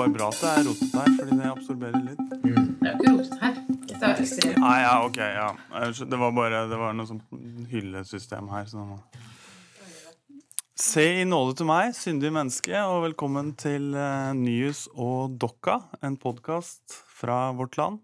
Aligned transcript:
Bare 0.00 0.12
bra 0.14 0.30
at 0.32 0.38
det 0.40 0.48
er 0.48 0.62
rotete 0.64 0.96
her, 0.96 1.08
fordi 1.18 1.34
det 1.36 1.48
absorberer 1.50 2.04
litt. 2.06 2.20
Det 2.30 2.36
er 2.88 2.92
jo 2.94 3.00
ikke 3.00 3.10
rotete 3.12 3.38
her. 3.42 3.56
Dette 3.84 4.08
er 4.08 4.20
ekstremt. 4.22 4.60
Nei, 4.62 4.76
ja, 4.80 4.92
ok, 5.04 5.18
ja. 5.20 5.48
Det 6.08 6.18
var 6.22 6.30
bare 6.38 6.60
det 6.70 6.76
var 6.80 6.94
noe 6.96 7.08
sånt 7.10 7.34
hyllesystem 7.68 8.46
her. 8.48 8.70
Så. 8.70 8.84
Se 10.80 11.04
i 11.20 11.26
nåde 11.28 11.58
til 11.58 11.68
meg, 11.68 11.92
syndig 11.98 12.30
menneske, 12.32 12.80
og 12.80 13.02
velkommen 13.10 13.50
til 13.60 13.90
uh, 13.92 14.30
Nyhus 14.38 14.86
og 14.94 15.34
Dokka, 15.42 15.74
en 16.00 16.16
podkast 16.22 16.96
fra 17.18 17.50
vårt 17.58 17.76
land. 17.76 17.98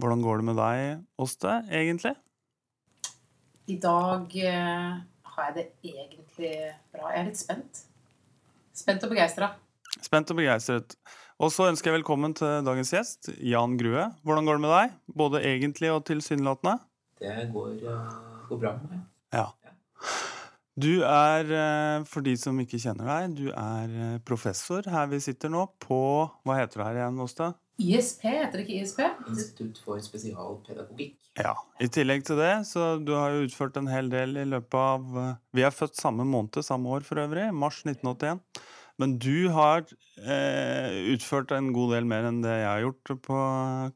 Hvordan 0.00 0.24
går 0.24 0.40
det 0.40 0.46
med 0.48 0.56
deg, 0.62 1.02
Åste, 1.20 1.58
egentlig? 1.68 2.14
I 3.68 3.76
dag 3.82 4.32
eh, 4.40 4.96
har 5.36 5.50
jeg 5.50 5.58
det 5.58 5.66
egentlig 5.92 6.54
bra. 6.96 7.12
Jeg 7.12 7.20
er 7.20 7.28
litt 7.28 7.42
spent. 7.44 7.84
Spent 8.72 9.04
og 9.04 9.12
begeistra. 9.12 9.50
Spent 10.02 10.32
og 10.34 10.38
begeistret. 10.40 10.96
Og 11.42 11.50
så 11.54 11.68
ønsker 11.70 11.90
jeg 11.90 12.00
velkommen 12.00 12.34
til 12.38 12.62
dagens 12.66 12.92
gjest, 12.94 13.30
Jan 13.38 13.76
Grue. 13.78 14.08
Hvordan 14.26 14.46
går 14.46 14.58
det 14.58 14.64
med 14.64 14.74
deg? 14.74 14.98
Både 15.22 15.42
egentlig 15.46 15.90
og 15.94 16.04
tilsynelatende? 16.06 16.76
Det 17.22 17.48
går, 17.54 17.72
går 18.48 18.60
bra 18.62 18.76
med 18.78 18.92
meg. 18.92 19.02
Ja. 19.34 19.48
Du 20.72 21.02
er, 21.04 21.50
eh, 21.52 22.04
for 22.08 22.24
de 22.24 22.32
som 22.40 22.58
ikke 22.62 22.80
kjenner 22.80 23.10
deg, 23.10 23.34
du 23.36 23.48
er 23.52 23.90
eh, 23.92 24.20
professor 24.24 24.86
her 24.88 25.10
vi 25.10 25.20
sitter 25.20 25.52
nå, 25.52 25.66
på 25.82 25.98
Hva 26.46 26.56
heter 26.56 26.80
det 26.80 26.86
her 26.86 27.00
igjen, 27.02 27.20
Åsta? 27.20 27.50
ISP, 27.82 28.24
heter 28.24 28.56
det 28.56 28.64
ikke 28.64 28.80
ISP? 28.80 29.02
Institutt 29.28 29.80
for 29.84 30.00
spesialpedagogikk. 30.02 31.18
Ja. 31.40 31.54
I 31.80 31.88
tillegg 31.92 32.24
til 32.28 32.40
det, 32.40 32.52
så 32.68 32.96
du 33.00 33.14
har 33.16 33.34
jo 33.34 33.46
utført 33.46 33.76
en 33.80 33.90
hel 33.90 34.08
del 34.12 34.36
i 34.40 34.46
løpet 34.48 34.78
av 34.78 35.36
Vi 35.56 35.64
er 35.64 35.74
født 35.74 36.00
samme 36.00 36.24
måned, 36.28 36.60
samme 36.64 36.92
år 36.92 37.04
for 37.06 37.20
øvrig, 37.20 37.50
mars 37.56 37.82
1981. 37.84 38.40
Men 39.00 39.16
du 39.22 39.48
har 39.54 39.84
eh, 40.20 41.00
utført 41.14 41.52
en 41.56 41.72
god 41.74 41.94
del 41.96 42.08
mer 42.08 42.28
enn 42.28 42.42
det 42.44 42.54
jeg 42.58 42.68
har 42.68 42.84
gjort 42.84 43.12
på 43.24 43.42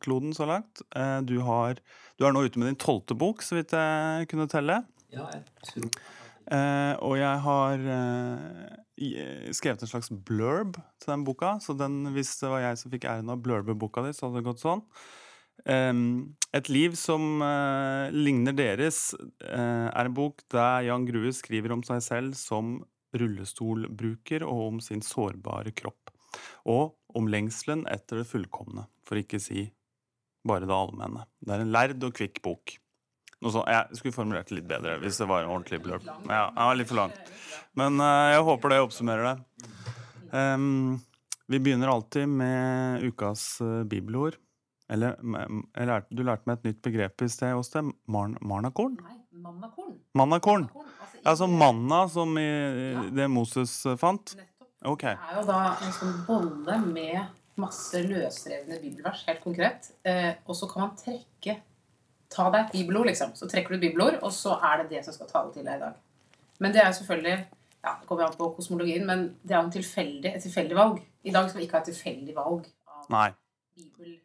kloden 0.03 0.37
så 0.37 0.49
langt. 0.49 0.83
Eh, 0.97 1.19
du, 1.27 1.39
har, 1.47 1.81
du 2.17 2.27
er 2.27 2.35
nå 2.35 2.47
ute 2.47 2.61
med 2.61 2.73
din 2.73 2.81
tolvte 2.81 3.17
bok, 3.19 3.45
så 3.45 3.59
vidt 3.59 3.77
jeg 3.77 4.31
kunne 4.33 4.49
telle. 4.51 4.83
Ja, 5.15 5.29
jeg 5.33 5.45
tror 5.71 5.91
Eh, 6.47 6.93
og 7.03 7.17
jeg 7.19 7.43
har 7.43 7.81
eh, 7.91 9.49
skrevet 9.51 9.81
en 9.83 9.91
slags 9.91 10.13
blurb 10.15 10.77
til 11.03 11.11
den 11.11 11.25
boka. 11.27 11.57
Så 11.59 11.75
den, 11.75 12.05
hvis 12.15 12.37
det 12.39 12.51
var 12.53 12.63
jeg 12.63 12.79
som 12.79 12.93
fikk 12.93 13.09
æren 13.11 13.33
av 13.35 13.41
blurbe 13.43 13.75
boka 13.75 14.05
di, 14.07 14.13
så 14.15 14.29
hadde 14.29 14.39
det 14.39 14.47
gått 14.47 14.63
sånn. 14.63 14.85
Et 15.67 16.69
liv 16.71 16.95
som 16.95 17.43
eh, 17.43 18.15
ligner 18.15 18.55
deres, 18.55 19.11
eh, 19.43 19.89
er 19.89 20.07
en 20.07 20.15
bok 20.15 20.45
der 20.53 20.87
Jan 20.87 21.07
Grue 21.09 21.33
skriver 21.35 21.75
om 21.75 21.83
seg 21.87 22.05
selv 22.05 22.39
som 22.39 22.79
rullestolbruker 23.23 24.45
og 24.47 24.63
om 24.67 24.81
sin 24.85 25.03
sårbare 25.05 25.73
kropp. 25.77 26.13
Og 26.69 26.97
om 27.17 27.29
lengselen 27.33 27.87
etter 27.91 28.21
det 28.21 28.29
fullkomne, 28.29 28.87
for 29.07 29.21
ikke 29.21 29.41
si 29.43 29.69
bare 30.47 30.67
det 30.69 30.75
allmenne. 30.75 31.25
Det 31.43 31.55
er 31.55 31.65
en 31.65 31.73
lærd 31.75 32.05
og 32.07 32.15
kvikk 32.17 32.43
bok. 32.45 32.77
Sånt. 33.37 33.69
Jeg 33.69 33.99
skulle 33.99 34.17
formulert 34.17 34.49
det 34.49 34.57
litt 34.59 34.69
bedre 34.71 34.97
hvis 35.03 35.19
det 35.21 35.27
var 35.29 35.45
en 35.45 35.53
ordentlig 35.53 35.79
blurb. 35.85 36.07
Ja, 36.27 36.49
var 36.57 36.79
litt 36.79 36.89
for 36.91 36.99
lang. 36.99 37.13
Men 37.79 38.01
uh, 38.01 38.33
jeg 38.33 38.47
håper 38.49 38.73
det 38.73 38.81
oppsummerer 38.83 39.29
det. 39.29 39.69
Um, 40.33 40.97
vi 41.47 41.61
begynner 41.63 41.93
alltid 41.93 42.33
med 42.33 43.05
ukas 43.07 43.45
uh, 43.63 43.85
bibelord. 43.87 44.41
Eller 44.91 45.19
lærte, 45.19 46.15
du 46.15 46.23
lærte 46.23 46.47
meg 46.47 46.61
et 46.61 46.69
nytt 46.71 46.83
begrep 46.87 47.23
i 47.27 47.31
sted, 47.31 47.55
Åste. 47.59 47.83
Mar 48.07 48.31
marnakorn? 48.39 48.95
Nei, 49.03 49.17
mannakorn. 49.43 49.97
Mannakorn. 50.15 50.69
Altså, 50.71 51.06
altså 51.27 51.47
manna 51.51 52.05
som 52.09 52.37
i 52.39 52.47
det 53.15 53.27
Moses 53.31 53.73
fant? 54.01 54.37
Nettopp. 54.37 54.71
Okay. 54.87 55.15
Det 55.17 55.33
er 55.33 55.41
jo 55.41 55.47
da 55.49 55.61
en 55.83 55.93
sånn 55.97 56.19
bolle 56.27 56.77
med 56.87 57.33
masse 57.59 58.03
løsrevne 58.05 58.77
bibelvers, 58.83 59.25
helt 59.27 59.41
konkret. 59.43 59.91
Eh, 60.05 60.35
og 60.47 60.55
så 60.59 60.69
kan 60.71 60.87
man 60.89 60.97
trekke 61.01 61.61
Ta 62.29 62.49
deg 62.51 62.65
et 62.67 62.73
bibelord, 62.75 63.07
liksom. 63.07 63.31
Så 63.39 63.47
trekker 63.49 63.71
du 63.71 63.77
et 63.77 63.85
bibelord, 63.85 64.17
og 64.27 64.33
så 64.35 64.57
er 64.67 64.81
det 64.83 64.89
det 64.97 65.05
som 65.07 65.15
skal 65.15 65.29
tale 65.31 65.53
til 65.55 65.63
deg 65.65 65.77
i 65.79 65.83
dag. 65.85 65.95
Men 66.59 66.73
det 66.75 66.81
er 66.83 66.91
selvfølgelig 66.93 67.37
ja, 67.85 67.93
Det 68.01 68.09
kommer 68.09 68.25
an 68.27 68.35
på 68.35 68.49
kosmologien, 68.57 69.05
men 69.07 69.21
det 69.47 69.55
er 69.55 69.61
jo 69.61 69.67
en 69.69 69.71
tilfeldig, 69.77 70.33
et 70.35 70.43
tilfeldig 70.43 70.75
valg. 70.77 70.99
I 71.23 71.31
dag 71.31 71.47
skal 71.49 71.61
vi 71.61 71.67
ikke 71.69 71.79
ha 71.79 71.85
et 71.85 71.91
tilfeldig 71.93 72.35
valg 72.35 72.67
av 72.91 73.07
Nei. 73.15 73.29
bibel. 73.79 74.17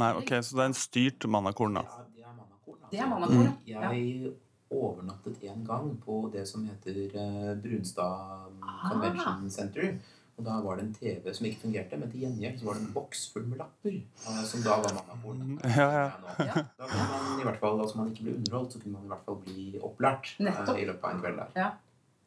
Nei, 0.00 0.10
ok, 0.16 0.32
Så 0.40 0.56
det 0.56 0.62
er 0.64 0.70
en 0.72 0.78
styrt 0.80 1.28
mannakorn, 1.28 1.76
da. 1.76 1.82
Ja, 1.84 2.06
det 2.16 2.24
er 2.24 2.32
mannakorn. 2.32 2.80
altså. 2.80 2.90
Det 2.90 3.00
er 3.04 3.06
mannakorn, 3.12 3.46
Mm. 3.52 3.58
ja. 3.66 3.80
Jeg 3.92 4.32
overnattet 4.76 5.42
en 5.50 5.64
gang 5.66 5.90
på 6.04 6.20
det 6.32 6.44
som 6.48 6.64
heter 6.68 7.00
uh, 7.16 7.54
Brunstad 7.62 8.52
Ah. 8.66 8.90
Convention 8.90 9.50
Center. 9.50 9.96
Og 10.36 10.44
da 10.44 10.58
var 10.60 10.76
det 10.76 10.82
en 10.84 10.94
TV 10.94 11.32
som 11.32 11.46
ikke 11.48 11.62
fungerte, 11.62 11.96
men 11.96 12.10
til 12.12 12.20
gjengjeld 12.26 12.58
så 12.60 12.66
var 12.66 12.74
det 12.76 12.82
en 12.84 12.90
boks 12.92 13.22
full 13.32 13.46
med 13.48 13.56
lapper. 13.62 13.94
eh, 14.28 14.42
som 14.44 14.60
da 14.66 14.74
var 14.82 14.92
mannakorn. 14.98 15.54
Ja, 15.64 15.86
ja. 15.94 16.10
Ja. 16.44 16.64
Da 16.76 16.88
kunne 16.90 17.06
man 17.12 17.40
i 17.40 17.46
hvert 17.46 17.60
fall, 17.62 17.80
altså 17.80 17.96
man 18.02 18.10
ikke 18.12 18.26
ble 18.26 18.34
underholdt, 18.42 18.72
så 18.76 18.80
kunne 18.82 18.98
man 18.98 19.06
i 19.08 19.12
hvert 19.14 19.24
fall 19.24 19.38
bli 19.46 19.64
opplært 19.80 20.34
eh, 20.36 20.44
Nettopp. 20.44 20.76
i 20.78 20.84
løpet 20.90 21.04
av 21.08 21.14
en 21.14 21.22
kveld 21.24 21.40
der. 21.54 21.70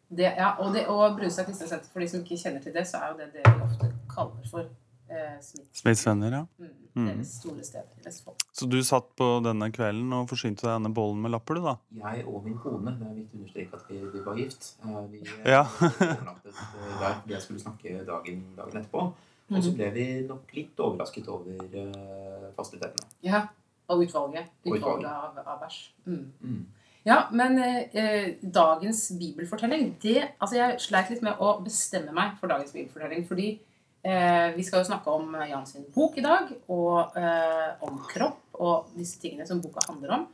Det, 0.09 0.25
ja, 0.41 0.49
og, 0.57 0.73
det, 0.73 0.87
og 0.89 1.19
Brunstad 1.19 1.45
kristne 1.45 1.67
senter, 1.69 1.91
for 1.93 2.01
de 2.01 2.07
som 2.09 2.23
ikke 2.25 2.39
kjenner 2.41 2.63
til 2.65 2.73
det, 2.73 2.87
så 2.89 2.97
er 2.97 3.11
jo 3.13 3.19
det 3.21 3.27
det 3.35 3.43
vi 3.45 3.61
ofte 3.67 3.91
kaller 4.09 4.49
for 4.49 4.71
eh, 5.09 5.39
Smiths 5.73 6.05
venner, 6.07 6.31
ja. 6.31 6.45
Mm, 6.59 6.75
Mm. 6.99 7.05
Deres 7.05 7.29
store 7.39 7.63
sted 7.63 7.85
i 7.99 8.01
Vestfold. 8.03 8.41
Så 8.51 8.65
du 8.67 8.79
satt 8.83 9.05
på 9.15 9.25
denne 9.45 9.67
kvelden 9.71 10.09
og 10.17 10.25
forsynte 10.27 10.65
deg 10.65 10.71
denne 10.73 10.89
bollen 10.97 11.21
med 11.21 11.31
lapper, 11.31 11.55
du, 11.55 11.61
da? 11.63 11.75
Jeg 11.95 12.23
og 12.27 12.43
min 12.43 12.57
kone, 12.59 12.91
det 12.97 13.05
er 13.07 13.13
viktig 13.19 13.37
å 13.37 13.39
understreke 13.43 13.77
at 13.77 13.83
vi, 13.91 13.99
vi 14.15 14.23
var 14.25 14.35
gift, 14.41 14.65
eh, 14.83 14.97
vi 15.11 15.21
eh, 15.21 15.51
Ja. 15.53 15.61
overnattet 15.85 16.49
eh, 16.49 16.95
der 16.99 17.13
fordi 17.21 17.35
jeg 17.37 17.41
skulle 17.45 17.61
snakke 17.61 17.93
dagen, 18.09 18.41
dagen 18.57 18.81
etterpå. 18.81 19.05
Og 19.51 19.63
så 19.63 19.69
Mhm. 19.69 19.77
ble 19.77 19.91
vi 19.95 20.07
nok 20.27 20.51
litt 20.57 20.79
overrasket 20.79 21.27
over 21.29 21.61
uh, 21.61 22.49
fasilitetene. 22.57 23.07
Ja, 23.23 23.43
og 23.87 24.03
utvalget. 24.03 24.49
Og 24.65 24.75
Utvalget 24.75 25.05
utvalget. 25.05 25.37
av, 25.39 25.47
av 25.55 25.61
vers. 25.61 25.79
Mm. 26.05 26.25
Mm. 26.41 26.65
Ja, 27.05 27.21
men 27.31 27.57
eh, 27.59 28.35
dagens 28.43 29.11
bibelfortelling 29.17 29.95
det, 30.03 30.27
altså 30.41 30.55
Jeg 30.59 30.79
sleit 30.83 31.09
litt 31.09 31.21
med 31.25 31.37
å 31.39 31.55
bestemme 31.63 32.11
meg 32.13 32.35
for 32.41 32.47
dagens 32.51 32.73
bibelfortelling. 32.75 33.25
Fordi 33.29 33.59
eh, 34.03 34.49
vi 34.55 34.65
skal 34.65 34.83
jo 34.83 34.89
snakke 34.89 35.13
om 35.13 35.35
Jan 35.49 35.67
sin 35.69 35.87
bok 35.95 36.17
i 36.19 36.25
dag, 36.25 36.51
og 36.71 37.17
eh, 37.19 37.69
om 37.85 38.01
kropp 38.09 38.59
og 38.59 38.91
disse 38.97 39.21
tingene 39.21 39.47
som 39.47 39.61
boka 39.63 39.85
handler 39.87 40.15
om. 40.17 40.27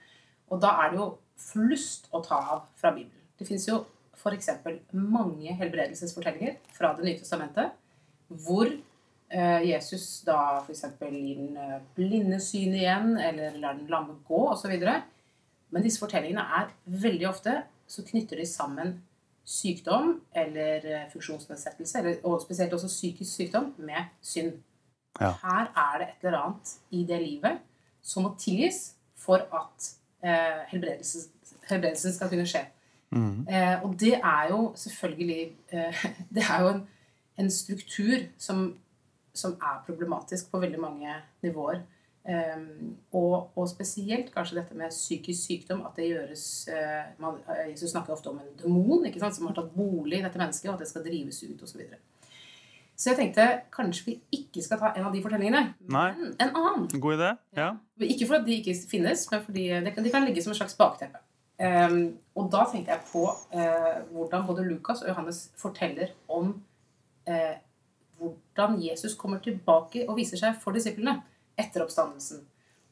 Og 0.53 0.61
da 0.61 0.73
er 0.83 0.91
det 0.91 1.01
jo 1.01 1.11
flust 1.39 2.09
å 2.15 2.21
ta 2.25 2.39
av 2.55 2.65
fra 2.79 2.93
Bibelen. 2.95 3.23
Det 3.35 3.47
fins 3.47 3.67
jo 3.67 3.83
f.eks. 4.15 4.49
mange 4.95 5.53
helbredelsesfortellinger 5.59 6.57
fra 6.73 6.93
Det 6.95 7.05
nye 7.05 7.19
testamentet 7.19 7.75
hvor 8.45 8.69
eh, 8.69 9.61
Jesus 9.69 10.23
da 10.25 10.61
f.eks. 10.63 10.85
gir 11.01 11.41
den 11.41 11.57
eh, 11.59 11.81
blinde 11.97 12.39
syn 12.43 12.73
igjen, 12.73 13.15
eller 13.21 13.59
lar 13.59 13.77
den 13.77 13.91
lamme 13.91 14.17
gå, 14.27 14.41
osv. 14.53 14.73
Men 15.69 15.85
disse 15.85 16.01
fortellingene 16.01 16.45
er 16.61 16.71
veldig 16.85 17.29
ofte 17.29 17.59
så 17.85 18.05
knytter 18.05 18.41
de 18.41 18.47
sammen 18.49 18.95
sykdom 19.45 20.21
eller 20.35 20.85
eh, 20.89 21.05
funksjonsnedsettelse, 21.11 21.99
eller, 21.99 22.15
og 22.23 22.41
spesielt 22.41 22.73
også 22.73 22.87
psykisk 22.87 23.33
sykdom, 23.33 23.73
med 23.77 24.09
synd. 24.21 24.53
Ja. 25.21 25.31
Her 25.43 25.71
er 25.71 25.97
det 25.99 26.07
et 26.07 26.27
eller 26.27 26.39
annet 26.39 26.77
i 26.91 27.05
det 27.07 27.21
livet 27.21 27.59
som 28.03 28.25
må 28.25 28.35
tilgis 28.39 28.95
for 29.17 29.45
at 29.57 29.91
eh, 30.25 30.65
helbredelsen, 30.71 31.29
helbredelsen 31.69 32.13
skal 32.13 32.29
kunne 32.29 32.47
skje. 32.49 32.65
Mm. 33.15 33.45
Eh, 33.47 33.83
og 33.85 33.95
det 33.99 34.13
er 34.17 34.47
jo 34.49 34.73
selvfølgelig 34.75 35.41
eh, 35.71 36.05
Det 36.35 36.43
er 36.49 36.61
jo 36.61 36.69
en, 36.73 36.87
en 37.37 37.51
struktur 37.51 38.25
som, 38.37 38.67
som 39.33 39.55
er 39.61 39.83
problematisk 39.85 40.51
på 40.51 40.59
veldig 40.59 40.81
mange 40.81 41.15
nivåer. 41.41 41.81
Eh, 42.25 42.61
og, 43.13 43.51
og 43.53 43.67
spesielt 43.69 44.31
kanskje 44.33 44.57
dette 44.57 44.77
med 44.77 44.93
psykisk 44.93 45.45
sykdom. 45.45 45.83
At 45.85 45.99
det 45.99 46.09
gjøres 46.09 46.45
eh, 46.73 47.11
man, 47.21 47.37
eh, 47.53 47.69
Jesus 47.71 47.91
snakker 47.93 48.15
ofte 48.15 48.31
om 48.31 48.39
en 48.41 48.55
demon 48.61 49.05
ikke 49.05 49.21
sant, 49.21 49.37
som 49.37 49.45
har 49.49 49.57
tatt 49.57 49.73
bolig 49.75 50.19
i 50.19 50.25
dette 50.25 50.41
mennesket, 50.41 50.69
og 50.69 50.77
at 50.77 50.85
det 50.85 50.89
skal 50.89 51.05
drives 51.05 51.43
ut 51.43 51.61
osv. 51.61 51.75
Så, 51.75 51.77
videre. 51.77 51.99
så 52.95 53.11
jeg 53.11 53.19
tenkte 53.19 53.45
kanskje 53.75 54.07
vi 54.07 54.15
ikke 54.39 54.63
skal 54.65 54.81
ta 54.81 54.93
en 54.95 55.05
av 55.09 55.13
de 55.13 55.21
fortellingene, 55.21 55.61
Nei. 55.91 56.07
men 56.17 56.33
en 56.39 56.55
annen. 56.63 56.89
God 56.95 57.19
idé? 57.19 57.35
Ja. 57.59 57.69
Ikke 58.01 58.29
fordi 58.31 58.49
de 58.49 58.57
ikke 58.63 58.75
finnes, 58.89 59.27
men 59.31 59.45
fordi 59.45 59.67
de 59.85 59.93
kan, 59.93 60.07
de 60.07 60.13
kan 60.15 60.25
ligge 60.25 60.43
som 60.43 60.55
et 60.55 60.61
slags 60.61 60.77
bakteppe. 60.79 61.21
Um, 61.55 62.17
og 62.35 62.49
da 62.51 62.65
tenkte 62.67 62.91
jeg 62.91 63.05
på 63.13 63.29
uh, 63.29 63.99
hvordan 64.11 64.43
både 64.43 64.65
Lukas 64.67 65.05
og 65.05 65.07
Johannes 65.07 65.37
forteller 65.55 66.09
om 66.27 66.49
uh, 67.29 67.53
hvordan 68.17 68.75
Jesus 68.83 69.15
kommer 69.15 69.39
tilbake 69.39 70.03
og 70.09 70.17
viser 70.17 70.41
seg 70.41 70.57
for 70.59 70.75
disiplene 70.75 71.21
etter 71.57 71.83
oppstandelsen. 71.85 72.43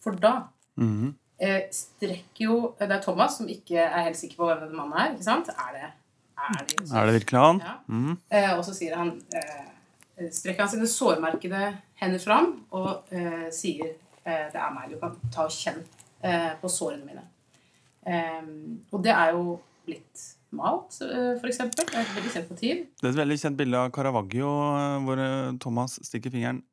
For 0.03 0.11
da 0.19 0.47
Mhm. 0.77 1.13
eh, 1.39 1.67
strekker 1.71 2.45
jo 2.45 2.75
Det 2.79 2.89
er 2.91 3.01
Thomas 3.01 3.37
som 3.37 3.47
ikke 3.47 3.77
er 3.77 4.03
helt 4.03 4.17
sikker 4.17 4.35
på 4.37 4.45
hvem 4.47 4.59
denne 4.63 4.75
mannen 4.75 4.97
er. 4.97 5.11
ikke 5.13 5.23
sant? 5.23 5.49
Er 5.49 5.73
det, 5.73 5.91
er 6.37 6.65
det, 6.65 6.91
Er 6.91 7.05
det 7.05 7.13
virkelig 7.21 7.39
han? 7.39 7.59
Ja. 7.59 7.75
Mhm. 7.87 8.17
Eh, 8.31 8.57
og 8.57 8.63
så 8.65 8.73
sier 8.73 8.95
han 8.95 9.21
eh, 9.33 10.29
strekker 10.29 10.59
han 10.59 10.69
sine 10.69 10.87
sårmerkede 10.87 11.77
hender 11.95 12.19
fram 12.19 12.65
og 12.71 13.03
eh, 13.11 13.49
sier 13.51 13.93
eh, 14.25 14.49
det 14.51 14.55
er 14.55 14.73
meg. 14.73 14.89
Du 14.91 14.99
kan 14.99 15.15
ta 15.31 15.43
og 15.45 15.51
kjenne 15.51 15.83
eh, 16.23 16.55
på 16.61 16.69
sårene 16.69 17.05
mine. 17.05 17.23
Eh, 18.05 18.41
og 18.91 19.03
det 19.03 19.11
er 19.13 19.31
jo 19.31 19.59
blitt 19.85 20.29
malt, 20.53 20.99
eh, 21.01 21.33
for. 21.39 21.47
Det 21.47 21.59
er 21.59 21.99
et 22.01 22.15
veldig 22.15 22.31
kjent 22.33 22.49
motiv. 22.51 22.83
Det 23.01 23.07
er 23.07 23.09
et 23.09 23.15
veldig 23.23 23.39
kjent 23.41 23.57
bilde 23.57 23.77
av 23.77 23.91
Caravaggio 23.91 24.49
eh, 24.77 24.99
hvor 25.05 25.19
eh, 25.19 25.57
Thomas 25.59 25.99
stikker 26.03 26.31
fingeren 26.31 26.63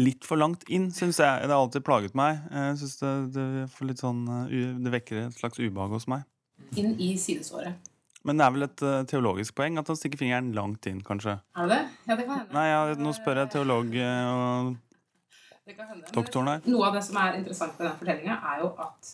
litt 0.00 0.26
for 0.28 0.40
langt 0.40 0.64
inn, 0.68 0.90
syns 0.94 1.20
jeg. 1.22 1.42
Det 1.42 1.52
har 1.52 1.60
alltid 1.60 1.84
plaget 1.86 2.16
meg. 2.18 2.40
Jeg 2.52 2.78
synes 2.82 2.96
det, 3.00 3.12
det, 3.36 3.98
sånn, 4.00 4.24
eh, 4.46 4.72
det 4.84 4.92
vekker 4.98 5.26
et 5.26 5.38
slags 5.38 5.60
ubehag 5.60 5.94
hos 5.96 6.08
meg. 6.10 6.26
Inn 6.76 6.96
i 7.00 7.14
sidesåret. 7.20 7.92
Men 8.26 8.40
det 8.40 8.46
er 8.46 8.54
vel 8.56 8.66
et 8.66 8.82
eh, 8.82 9.04
teologisk 9.06 9.54
poeng 9.58 9.78
at 9.78 9.92
han 9.92 9.98
stikker 9.98 10.18
fingeren 10.18 10.50
langt 10.56 10.86
inn, 10.90 10.98
kanskje? 11.06 11.36
Er 11.54 11.70
det? 11.70 11.78
Ja, 12.08 12.16
det 12.16 12.24
kan 12.26 12.40
hende. 12.40 12.56
Nei, 12.56 12.66
ja, 12.72 12.80
nå 12.98 13.12
spør 13.14 13.42
jeg 13.44 13.52
teolog 13.54 13.94
eh, 14.02 14.30
og 14.32 14.74
doktoren 16.14 16.50
her. 16.50 16.66
Noe 16.66 16.88
av 16.88 16.98
det 16.98 17.04
som 17.06 17.20
er 17.22 17.38
interessant 17.38 17.78
med 17.78 17.86
den 17.86 17.96
fortellinga, 18.00 18.38
er 18.50 18.64
jo 18.64 18.72
at 18.82 19.12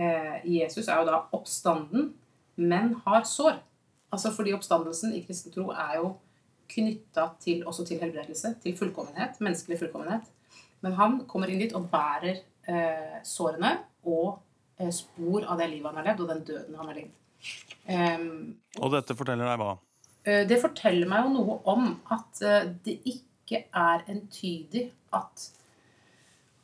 eh, 0.00 0.34
Jesus 0.54 0.88
er 0.88 1.02
jo 1.02 1.08
da 1.10 1.20
oppstanden, 1.36 2.14
men 2.56 2.94
har 3.04 3.28
sår. 3.28 3.60
Altså 4.14 4.32
fordi 4.32 4.54
oppstandelsen 4.56 5.12
i 5.12 5.24
kristen 5.26 5.52
tro 5.52 5.68
er 5.74 5.98
jo 5.98 6.14
knytta 6.74 7.28
til, 7.42 7.62
også 7.66 7.86
til 7.88 8.00
helbredelse, 8.02 8.54
til 8.62 8.76
fullkommenhet, 8.78 9.40
menneskelig 9.40 9.78
fullkommenhet. 9.84 10.28
Men 10.84 10.96
han 10.98 11.20
kommer 11.30 11.50
inn 11.50 11.62
dit 11.62 11.74
og 11.76 11.88
bærer 11.92 12.42
eh, 12.68 13.18
sårene 13.24 13.76
og 14.04 14.40
eh, 14.80 14.90
spor 14.92 15.46
av 15.48 15.60
det 15.60 15.70
livet 15.72 15.88
han 15.88 16.00
har 16.02 16.10
levd, 16.10 16.24
og 16.24 16.32
den 16.32 16.44
døden 16.50 16.78
han 16.80 16.90
har 16.90 16.98
levd. 16.98 17.20
Um, 17.84 18.54
Og 18.80 18.94
dette 18.94 19.16
forteller 19.16 19.48
deg 19.48 19.60
hva? 19.60 19.74
Eh, 20.24 20.42
Det 20.48 20.60
forteller 20.62 21.10
meg 21.10 21.26
jo 21.26 21.34
noe 21.36 21.58
om 21.72 21.90
at 22.14 22.42
eh, 22.44 22.70
det 22.84 22.98
ikke 23.04 23.66
er 23.76 24.04
entydig 24.08 24.86
at 25.14 25.48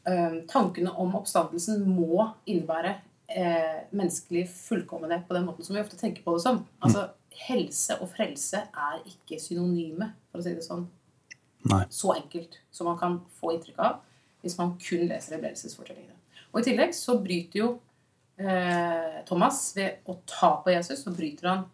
um, 0.09 0.41
tankene 0.49 0.93
om 0.97 1.13
oppstandelsen 1.19 1.85
må 1.85 2.25
innebære 2.49 2.95
eh, 3.29 3.83
menneskelig 3.93 4.47
fullkommenhet 4.49 5.27
på 5.29 5.37
den 5.37 5.45
måten 5.49 5.67
som 5.67 5.77
vi 5.77 5.83
ofte 5.83 6.01
tenker 6.01 6.25
på 6.25 6.37
det 6.37 6.45
som. 6.47 6.63
Altså, 6.81 7.11
Helse 7.47 7.97
og 8.03 8.11
frelse 8.13 8.63
er 8.69 9.01
ikke 9.09 9.41
synonyme, 9.41 10.11
for 10.31 10.43
å 10.43 10.45
si 10.45 10.55
det 10.57 10.65
sånn. 10.67 10.87
Nei. 11.71 11.85
Så 11.93 12.15
enkelt 12.15 12.59
som 12.73 12.89
man 12.89 12.99
kan 13.01 13.19
få 13.41 13.55
inntrykk 13.55 13.81
av 13.85 13.99
hvis 14.41 14.57
man 14.57 14.77
kun 14.81 15.05
leser 15.09 15.37
helbredelsesfortellingene. 15.37 16.17
Og 16.51 16.63
i 16.63 16.67
tillegg 16.71 16.95
så 16.97 17.19
bryter 17.21 17.61
jo 17.61 17.67
eh, 18.41 19.21
Thomas 19.29 19.59
ved 19.77 20.09
å 20.09 20.17
ta 20.29 20.55
på 20.65 20.73
Jesus, 20.73 21.03
så 21.05 21.13
bryter 21.15 21.51
han 21.51 21.67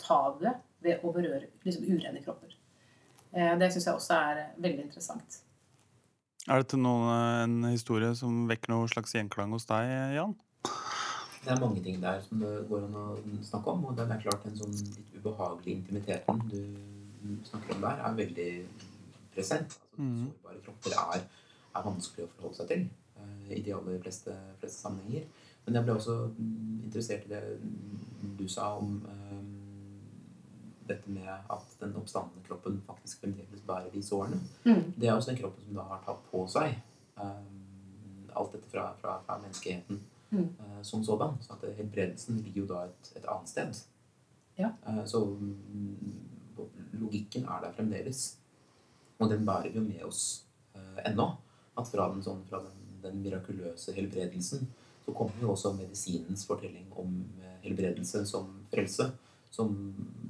tabuet 0.00 0.62
ved 0.84 1.04
å 1.04 1.12
berøre 1.12 1.50
liksom, 1.66 1.84
urene 1.84 2.22
kropper. 2.24 2.54
Eh, 3.34 3.54
det 3.60 3.70
syns 3.74 3.90
jeg 3.90 3.98
også 3.98 4.16
er 4.16 4.42
veldig 4.56 4.86
interessant. 4.88 5.42
Er 6.48 6.62
dette 6.62 6.80
noen, 6.80 7.10
eh, 7.12 7.44
en 7.44 7.70
historie 7.74 8.14
som 8.16 8.46
vekker 8.48 8.72
noe 8.72 8.88
slags 8.90 9.12
gjenklang 9.16 9.52
hos 9.52 9.68
deg, 9.68 9.92
Jan? 10.16 10.36
Det 11.48 11.56
er 11.56 11.60
mange 11.60 11.80
ting 11.82 12.02
der 12.02 12.18
som 12.20 12.42
det 12.44 12.68
går 12.68 12.82
an 12.84 12.96
å 13.00 13.04
snakke 13.40 13.72
om. 13.72 13.84
Og 13.88 13.96
det 13.96 14.04
er 14.04 14.20
klart 14.20 14.42
den 14.44 14.56
sånn 14.58 14.74
litt 14.76 15.14
ubehagelige 15.16 15.78
intimiteten 15.78 16.42
du 16.52 17.38
snakker 17.48 17.74
om 17.74 17.86
der, 17.86 18.02
er 18.04 18.18
veldig 18.18 18.50
present. 19.32 19.78
Altså, 19.78 20.02
Mhm. 20.02 20.26
Sårbare 20.28 20.60
kropper 20.62 20.92
er, 20.94 21.22
er 21.74 21.82
vanskelig 21.82 22.26
å 22.26 22.32
forholde 22.34 22.56
seg 22.56 22.68
til 22.68 22.82
eh, 23.18 23.56
i 23.56 23.62
de 23.62 23.72
aller 23.74 23.96
fleste, 24.02 24.34
fleste 24.60 24.78
sammenhenger. 24.78 25.24
Men 25.64 25.74
jeg 25.74 25.84
ble 25.86 25.94
også 25.94 26.16
mm, 26.36 26.84
interessert 26.84 27.24
i 27.24 27.32
det 27.32 27.40
du 28.38 28.44
sa 28.48 28.68
om 28.76 28.92
eh, 29.08 29.40
dette 30.88 31.10
med 31.10 31.32
at 31.32 31.74
den 31.80 31.96
oppstandende 31.96 32.44
kroppen 32.46 32.82
faktisk 32.86 33.24
fremdeles 33.24 33.64
bærer 33.66 33.90
de 33.92 34.02
sårene. 34.02 34.38
Mm. 34.64 34.92
Det 35.00 35.08
er 35.08 35.16
også 35.16 35.32
den 35.32 35.40
kroppen 35.40 35.64
som 35.64 35.80
da 35.80 35.88
har 35.90 36.04
tatt 36.06 36.22
på 36.30 36.44
seg 36.48 36.78
um, 37.16 37.58
alt 38.36 38.52
dette 38.52 38.70
fra, 38.70 38.92
fra, 39.00 39.18
fra 39.26 39.40
menneskeheten 39.42 39.98
Mm. 40.30 40.48
eh, 40.60 40.82
som 40.82 41.04
sådan. 41.04 41.38
Så 41.40 41.52
at 41.52 41.76
helbredelsen 41.76 42.40
ligger 42.42 42.62
jo 42.62 42.66
da 42.66 42.84
et, 42.88 43.12
et 43.16 43.24
annet 43.28 43.48
sted. 43.48 43.84
Ja. 44.58 44.72
Eh, 44.86 45.04
så 45.06 45.24
mm, 45.24 46.14
logikken 46.92 47.44
er 47.44 47.62
der 47.62 47.72
fremdeles. 47.72 48.38
Og 49.18 49.30
den 49.30 49.46
bærer 49.46 49.70
vi 49.70 49.78
jo 49.78 49.84
med 49.84 50.02
oss 50.04 50.44
eh, 50.74 51.10
ennå. 51.10 51.30
At 51.78 51.86
fra 51.86 52.10
den, 52.12 52.22
sånn, 52.22 52.44
fra 52.50 52.60
den, 52.64 52.84
den 53.02 53.22
mirakuløse 53.22 53.94
helbredelsen 53.94 54.66
så 55.08 55.14
kommer 55.16 55.40
jo 55.40 55.54
også 55.54 55.72
medisinens 55.72 56.44
fortelling 56.46 56.90
om 57.00 57.22
eh, 57.40 57.56
helbredelse 57.62 58.26
som 58.28 58.50
frelse, 58.72 59.06
som 59.50 59.72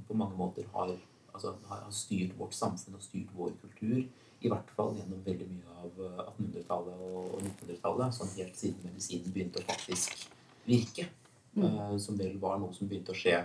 på 0.06 0.14
mange 0.14 0.36
måter 0.38 0.68
har, 0.74 0.92
altså, 1.34 1.56
har, 1.66 1.82
har 1.88 1.94
styrt 1.94 2.36
vårt 2.38 2.54
samfunn 2.54 2.94
og 2.94 3.02
styrt 3.02 3.32
vår 3.34 3.56
kultur. 3.62 4.04
I 4.40 4.50
hvert 4.52 4.70
fall 4.76 4.92
gjennom 4.94 5.22
veldig 5.26 5.46
mye 5.50 5.76
av 5.82 6.02
eh, 6.06 6.18
1800-tallet 6.24 7.06
og 7.08 7.38
1900-tallet. 7.42 8.18
Sånn 8.18 8.34
helt 8.36 8.58
siden 8.58 8.84
medisinen 8.86 9.34
begynte 9.34 9.62
å 9.62 9.68
faktisk 9.68 10.28
virke. 10.66 11.08
Mm. 11.56 11.64
eh, 11.68 11.96
Som 12.02 12.18
vel 12.20 12.36
var 12.42 12.60
noe 12.62 12.74
som 12.76 12.90
begynte 12.90 13.14
å 13.14 13.18
skje 13.18 13.40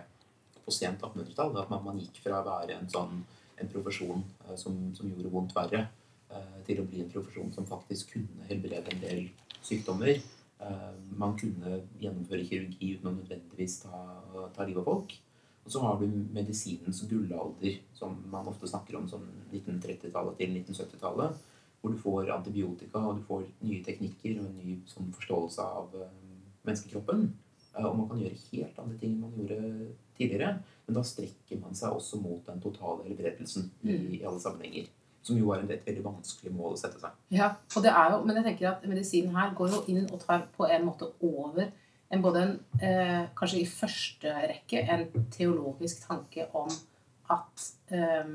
på 0.64 0.74
sent 0.74 1.02
1800-tall. 1.02 1.56
At 1.62 1.72
man, 1.74 1.84
man 1.88 2.02
gikk 2.02 2.22
fra 2.26 2.42
å 2.42 2.48
være 2.48 2.78
en 2.78 2.92
sånn 2.92 3.24
en 3.62 3.70
profesjon 3.72 4.24
eh, 4.48 4.56
som, 4.60 4.78
som 4.98 5.10
gjorde 5.10 5.34
vondt 5.34 5.56
verre, 5.58 5.88
eh, 6.34 6.56
til 6.68 6.82
å 6.82 6.88
bli 6.88 7.04
en 7.04 7.12
profesjon 7.12 7.52
som 7.56 7.68
faktisk 7.70 8.16
kunne 8.16 8.48
helbrede 8.50 8.94
en 8.94 9.04
del 9.04 9.28
sykdommer. 9.64 10.18
Eh, 10.64 10.90
Man 11.18 11.38
kunne 11.40 11.84
gjennomføre 12.02 12.48
kirurgi 12.48 12.96
uten 12.96 13.12
å 13.12 13.18
nødvendigvis 13.18 13.82
ta, 13.86 14.04
ta 14.56 14.66
livet 14.68 14.84
av 14.84 14.90
folk. 14.90 15.16
Og 15.64 15.72
så 15.72 15.80
har 15.80 16.00
du 16.00 16.08
medisinens 16.36 17.04
gullalder, 17.10 17.78
som 17.96 18.18
man 18.32 18.48
ofte 18.52 18.68
snakker 18.68 18.98
om 19.00 19.08
som 19.08 19.24
1930-tallet 19.54 20.38
til 20.40 20.58
1970-tallet. 20.60 21.38
Hvor 21.82 21.92
du 21.92 21.98
får 22.00 22.32
antibiotika, 22.32 23.00
og 23.00 23.18
du 23.20 23.24
får 23.28 23.46
nye 23.68 23.84
teknikker 23.84 24.40
og 24.40 24.46
en 24.48 24.60
ny 24.60 24.78
sånn, 24.88 25.10
forståelse 25.16 25.64
av 25.64 25.96
eh, 26.00 26.12
menneskekroppen. 26.68 27.26
Eh, 27.76 27.86
og 27.86 27.98
man 28.00 28.10
kan 28.12 28.22
gjøre 28.24 28.40
helt 28.52 28.80
andre 28.80 29.00
ting 29.02 29.16
enn 29.16 29.24
man 29.26 29.36
gjorde 29.40 29.90
tidligere. 30.18 30.58
Men 30.88 30.98
da 31.00 31.04
strekker 31.08 31.60
man 31.60 31.76
seg 31.76 31.96
også 31.96 32.20
mot 32.24 32.44
den 32.48 32.62
totale 32.64 33.08
helbredelsen 33.08 33.70
i, 33.84 33.96
Mm. 33.98 34.14
i 34.16 34.22
alle 34.24 34.40
sammenhenger. 34.40 34.88
Som 35.24 35.38
jo 35.40 35.52
er 35.56 35.64
et 35.64 35.86
veldig 35.86 36.04
vanskelig 36.04 36.52
mål 36.52 36.74
å 36.76 36.80
sette 36.80 37.00
seg. 37.00 37.12
Ja, 37.32 37.54
jo, 37.76 38.24
men 38.26 38.36
jeg 38.36 38.44
tenker 38.44 38.72
at 38.74 38.84
medisinen 38.88 39.36
her 39.36 39.54
går 39.56 39.70
jo 39.72 39.84
inn 39.88 40.10
og 40.12 40.20
tar 40.20 40.48
på 40.58 40.68
en 40.68 40.86
måte 40.86 41.08
over 41.22 41.72
en 42.14 42.22
både 42.22 42.44
en, 42.46 42.54
eh, 42.82 43.24
kanskje 43.38 43.62
i 43.62 43.70
første 43.70 44.34
rekke 44.52 44.84
en 44.94 45.08
teologisk 45.34 46.06
tanke 46.08 46.46
om 46.54 46.70
at, 47.34 47.66
eh, 47.90 48.30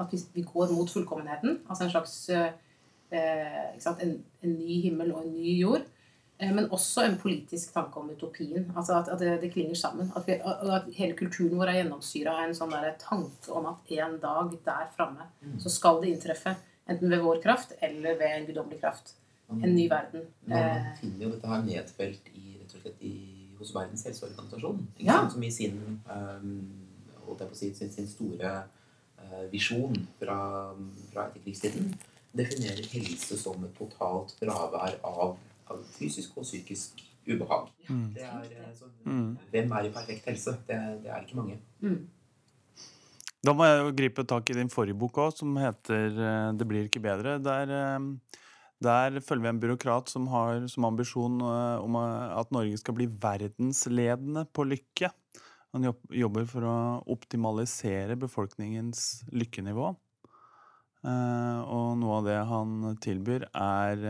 at 0.00 0.12
vi, 0.12 0.20
vi 0.34 0.42
går 0.46 0.74
mot 0.74 0.90
fullkommenheten. 0.90 1.60
Altså 1.68 1.86
en 1.86 1.94
slags 1.94 2.16
eh, 2.34 3.78
sant? 3.78 4.02
En, 4.02 4.18
en 4.42 4.54
ny 4.58 4.80
himmel 4.88 5.14
og 5.14 5.24
en 5.24 5.34
ny 5.34 5.56
jord. 5.60 5.86
Eh, 6.40 6.52
men 6.56 6.70
også 6.72 7.04
en 7.04 7.18
politisk 7.20 7.74
tanke 7.74 8.00
om 8.00 8.10
utopien. 8.10 8.66
Altså 8.76 8.96
at, 8.98 9.12
at 9.12 9.20
det, 9.20 9.36
det 9.42 9.52
klinger 9.52 9.78
sammen. 9.78 10.10
At, 10.16 10.26
vi, 10.26 10.38
at 10.40 10.88
hele 10.96 11.16
kulturen 11.18 11.58
vår 11.60 11.72
er 11.72 11.80
gjennomsyra 11.82 12.34
av 12.38 12.48
en 12.48 12.56
sånn 12.56 12.74
der 12.74 12.96
tanke 13.00 13.52
om 13.52 13.68
at 13.74 13.94
en 14.00 14.18
dag 14.22 14.56
der 14.66 14.90
framme 14.96 15.28
så 15.60 15.72
skal 15.72 16.00
det 16.02 16.14
inntreffe. 16.14 16.56
Enten 16.90 17.12
ved 17.12 17.22
vår 17.22 17.42
kraft 17.44 17.76
eller 17.84 18.16
ved 18.18 18.38
en 18.38 18.46
guddommelig 18.48 18.80
kraft. 18.80 19.14
En 19.50 19.74
ny 19.74 19.88
verden. 19.90 20.28
man 20.46 20.58
Eh, 20.58 20.90
finner 21.00 21.24
jo 21.24 21.30
dette 21.34 21.48
her 21.50 21.62
nedfelt 21.66 22.28
i, 22.38 22.59
rett 22.74 22.78
og 22.78 22.86
slett 22.86 23.02
i, 23.06 23.14
hos 23.58 23.74
Verdens 23.74 24.04
helseorganisasjon. 24.08 24.86
Ja. 24.98 25.20
sant? 25.20 25.34
Som 25.34 25.42
i 25.44 25.50
sin, 25.50 25.80
um, 26.06 26.54
holdt 27.26 27.42
jeg 27.44 27.50
på 27.50 27.56
å 27.56 27.58
si, 27.58 27.72
sin, 27.76 27.90
sin 27.92 28.08
store 28.08 28.52
eh, 29.20 29.44
visjon 29.52 29.96
fra, 30.20 30.38
fra 31.12 31.26
etterkrigstiden 31.28 31.92
definerer 32.36 32.86
helse 32.92 33.36
som 33.38 33.62
et 33.66 33.74
totalt 33.78 34.32
fravær 34.38 34.96
av, 35.06 35.36
av 35.70 35.82
fysisk 35.98 36.38
og 36.38 36.46
psykisk 36.46 37.02
ubehag. 37.26 37.68
Mm. 37.90 38.06
Det 38.14 38.24
er, 38.26 38.48
eh, 38.62 38.72
så, 38.78 38.88
Mm. 39.04 39.38
Hvem 39.50 39.72
er 39.72 39.86
i 39.86 39.90
perfekt 39.90 40.26
helse? 40.28 40.52
Det, 40.68 40.76
det 41.02 41.10
er 41.10 41.22
ikke 41.24 41.36
mange. 41.36 41.58
mm. 41.80 42.00
Da 43.40 43.54
må 43.56 43.64
jeg 43.64 43.78
jo 43.80 43.92
gripe 43.96 44.22
tak 44.28 44.50
i 44.52 44.54
din 44.58 44.68
forrige 44.68 44.98
bok 45.00 45.16
òg, 45.16 45.30
som 45.32 45.56
heter 45.56 46.10
'Det 46.52 46.66
blir 46.68 46.84
ikke 46.84 47.00
bedre'. 47.00 47.42
Der, 47.42 47.70
eh, 47.72 47.98
der 48.80 49.20
følger 49.20 49.44
vi 49.44 49.50
en 49.52 49.60
byråkrat 49.60 50.08
som 50.08 50.28
har 50.32 50.64
som 50.72 50.86
ambisjon 50.88 51.40
eh, 51.44 51.82
om 51.84 51.98
eh, 52.00 52.38
at 52.40 52.52
Norge 52.54 52.78
skal 52.80 52.96
bli 52.96 53.08
verdensledende 53.20 54.46
på 54.56 54.64
lykke. 54.68 55.10
Han 55.76 55.86
jobber 55.86 56.48
for 56.50 56.66
å 56.66 56.76
optimalisere 57.12 58.16
befolkningens 58.18 59.26
lykkenivå. 59.36 59.92
Eh, 61.04 61.60
og 61.60 62.00
noe 62.00 62.18
av 62.18 62.26
det 62.30 62.40
han 62.48 62.98
tilbyr, 63.04 63.46
er 63.52 64.08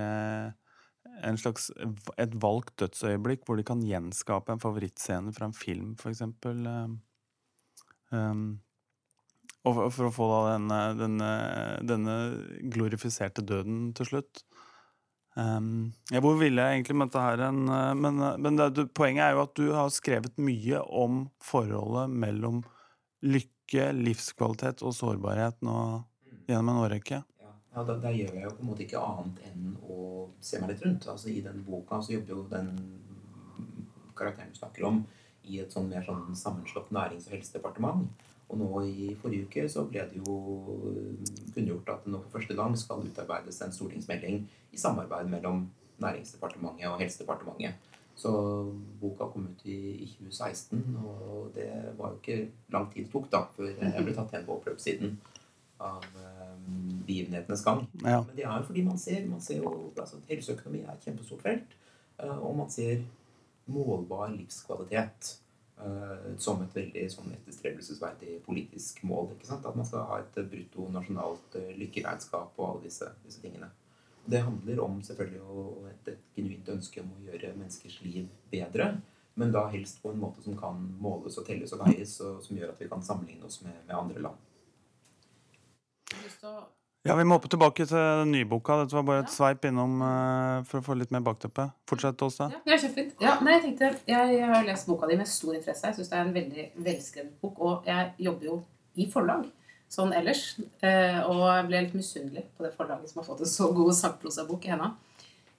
en 1.20 1.38
slags, 1.40 1.68
et 2.20 2.32
valgt 2.40 2.76
dødsøyeblikk 2.80 3.44
hvor 3.44 3.58
de 3.58 3.66
kan 3.66 3.82
gjenskape 3.84 4.54
en 4.54 4.62
favorittscene 4.62 5.34
fra 5.36 5.50
en 5.50 5.56
film, 5.56 5.92
f.eks. 5.98 6.22
Um, 8.10 8.60
og 9.69 9.76
for, 9.93 10.07
å 10.09 10.14
få 10.14 10.26
da 10.31 10.40
denne, 10.55 10.81
denne, 10.97 11.31
denne 11.85 12.17
glorifiserte 12.73 13.45
døden 13.45 13.90
til 13.97 14.09
slutt. 14.09 14.45
Um, 15.38 15.93
ja, 16.11 16.19
hvor 16.25 16.35
ville 16.40 16.62
jeg 16.62 16.81
egentlig 16.81 16.97
med 16.99 17.11
dette 17.12 17.23
her 17.23 17.43
hen, 17.45 17.61
eh, 17.71 17.93
Men, 17.95 18.19
eh, 18.19 18.37
men 18.43 18.57
det, 18.59 18.88
poenget 18.99 19.29
er 19.29 19.37
jo 19.37 19.45
at 19.45 19.52
du 19.55 19.69
har 19.73 19.93
skrevet 19.95 20.40
mye 20.43 20.81
om 20.83 21.29
forholdet 21.38 22.11
mellom 22.11 22.64
lykke, 23.23 23.93
livskvalitet 23.95 24.83
og 24.83 24.97
sårbarhet 24.97 25.61
nå 25.62 25.76
gjennom 26.49 26.73
en 26.73 26.83
årrekke. 26.83 27.21
Ja, 27.45 27.52
ja 27.76 27.85
da, 27.87 28.11
gjør 28.11 28.35
jeg 28.35 28.43
jo 28.49 28.57
på 28.57 28.64
en 28.64 28.71
måte 28.73 28.85
ikke 28.88 29.05
annet 29.05 29.38
enn 29.52 29.76
å 29.87 30.00
se 30.43 30.59
meg 30.59 30.75
litt 30.75 30.85
rundt. 30.88 31.07
Altså 31.12 31.31
I 31.31 31.45
den 31.47 31.62
boka 31.69 32.00
så 32.02 32.17
jobber 32.17 32.35
jo 32.35 32.49
den 32.50 32.73
karakteren 34.19 34.50
du 34.50 34.59
snakker 34.59 34.88
om, 34.88 35.05
i 35.47 35.61
et 35.62 35.73
sånn 35.73 35.88
mer 35.88 36.02
sånn 36.05 36.35
sammenslått 36.37 36.90
nærings- 36.93 37.31
og 37.31 37.37
helsedepartement. 37.38 38.26
Og 38.50 38.59
nå 38.59 38.69
i 38.83 39.11
forrige 39.19 39.47
uke 39.47 39.66
så 39.71 39.85
ble 39.87 40.02
det 40.11 40.19
jo 40.19 40.38
kunngjort 41.54 41.92
at 41.92 42.07
det 42.07 42.14
nå 42.14 42.23
for 42.25 42.38
første 42.40 42.57
gang 42.59 42.75
skal 42.78 43.04
utarbeides 43.07 43.61
en 43.62 43.75
stortingsmelding 43.75 44.42
i 44.75 44.80
samarbeid 44.80 45.30
mellom 45.30 45.69
Næringsdepartementet 46.00 46.88
og 46.88 46.99
Helsedepartementet. 46.99 47.90
Så 48.21 48.30
boka 49.00 49.30
kom 49.33 49.47
ut 49.49 49.62
i, 49.64 49.76
i 50.04 50.07
2016, 50.19 50.80
og 51.04 51.52
det 51.54 51.71
var 51.99 52.11
jo 52.11 52.19
ikke 52.19 52.50
lang 52.73 52.88
tid 52.92 53.07
det 53.07 53.12
tok 53.12 53.28
da 53.33 53.45
før 53.57 53.71
jeg 53.71 54.04
ble 54.04 54.16
tatt 54.16 54.35
igjen 54.35 54.49
på 54.49 54.57
oppløpssiden 54.59 55.14
av 55.80 56.04
um, 56.04 57.04
begivenhetenes 57.07 57.62
gang. 57.64 57.87
Ja. 58.02 58.19
Men 58.26 58.35
det 58.37 58.45
er 58.45 58.59
jo 58.59 58.66
fordi 58.66 58.85
man 58.85 58.99
ser, 59.00 59.23
man 59.28 59.40
ser 59.40 59.62
jo 59.62 59.73
altså, 59.95 60.21
Helseøkonomi 60.28 60.83
er 60.83 60.92
et 60.92 61.07
kjempestort 61.07 61.47
felt, 61.47 61.76
eh, 62.21 62.37
og 62.37 62.59
man 62.59 62.69
ser 62.73 63.07
målbar 63.71 64.35
livskvalitet 64.35 65.30
eh, 65.33 65.50
som 66.40 66.62
et 66.64 66.75
veldig 66.76 67.04
sånn 67.12 67.32
etterstrebelsesverdig 67.37 68.40
politisk 68.46 69.02
mål. 69.08 69.32
ikke 69.34 69.49
sant? 69.49 69.66
At 69.66 69.76
man 69.76 69.87
skal 69.88 70.06
ha 70.08 70.18
et 70.20 70.40
brutto 70.50 70.88
nasjonalt 70.92 71.56
eh, 71.60 71.70
lykkeregnskap 71.80 72.58
og 72.58 72.66
alle 72.66 72.88
disse, 72.88 73.08
disse 73.25 73.42
tingene. 73.42 73.70
Det 74.30 74.42
handler 74.44 74.82
om 74.84 74.99
selvfølgelig 75.02 75.40
om 75.42 75.87
et, 75.90 76.10
et 76.12 76.37
genuint 76.37 76.68
ønske 76.75 77.02
om 77.02 77.14
å 77.16 77.22
gjøre 77.25 77.54
menneskers 77.56 78.00
liv 78.04 78.28
bedre, 78.52 78.92
men 79.40 79.54
da 79.54 79.64
helst 79.72 80.02
på 80.02 80.12
en 80.12 80.20
måte 80.20 80.42
som 80.44 80.58
kan 80.58 80.82
måles 81.00 81.38
og 81.40 81.46
telles 81.46 81.72
og 81.72 81.84
veies, 81.87 82.18
og 82.26 82.42
som 82.44 82.58
gjør 82.58 82.75
at 82.75 82.82
vi 82.82 82.90
kan 82.90 83.04
sammenligne 83.04 83.49
oss 83.49 83.62
med, 83.64 83.78
med 83.87 83.96
andre 83.96 84.26
land. 84.28 84.46
Har 86.10 86.18
du 86.18 86.26
lyst 86.26 86.42
til 86.42 86.50
å 86.50 86.79
Ja, 87.09 87.14
vi 87.16 87.25
må 87.25 87.38
hoppe 87.38 87.49
tilbake 87.49 87.87
til 87.88 87.97
den 87.97 88.33
nye 88.35 88.45
boka. 88.45 88.75
Dette 88.83 88.92
var 88.99 89.04
bare 89.09 89.21
et 89.23 89.30
Ja. 89.30 89.33
sveip 89.33 89.64
innom 89.64 90.02
uh, 90.04 90.62
for 90.69 90.80
å 90.80 90.85
få 90.85 90.97
litt 90.99 91.11
mer 91.14 91.23
bakteppe. 91.25 91.71
Fortsett, 91.88 92.21
Åse. 92.21 92.50
Ja, 92.52 92.59
det 92.66 92.75
er 92.75 92.83
kjempefint. 92.83 93.14
Ja, 93.25 93.38
nei, 93.40 93.54
jeg 93.54 93.62
tenkte, 93.62 93.88
jeg 94.07 94.42
har 94.50 94.66
lest 94.66 94.87
boka 94.87 95.09
di 95.09 95.16
med 95.16 95.26
stor 95.26 95.54
interesse. 95.54 95.87
Jeg 95.87 95.97
syns 95.97 96.11
det 96.11 96.19
er 96.19 96.26
en 96.26 96.35
veldig 96.35 96.66
velskrevet 96.76 97.40
bok. 97.40 97.57
Og 97.59 97.88
jeg 97.88 98.12
jobber 98.19 98.45
jo 98.50 98.59
i 99.00 99.07
forlag 99.09 99.47
sånn 99.88 100.12
ellers. 100.12 100.42
Uh, 100.85 101.25
Og 101.30 101.40
jeg 101.49 101.66
ble 101.71 101.80
litt 101.87 101.95
misunnelig 101.97 102.45
på 102.59 102.64
det 102.69 102.75
forlaget 102.76 103.09
som 103.09 103.23
har 103.23 103.28
fått 103.30 103.40
en 103.40 103.52
så 103.54 103.71
god 103.75 103.95
sakprosabok 103.97 104.69
i 104.69 104.75
henda. 104.75 104.90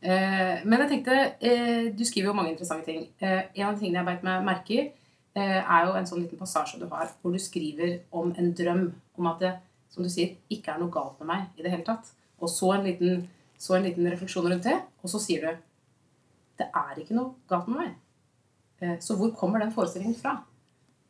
Uh, 0.05 0.62
Men 0.63 0.79
jeg 0.86 0.89
tenkte 0.89 1.17
eh, 1.41 1.89
Du 1.93 2.05
skriver 2.05 2.29
jo 2.29 2.38
mange 2.38 2.53
interessante 2.53 2.86
ting. 2.86 3.07
En 3.19 3.65
av 3.67 3.74
de 3.74 3.79
tingene 3.81 3.98
jeg 4.01 4.05
beit 4.05 4.24
meg 4.24 4.45
merke 4.45 4.77
i, 4.77 4.91
er 5.33 5.86
jo 5.88 5.93
en 5.95 6.05
sånn 6.05 6.21
liten 6.21 6.38
passasje 6.38 6.77
du 6.77 6.86
har 6.91 7.07
hvor 7.21 7.31
du 7.31 7.39
skriver 7.39 8.01
om 8.12 8.33
en 8.38 8.50
drøm 8.53 8.81
om 9.17 9.27
at 9.31 9.39
det, 9.39 9.51
som 9.91 10.03
du 10.05 10.10
sier, 10.10 10.38
ikke 10.50 10.74
er 10.74 10.79
noe 10.81 10.91
galt 10.93 11.19
med 11.19 11.27
meg 11.33 11.60
i 11.60 11.65
det 11.65 11.71
hele 11.74 11.86
tatt. 11.88 12.13
Og 12.41 12.50
så 12.50 12.71
en 12.75 12.86
liten, 12.88 13.25
så 13.60 13.75
en 13.77 13.83
liten 13.86 14.07
refleksjon 14.10 14.48
rundt 14.50 14.63
det, 14.65 14.77
og 15.03 15.12
så 15.12 15.19
sier 15.21 15.43
du 15.45 15.67
det 16.62 16.67
er 16.77 17.00
ikke 17.01 17.15
noe 17.17 17.33
galt 17.50 17.67
med 17.71 17.79
meg. 17.81 17.93
Eh, 18.81 18.98
Så 19.01 19.15
hvor 19.17 19.31
kommer 19.38 19.60
den 19.60 19.71
forestillingen 19.74 20.15
fra? 20.15 20.36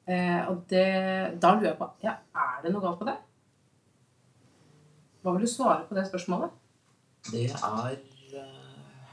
Eh, 0.07 0.47
Og 0.49 0.63
det, 0.69 0.85
da 1.41 1.53
lurer 1.55 1.71
jeg 1.71 1.77
på 1.79 1.89
ja, 2.03 2.13
er 2.35 2.61
det 2.63 2.71
noe 2.73 2.81
galt 2.83 3.01
med 3.01 3.11
det? 3.11 3.17
Hva 5.21 5.33
vil 5.35 5.45
du 5.45 5.51
svare 5.51 5.85
på 5.87 5.95
det 5.97 6.07
spørsmålet? 6.07 6.49
Det 7.31 7.43
er 7.51 7.97
eh, 8.33 8.60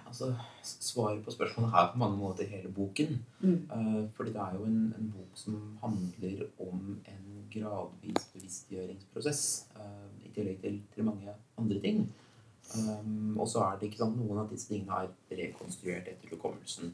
Altså, 0.09 0.33
svaret 0.63 1.25
på 1.25 1.33
spørsmålet 1.35 1.75
er 1.77 1.91
på 1.93 2.01
mange 2.01 2.17
måter 2.17 2.49
hele 2.49 2.71
boken. 2.73 3.19
Mm. 3.41 3.59
Uh, 3.73 4.05
fordi 4.17 4.33
det 4.35 4.41
er 4.41 4.55
jo 4.57 4.65
en, 4.65 4.79
en 4.99 5.11
bok 5.17 5.35
som 5.39 5.59
handler 5.83 6.47
om 6.65 6.81
en 7.13 7.27
gradvis 7.53 8.31
bevisstgjøringsprosess. 8.35 9.43
Uh, 9.77 10.09
I 10.25 10.33
tillegg 10.35 10.63
til, 10.65 10.81
til 10.95 11.05
mange 11.05 11.35
andre 11.59 11.81
ting. 11.85 12.09
Um, 12.77 13.37
og 13.41 13.49
så 13.49 13.63
er 13.65 13.79
det 13.79 13.89
ikke 13.89 14.03
sant, 14.03 14.19
noen 14.21 14.43
av 14.43 14.51
disse 14.53 14.69
tingene 14.69 15.05
er 15.05 15.39
rekonstruert 15.43 16.09
etter 16.11 16.35
hukommelsen. 16.35 16.93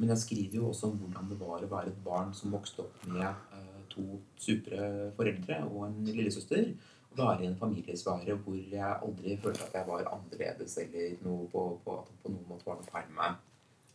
Men 0.00 0.14
jeg 0.14 0.22
skriver 0.22 0.60
jo 0.60 0.70
også 0.70 0.88
om 0.88 1.00
hvordan 1.00 1.28
det 1.28 1.40
var 1.40 1.64
å 1.64 1.72
være 1.74 1.92
et 1.92 2.04
barn 2.04 2.30
som 2.36 2.54
vokste 2.54 2.86
opp 2.86 3.02
med 3.08 3.28
uh, 3.28 3.82
to 3.92 4.06
supre 4.40 5.10
foreldre 5.16 5.60
og 5.68 5.84
en 5.90 5.98
lillesøster. 6.08 6.70
I 7.18 7.46
en 7.46 7.56
familiesfære 7.58 8.36
hvor 8.44 8.54
jeg 8.54 8.98
aldri 9.02 9.36
følte 9.42 9.64
at 9.66 9.74
jeg 9.74 9.86
var 9.88 10.06
annerledes 10.12 10.76
eller 10.78 11.16
noe 11.24 11.48
på, 11.52 11.64
på, 11.84 11.96
på 12.22 12.30
noen 12.32 12.46
måte 12.48 12.68
var 12.68 12.78
noe 12.78 12.86
feil 12.86 13.08
med 13.10 13.18
meg. 13.18 13.40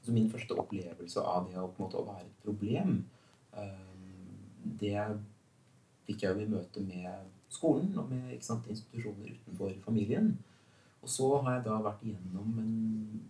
Så 0.05 0.13
min 0.13 0.27
første 0.29 0.57
opplevelse 0.61 1.21
av 1.23 1.47
det 1.49 1.57
å, 1.57 1.69
måte, 1.79 1.97
å 1.97 2.05
være 2.05 2.27
et 2.27 2.43
problem, 2.43 2.99
eh, 3.57 3.95
det 4.81 4.99
fikk 6.05 6.25
jeg 6.25 6.35
jo 6.35 6.43
i 6.43 6.51
møte 6.51 6.83
med 6.85 7.31
skolen 7.49 7.95
og 7.97 8.11
med 8.11 8.35
sant, 8.45 8.67
institusjoner 8.69 9.31
utenfor 9.31 9.73
familien. 9.85 10.35
Og 11.01 11.09
så 11.09 11.29
har 11.39 11.57
jeg 11.57 11.65
da 11.67 11.79
vært 11.85 12.03
igjennom 12.05 12.59
en 12.61 12.75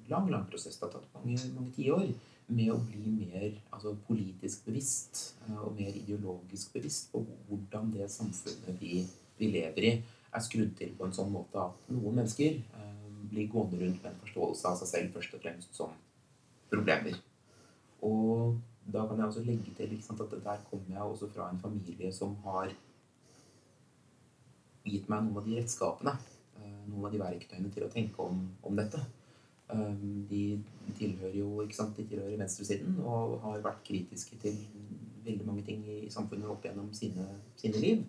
lang 0.09 0.29
lang 0.31 0.45
prosess, 0.49 0.79
det 0.79 0.87
har 0.87 0.97
tatt 0.97 1.15
mange, 1.15 1.37
mange 1.55 1.73
tiår, 1.75 2.09
med 2.47 2.69
å 2.71 2.77
bli 2.77 3.09
mer 3.09 3.47
altså, 3.73 3.95
politisk 4.05 4.67
bevisst 4.67 5.21
eh, 5.47 5.57
og 5.57 5.77
mer 5.79 5.95
ideologisk 5.95 6.75
bevisst 6.75 7.09
på 7.13 7.23
hvordan 7.47 7.89
det 7.95 8.09
samfunnet 8.13 8.77
vi, 8.81 9.05
vi 9.39 9.51
lever 9.53 9.87
i, 9.89 9.93
er 10.35 10.43
skrudd 10.43 10.73
til 10.77 10.93
på 10.97 11.07
en 11.07 11.15
sånn 11.15 11.31
måte 11.31 11.61
at 11.61 11.89
noen 11.91 12.19
mennesker 12.19 12.57
eh, 12.59 13.09
blir 13.31 13.49
gående 13.51 13.79
rundt 13.81 14.01
med 14.03 14.11
en 14.11 14.21
forståelse 14.23 14.69
av 14.69 14.79
seg 14.81 14.91
selv 14.91 15.17
først 15.17 15.35
og 15.37 15.43
fremst 15.43 15.77
som 15.77 15.93
problemer. 16.71 17.17
Og 18.05 18.57
da 18.85 19.05
kan 19.07 19.19
jeg 19.19 19.27
også 19.27 19.45
legge 19.45 19.73
til 19.77 19.95
sant, 20.03 20.21
at 20.21 20.33
der 20.43 20.65
kommer 20.69 20.97
jeg 20.97 21.01
også 21.01 21.29
fra 21.33 21.49
en 21.49 21.61
familie 21.61 22.11
som 22.13 22.35
har 22.45 22.73
gitt 24.85 25.07
meg 25.09 25.25
noen 25.25 25.39
av 25.41 25.47
de 25.47 25.55
redskapene, 25.57 26.15
eh, 26.61 26.81
noen 26.91 27.07
av 27.07 27.13
de 27.13 27.21
verktøyene 27.23 27.71
til 27.73 27.87
å 27.87 27.93
tenke 27.93 28.21
om, 28.21 28.43
om 28.63 28.77
dette. 28.77 29.01
Um, 29.65 30.27
De 30.29 30.61
tilhører 30.99 31.39
jo 31.39 31.63
ikke 31.63 31.77
sant, 31.79 31.97
de 31.97 32.05
tilhører 32.05 32.37
venstresiden 32.37 32.99
og 33.01 33.39
har 33.47 33.63
vært 33.65 33.81
kritiske 33.87 34.37
til 34.43 34.59
veldig 35.25 35.47
mange 35.47 35.63
ting 35.65 35.81
i 35.89 36.11
samfunnet 36.13 36.51
opp 36.51 36.67
gjennom 36.67 36.91
sine, 36.93 37.25
sine 37.57 37.81
liv. 37.81 38.03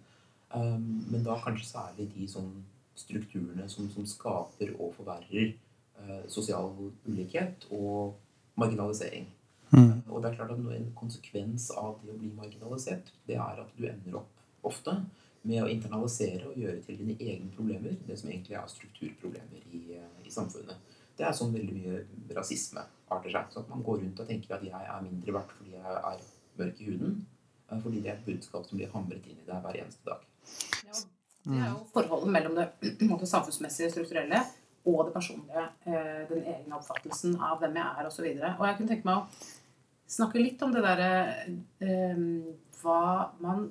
Um, 0.56 1.04
Men 1.10 1.24
da 1.26 1.36
kanskje 1.42 1.68
særlig 1.68 2.08
de 2.14 2.26
sånn 2.30 2.52
strukturene 2.96 3.68
som, 3.68 3.90
som 3.92 4.06
skaper 4.08 4.72
og 4.80 4.94
forverrer 4.96 5.50
eh, 5.52 6.22
sosial 6.32 6.70
ulikhet 7.04 7.66
og 7.70 8.16
marginalisering. 8.56 9.26
Mm. 9.74 10.00
Og 10.08 10.22
det 10.22 10.30
er 10.30 10.38
klart 10.38 10.54
at 10.54 10.62
En 10.78 10.90
konsekvens 10.96 11.70
av 11.76 11.98
det 12.04 12.14
å 12.14 12.18
bli 12.18 12.30
marginalisert, 12.32 13.10
det 13.26 13.36
er 13.36 13.60
at 13.60 13.72
du 13.76 13.84
ender 13.84 14.20
opp 14.22 14.32
ofte 14.66 14.94
med 15.46 15.62
å 15.62 15.68
internalisere 15.70 16.48
og 16.48 16.56
gjøre 16.58 16.80
til 16.86 16.98
dine 17.02 17.16
egne 17.20 17.50
problemer 17.54 17.98
det 18.06 18.16
som 18.18 18.30
egentlig 18.30 18.56
er 18.58 18.70
strukturproblemer 18.70 19.66
i, 19.72 19.82
eh, 19.98 20.20
i 20.24 20.32
samfunnet. 20.32 20.76
Det 21.16 21.26
er 21.26 21.36
sånn 21.36 21.52
veldig 21.52 21.76
mye 21.76 22.34
rasisme 22.36 22.82
arter 23.10 23.30
seg. 23.30 23.52
Så 23.52 23.60
at 23.60 23.68
man 23.68 23.84
går 23.84 24.00
rundt 24.02 24.20
og 24.20 24.28
tenker 24.28 24.56
at 24.56 24.64
jeg 24.64 24.72
er 24.72 25.04
mindre 25.04 25.36
verdt 25.36 25.52
fordi 25.58 25.76
jeg 25.76 26.00
er 26.00 26.24
mørk 26.58 26.80
i 26.80 26.88
huden. 26.90 27.26
eh, 27.70 27.80
Fordi 27.80 28.00
det 28.00 28.10
er 28.10 28.16
et 28.16 28.26
budskap 28.26 28.64
som 28.66 28.78
blir 28.78 28.90
hamret 28.92 29.26
inn 29.26 29.38
i 29.38 29.46
deg 29.46 29.62
hver 29.62 29.82
eneste 29.84 30.04
dag. 30.08 30.24
Det 31.46 31.58
er 31.62 31.68
jo 31.70 31.84
forholdet 31.94 32.32
mellom 32.34 32.56
det 32.58 33.28
samfunnsmessige, 33.34 33.92
strukturelle 33.92 34.40
og 34.86 35.06
det 35.06 35.14
personlige. 35.14 35.68
eh, 35.86 36.22
Den 36.30 36.42
egne 36.42 36.78
oppfattelsen 36.78 37.36
av 37.42 37.60
hvem 37.60 37.78
jeg 37.78 37.86
er, 37.86 38.08
osv. 38.08 38.26
Og, 38.26 38.40
så 38.40 38.52
og 38.58 38.66
jeg 38.66 38.78
kunne 38.78 38.90
tenke 38.90 39.08
meg 39.08 39.20
å 39.20 39.26
snakke 40.16 40.42
litt 40.42 40.62
om 40.62 40.74
det 40.74 40.82
derre 40.86 41.10
eh, 41.82 42.22
Hva 42.80 43.00
man 43.42 43.68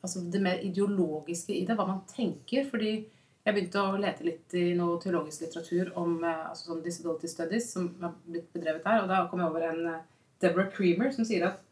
Altså 0.00 0.22
det 0.32 0.40
mer 0.40 0.62
ideologiske 0.64 1.52
i 1.52 1.66
det. 1.68 1.74
Hva 1.76 1.84
man 1.84 1.98
tenker. 2.08 2.64
Fordi 2.64 2.92
jeg 3.44 3.52
begynte 3.52 3.82
å 3.84 3.98
lete 4.00 4.24
litt 4.24 4.54
i 4.56 4.70
noe 4.78 4.96
teologisk 5.02 5.44
litteratur 5.44 5.90
om 6.00 6.22
eh, 6.24 6.46
altså 6.48 6.70
sånn 6.70 6.80
disability 6.86 7.28
studies 7.28 7.68
som 7.74 7.90
har 8.00 8.14
blitt 8.24 8.48
bedrevet 8.54 8.86
der. 8.86 9.02
Og 9.02 9.10
da 9.12 9.26
kom 9.28 9.42
jeg 9.42 9.52
over 9.52 9.66
en 9.68 9.82
Deborah 10.40 10.70
Creamer 10.72 11.12
som 11.12 11.28
sier 11.28 11.50
at 11.50 11.66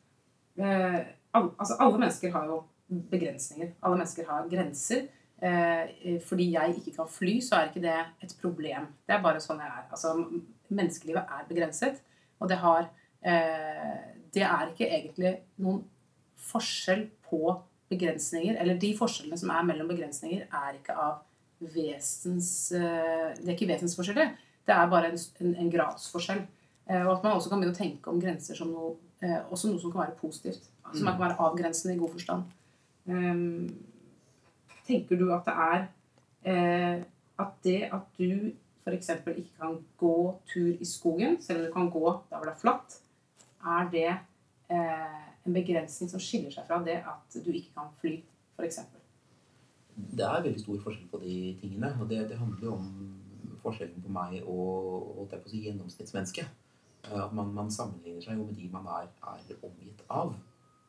altså 0.58 1.76
alle 1.78 2.00
mennesker 2.02 2.32
har 2.34 2.50
jo 2.50 2.58
begrensninger. 2.88 3.74
Alle 3.82 4.00
mennesker 4.00 4.28
har 4.28 4.48
grenser. 4.50 5.06
Eh, 5.42 6.18
fordi 6.26 6.52
jeg 6.52 6.74
ikke 6.78 6.96
kan 6.96 7.10
fly, 7.10 7.38
så 7.44 7.56
er 7.56 7.68
ikke 7.68 7.84
det 7.84 7.98
et 8.24 8.34
problem. 8.42 8.88
Det 9.06 9.14
er 9.14 9.22
bare 9.22 9.42
sånn 9.42 9.60
jeg 9.62 9.70
er. 9.70 9.84
Altså, 9.90 10.14
menneskelivet 10.68 11.36
er 11.36 11.46
begrenset, 11.48 12.00
og 12.38 12.50
det 12.50 12.58
har 12.62 12.88
eh, 13.22 14.14
Det 14.34 14.42
er 14.44 14.68
ikke 14.68 14.86
egentlig 14.86 15.30
noen 15.56 15.80
forskjell 16.50 17.06
på 17.30 17.56
begrensninger. 17.88 18.58
Eller 18.60 18.76
de 18.78 18.92
forskjellene 18.98 19.38
som 19.40 19.50
er 19.54 19.64
mellom 19.64 19.88
begrensninger, 19.88 20.44
er 20.52 20.76
ikke 20.76 20.94
av 20.94 21.22
vesens 21.58 22.70
eh, 22.76 23.34
Det 23.38 23.48
er 23.48 23.56
ikke 23.56 23.72
vesensforskjeller. 23.72 24.34
Det 24.68 24.74
er 24.74 24.90
bare 24.90 25.12
en, 25.12 25.18
en, 25.40 25.54
en 25.64 25.72
gradsforskjell. 25.72 26.44
Eh, 26.88 27.04
og 27.06 27.16
at 27.16 27.24
man 27.24 27.38
også 27.38 27.50
kan 27.50 27.62
begynne 27.62 27.76
å 27.76 27.78
tenke 27.78 28.12
om 28.12 28.20
grenser 28.20 28.58
som 28.58 28.70
noe, 28.72 28.94
eh, 29.22 29.40
også 29.48 29.72
noe 29.72 29.80
som 29.80 29.94
kan 29.94 30.06
være 30.06 30.18
positivt. 30.20 30.68
Som 30.92 31.08
kan 31.08 31.20
være 31.20 31.40
avgrensende 31.44 31.96
i 31.96 32.00
god 32.00 32.14
forstand. 32.16 32.54
Um, 33.08 33.68
tenker 34.84 35.16
du 35.16 35.30
at 35.32 35.46
det 35.48 35.54
er 35.54 35.86
eh, 36.44 37.04
at 37.38 37.52
det 37.64 37.82
at 37.92 38.18
du 38.18 38.50
f.eks. 38.88 39.10
ikke 39.26 39.56
kan 39.60 39.78
gå 39.96 40.40
tur 40.48 40.72
i 40.80 40.84
skogen, 40.84 41.42
selv 41.42 41.58
om 41.60 41.66
du 41.66 41.72
kan 41.72 41.90
gå 41.90 42.04
der 42.30 42.36
hvor 42.36 42.44
det 42.44 42.54
er 42.54 42.60
flatt, 42.60 43.00
er 43.64 43.90
det 43.92 44.08
eh, 44.70 45.24
en 45.46 45.54
begrensning 45.54 46.10
som 46.10 46.20
skiller 46.20 46.52
seg 46.54 46.66
fra 46.68 46.80
det 46.84 47.00
at 47.04 47.38
du 47.44 47.50
ikke 47.52 47.74
kan 47.76 47.92
fly, 48.00 48.16
f.eks.? 48.56 48.80
Det 49.98 50.24
er 50.24 50.42
veldig 50.42 50.60
stor 50.60 50.80
forskjell 50.84 51.08
på 51.10 51.20
de 51.24 51.36
tingene. 51.60 51.90
Og 52.00 52.10
det, 52.10 52.28
det 52.30 52.38
handler 52.38 52.64
jo 52.64 52.74
om 52.76 52.88
forskjellen 53.62 54.02
på 54.02 54.12
meg 54.14 54.36
og 54.46 55.24
å 55.24 55.26
si, 55.46 55.64
gjennomsnittsmennesket. 55.66 56.52
Eh, 57.08 57.32
man, 57.34 57.52
man 57.54 57.72
sammenligner 57.74 58.22
seg 58.24 58.38
jo 58.38 58.46
med 58.46 58.56
de 58.56 58.70
man 58.72 58.86
er, 58.94 59.10
er 59.34 59.66
omgitt 59.66 60.04
av. 60.08 60.36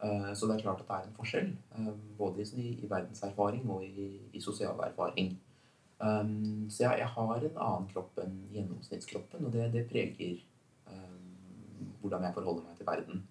Eh, 0.03 0.33
Så 0.33 0.47
det 0.47 0.55
er 0.55 0.61
klart 0.61 0.81
at 0.81 0.87
det 0.87 0.95
er 0.95 1.07
en 1.07 1.15
forskjell, 1.17 1.49
eh, 1.75 1.93
både 2.17 2.45
i, 2.55 2.67
i 2.83 2.89
verdenserfaring 2.89 3.69
og 3.69 3.83
i, 3.85 4.21
i 4.33 4.41
sosial 4.41 4.79
erfaring. 4.79 5.37
Um, 5.99 6.69
så 6.69 6.83
jeg, 6.83 6.99
jeg 6.99 7.07
har 7.07 7.35
en 7.35 7.57
annen 7.59 7.87
kropp 7.91 8.19
enn 8.23 8.37
gjennomsnittskroppen, 8.53 9.45
og 9.45 9.51
det, 9.51 9.65
det 9.73 9.81
preger 9.89 10.37
um, 10.87 11.89
hvordan 11.99 12.23
jeg 12.23 12.35
forholder 12.37 12.63
meg 12.63 12.77
til 12.77 12.87
verden. 12.87 13.25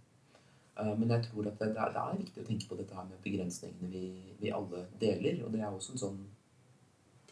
Uh, 0.77 0.93
men 0.99 1.15
jeg 1.15 1.25
tror 1.25 1.49
at 1.49 1.57
det, 1.63 1.71
det, 1.73 1.81
er, 1.81 1.95
det 1.95 2.03
er 2.03 2.19
viktig 2.19 2.43
å 2.43 2.49
tenke 2.51 2.69
på 2.69 2.77
dette 2.77 2.99
her 2.99 3.07
med 3.09 3.23
begrensningene 3.25 3.89
vi, 3.89 4.03
vi 4.43 4.53
alle 4.53 4.83
deler. 5.01 5.41
Og 5.47 5.55
det 5.55 5.63
er 5.63 5.71
også 5.71 5.95
en 5.95 6.03
sånn 6.03 6.21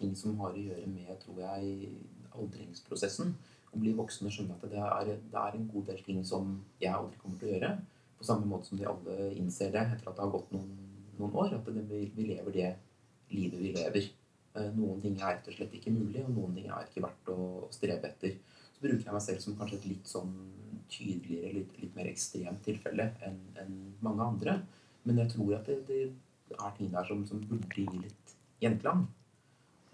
ting 0.00 0.16
som 0.16 0.40
har 0.40 0.56
å 0.56 0.62
gjøre 0.62 0.88
med, 0.88 1.12
tror 1.20 1.42
jeg, 1.44 1.92
aldringsprosessen. 2.32 3.36
Å 3.76 3.82
bli 3.82 3.92
voksen 4.00 4.30
og 4.30 4.32
skjønne 4.32 4.56
at 4.56 4.64
det 4.72 4.80
er, 4.80 5.12
det 5.20 5.42
er 5.42 5.60
en 5.60 5.68
god 5.68 5.90
del 5.92 6.00
ting 6.08 6.24
som 6.24 6.56
jeg 6.80 6.96
aldri 6.96 7.20
kommer 7.20 7.36
til 7.42 7.50
å 7.50 7.54
gjøre. 7.58 7.74
På 8.16 8.24
samme 8.24 8.48
måte 8.48 8.70
som 8.70 8.78
de 8.80 8.86
alle 8.88 9.30
innser 9.36 9.72
det 9.74 9.82
etter 9.82 10.08
at 10.08 10.16
det 10.16 10.24
har 10.24 10.32
gått 10.32 10.52
noen, 10.54 10.70
noen 11.18 11.34
år. 11.42 11.56
At 11.58 11.68
det, 11.68 11.84
vi, 11.90 12.06
vi 12.16 12.30
lever 12.32 12.54
det 12.54 12.70
livet 13.34 13.60
vi 13.60 13.72
lever. 13.76 14.08
Eh, 14.56 14.70
Noen 14.76 15.02
ting 15.02 15.18
er 15.20 15.36
rett 15.36 15.50
og 15.50 15.56
slett 15.56 15.74
ikke 15.76 15.94
mulig, 15.94 16.22
og 16.24 16.32
noen 16.34 16.54
ting 16.56 16.70
er 16.70 16.86
ikke 16.86 17.04
verdt 17.04 17.32
å 17.32 17.40
å 17.66 17.72
strebe 17.74 18.08
etter. 18.08 18.38
Så 18.76 18.84
bruker 18.84 19.02
jeg 19.02 19.16
meg 19.16 19.24
selv 19.24 19.42
som 19.42 19.56
kanskje 19.58 19.80
et 19.80 19.90
litt 19.90 20.10
sånn 20.10 20.32
tydeligere, 20.92 21.52
litt, 21.58 21.76
litt 21.82 21.94
mer 21.98 22.08
ekstremt 22.10 22.62
tilfelle 22.64 23.08
enn 23.26 23.38
en 23.62 23.76
mange 24.04 24.26
andre. 24.26 24.58
Men 25.06 25.22
jeg 25.22 25.32
tror 25.34 25.56
at 25.58 25.68
det, 25.68 25.78
det 25.88 26.58
er 26.58 26.74
ting 26.76 26.92
der 26.92 27.08
som, 27.08 27.24
som 27.26 27.42
burde 27.48 27.72
gi 27.74 27.86
litt 28.02 28.36
gjenklang. 28.62 29.06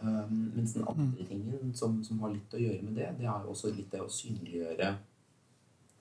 Um, 0.03 0.51
mens 0.57 0.75
den 0.75 0.87
andre 0.91 1.25
tingen 1.29 1.71
som, 1.79 2.01
som 2.03 2.19
har 2.25 2.33
litt 2.35 2.55
å 2.57 2.61
gjøre 2.61 2.83
med 2.83 2.97
det, 2.99 3.07
det 3.21 3.27
er 3.31 3.45
jo 3.45 3.53
også 3.53 3.71
litt 3.71 3.93
det 3.93 4.03
å 4.03 4.11
synliggjøre 4.11 4.89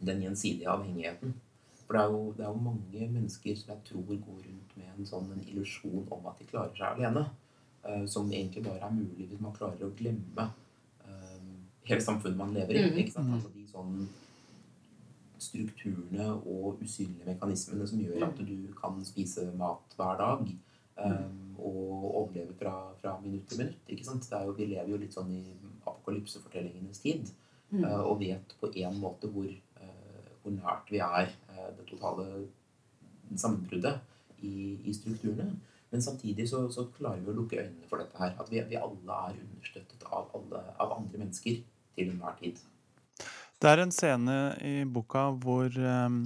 den 0.01 0.23
gjensidige 0.25 0.71
avhengigheten. 0.73 1.35
For 1.91 1.97
det 1.97 2.05
er, 2.05 2.11
jo, 2.11 2.33
det 2.37 2.43
er 2.45 2.47
jo 2.47 2.59
mange 2.63 3.07
mennesker 3.11 3.55
som 3.59 3.69
jeg 3.73 3.79
tror 3.89 4.03
går 4.07 4.35
rundt 4.45 4.75
med 4.79 4.91
en 4.93 5.07
sånn 5.09 5.31
illusjon 5.43 6.05
om 6.15 6.27
at 6.29 6.37
de 6.39 6.45
klarer 6.47 6.77
seg 6.77 6.85
alene. 6.87 7.25
Uh, 7.83 8.05
som 8.07 8.29
egentlig 8.31 8.63
bare 8.63 8.85
er 8.87 8.93
mulig 8.95 9.25
hvis 9.27 9.41
man 9.43 9.51
klarer 9.57 9.83
å 9.83 9.89
glemme 9.97 10.45
uh, 11.03 11.49
hele 11.89 12.05
samfunnet 12.05 12.39
man 12.39 12.53
lever 12.55 12.79
i. 12.79 12.85
Mhm. 12.85 13.01
Ikke 13.03 13.15
sant? 13.17 13.33
Altså 13.35 13.51
de 13.51 13.65
sånn 13.67 14.07
strukturene 15.41 16.29
og 16.37 16.79
usynlige 16.79 17.27
mekanismene 17.27 17.89
som 17.91 18.05
gjør 18.05 18.23
at 18.29 18.39
du 18.39 18.55
kan 18.79 19.03
spise 19.03 19.49
mat 19.59 19.99
hver 19.99 20.23
dag. 20.23 20.47
Um, 20.95 21.59
og 21.59 22.07
overleve 22.21 22.55
fra, 22.55 22.77
fra 23.03 23.17
minutt 23.19 23.51
til 23.51 23.65
minutt. 23.65 23.83
Ikke 23.91 24.07
sant? 24.07 24.31
Det 24.31 24.39
er 24.39 24.47
jo, 24.47 24.55
vi 24.55 24.71
lever 24.71 24.95
jo 24.95 25.03
litt 25.03 25.19
sånn 25.19 25.35
i 25.35 25.43
apokalypsefortellingenes 25.81 27.03
tid. 27.03 27.35
Mm. 27.71 27.83
eh, 27.83 27.99
og 27.99 28.19
vet 28.19 28.55
på 28.59 28.71
en 28.79 28.97
måte 28.99 29.27
hvor, 29.31 29.51
hvor 30.43 30.55
nært 30.55 30.89
vi 30.91 30.99
er 31.03 31.29
det 31.77 31.87
totale 31.89 32.27
sammenbruddet 33.35 33.99
i, 34.45 34.79
i 34.85 34.93
strukturene. 34.93 35.51
Men 35.91 36.01
samtidig 36.01 36.49
så, 36.49 36.63
så 36.71 36.85
klarer 36.95 37.19
vi 37.19 37.33
å 37.33 37.35
lukke 37.35 37.59
øynene 37.59 37.87
for 37.89 37.99
dette 37.99 38.19
her. 38.19 38.35
At 38.39 38.51
vi, 38.51 38.61
vi 38.69 38.79
alle 38.79 39.17
er 39.27 39.39
understøttet 39.43 40.05
av, 40.07 40.29
alle, 40.37 40.61
av 40.79 40.93
andre 40.95 41.19
mennesker 41.19 41.57
til 41.97 42.13
enhver 42.13 42.37
tid. 42.39 42.61
Det 43.61 43.69
er 43.69 43.83
en 43.83 43.91
scene 43.93 44.37
i 44.65 44.75
boka 44.89 45.27
hvor, 45.43 45.67
ehm, 45.67 46.21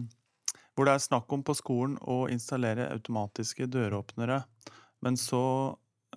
hvor 0.77 0.87
det 0.87 0.93
er 0.93 1.07
snakk 1.07 1.33
om 1.33 1.41
på 1.43 1.57
skolen 1.57 1.97
å 1.99 2.25
installere 2.31 2.91
automatiske 2.93 3.67
døråpnere. 3.73 4.43
Men 5.03 5.17
så, 5.19 5.43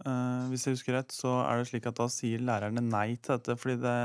eh, 0.04 0.44
hvis 0.52 0.68
jeg 0.68 0.76
husker 0.76 0.98
rett, 1.00 1.16
så 1.16 1.40
er 1.46 1.58
det 1.58 1.72
slik 1.72 1.88
at 1.88 1.98
da 1.98 2.06
sier 2.12 2.44
lærerne 2.44 2.84
nei 2.84 3.16
til 3.16 3.38
dette. 3.38 3.56
Fordi 3.56 3.80
det, 3.80 3.98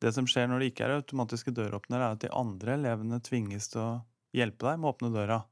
det 0.00 0.16
som 0.16 0.26
skjer 0.26 0.48
når 0.48 0.64
det 0.64 0.72
ikke 0.72 0.88
er 0.88 0.98
automatiske 1.02 1.54
døråpnere, 1.54 2.00
er 2.00 2.16
at 2.16 2.24
de 2.24 2.32
andre 2.32 2.80
elevene 2.80 3.20
tvinges 3.20 3.68
til 3.76 3.84
å 3.84 3.90
hjelpe 4.34 4.66
deg 4.66 4.78
med 4.80 4.88
å 4.88 4.94
åpne 4.96 5.12
døra. 5.14 5.44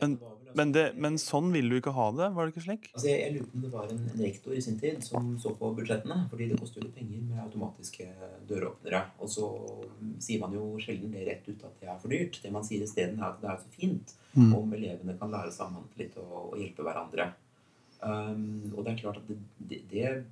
Men- 0.00 0.16
altså- 0.18 0.34
Men, 0.54 0.72
det, 0.72 0.94
men 0.96 1.14
sånn 1.18 1.52
vil 1.52 1.68
du 1.68 1.74
ikke 1.80 1.92
ha 1.92 2.10
det, 2.10 2.32
var 2.34 2.46
det 2.46 2.54
ikke 2.54 2.62
slik? 2.64 2.86
Altså 2.94 3.06
jeg, 3.10 3.18
jeg 3.20 3.32
lurer 3.34 3.46
på 3.50 3.54
om 3.58 3.60
det 3.62 3.70
var 3.72 3.90
en, 3.92 3.98
en 4.14 4.22
rektor 4.24 4.52
i 4.56 4.60
sin 4.64 4.78
tid 4.80 5.02
som 5.04 5.38
så 5.38 5.50
på 5.58 5.68
budsjettene. 5.76 6.16
fordi 6.30 6.46
det 6.48 6.58
koster 6.58 6.80
jo 6.82 6.88
penger 6.94 7.20
med 7.20 7.38
automatiske 7.44 8.06
døråpnere. 8.48 9.02
Og 9.20 9.28
så 9.28 9.44
sier 10.18 10.40
man 10.40 10.52
jo 10.56 10.78
sjelden 10.80 11.12
det 11.12 11.26
rett 11.28 11.48
ut 11.50 11.64
at 11.64 11.76
det 11.80 11.88
er 11.92 11.98
for 11.98 12.08
dyrt. 12.08 12.40
Det 12.42 12.50
man 12.52 12.64
sier 12.64 12.82
isteden, 12.82 13.18
er 13.20 13.28
at 13.28 13.40
det 13.42 13.50
er 13.50 13.58
så 13.58 13.68
fint 13.76 14.14
Mm. 14.36 14.54
om 14.54 14.72
elevene 14.72 15.18
kan 15.18 15.30
lære 15.30 15.50
sammen 15.52 15.84
litt 15.98 16.16
og, 16.16 16.52
og 16.52 16.58
hjelpe 16.58 16.82
hverandre. 16.84 17.32
Um, 18.00 18.72
og 18.76 18.84
det 18.84 18.92
er 18.92 19.00
klart 19.02 19.16
at 19.16 19.26
det, 19.28 19.38
det, 19.68 19.80
det 19.90 20.24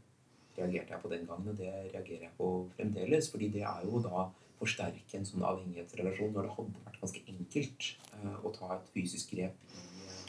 reagerte 0.56 0.92
jeg 0.94 1.02
på 1.02 1.10
den 1.10 1.26
gangen, 1.26 1.48
og 1.48 1.56
det 1.58 1.72
reagerer 1.92 2.20
jeg 2.28 2.34
på 2.38 2.50
fremdeles. 2.76 3.30
fordi 3.30 3.48
det 3.52 3.62
er 3.62 3.80
jo 3.84 3.98
da 4.04 4.28
forsterke 4.60 5.18
en 5.18 5.26
sånn 5.28 5.44
avhengighetsrelasjon 5.46 6.32
når 6.34 6.46
det 6.46 6.54
hadde 6.56 6.84
vært 6.86 7.02
ganske 7.02 7.22
enkelt 7.32 7.90
eh, 8.16 8.38
å 8.40 8.52
ta 8.54 8.70
et 8.76 8.88
fysisk 8.94 9.34
grep 9.34 9.58
i 9.68 9.82
eh, 10.06 10.22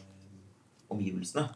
omgivelsene. 0.93 1.47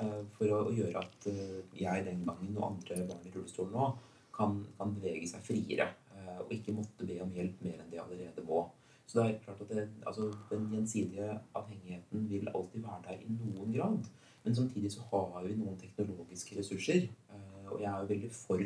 eh, 0.00 0.20
for 0.36 0.54
å, 0.56 0.60
gjøre 0.74 1.02
at 1.02 1.30
jeg 1.76 2.06
den 2.06 2.24
gangen 2.26 2.56
og 2.56 2.68
andre 2.70 3.02
barn 3.08 3.26
i 3.26 3.34
rullestol 3.34 3.70
nå 3.74 3.90
kan, 4.36 4.60
kan 4.78 4.94
bevege 4.96 5.26
seg 5.28 5.44
friere. 5.44 5.92
og 6.40 6.52
ikke 6.54 6.72
måtte 6.72 7.04
be 7.04 7.16
om 7.20 7.32
hjelp 7.34 7.60
mer 7.64 7.80
enn 7.80 7.90
de 7.90 7.98
allerede 8.00 8.42
må. 8.46 8.62
Så 9.06 9.18
det 9.18 9.24
er 9.24 9.38
klart 9.44 9.60
at 9.64 9.70
det, 9.74 9.88
altså, 10.06 10.28
Den 10.50 10.68
gjensidige 10.72 11.40
avhengigheten 11.58 12.28
vil 12.30 12.48
alltid 12.48 12.84
være 12.84 13.02
der 13.08 13.24
i 13.24 13.34
noen 13.34 13.72
grad. 13.74 14.06
Men 14.44 14.54
samtidig 14.54 14.92
så 14.92 15.02
har 15.10 15.42
vi 15.44 15.56
noen 15.58 15.76
teknologiske 15.80 16.56
ressurser. 16.58 17.08
og 17.70 17.80
jeg 17.80 17.90
er 17.90 18.00
jo 18.00 18.08
veldig 18.12 18.30
for 18.32 18.62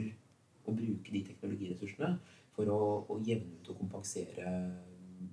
å 0.64 0.72
bruke 0.76 1.12
de 1.12 1.24
teknologiressursene 1.28 2.12
for 2.54 2.70
å, 2.70 2.80
å 3.10 3.18
jevne 3.26 3.58
ut 3.58 3.70
og 3.72 3.80
kompensere 3.82 4.50
mm, 4.50 5.30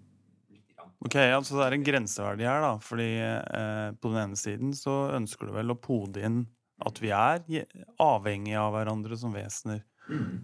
litt. 0.53 0.65
Grann. 0.73 0.93
Ok, 1.05 1.17
altså 1.21 1.59
det 1.59 1.67
er 1.67 1.77
en 1.77 1.85
grenseverdi 1.85 2.47
her, 2.49 2.63
da. 2.65 2.73
Fordi 2.83 3.09
eh, 3.21 3.87
på 4.01 4.13
den 4.13 4.23
ene 4.25 4.39
siden 4.39 4.73
så 4.77 5.03
ønsker 5.17 5.49
du 5.49 5.55
vel 5.57 5.75
å 5.75 5.79
pode 5.79 6.23
inn 6.25 6.43
at 6.81 6.97
vi 7.01 7.11
er 7.13 7.45
avhengige 8.01 8.61
av 8.61 8.73
hverandre 8.73 9.17
som 9.19 9.35
vesener. 9.35 9.83
Mm. 10.09 10.41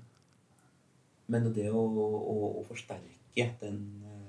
Men 1.34 1.50
det 1.56 1.68
å, 1.74 1.82
å, 1.82 2.38
å 2.62 2.66
forsterke 2.68 3.50
den 3.62 3.82
eh, 4.06 4.28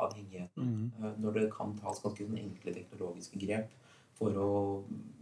avhengigheten 0.00 0.48
Mm. 0.60 0.92
eh, 0.98 1.14
når 1.20 1.32
det 1.32 1.52
kan 1.52 1.76
tas 1.78 2.00
ganske 2.02 2.24
enkle 2.24 2.74
teknologiske 2.74 3.38
grep 3.40 3.70
for 4.18 4.36
å 4.36 4.50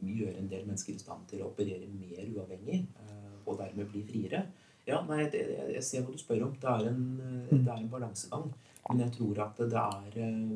gjøre 0.03 0.39
en 0.41 0.49
del 0.51 0.65
mennesker 0.67 0.95
i 0.95 1.03
stand 1.03 1.29
til 1.31 1.45
å 1.45 1.51
operere 1.53 1.87
mer 1.87 2.25
uavhengig 2.33 2.81
eh, 2.83 3.37
og 3.45 3.59
dermed 3.61 3.91
bli 3.93 4.03
friere. 4.07 4.47
Ja, 4.89 5.03
nei, 5.05 5.27
det, 5.33 5.43
jeg 5.53 5.75
jeg 5.75 5.85
ser 5.85 6.05
hva 6.05 6.15
du 6.15 6.21
spør 6.21 6.47
om. 6.47 6.55
Det 6.61 6.71
er 6.71 6.89
en, 6.91 7.03
eh, 7.21 7.51
det 7.53 7.69
er 7.69 7.83
en 7.83 7.91
balansegang. 7.93 8.47
Men 8.89 9.03
jeg 9.05 9.13
tror 9.19 9.43
at 9.45 9.59
det 9.59 9.83
er 9.83 10.15
eh, 10.17 10.55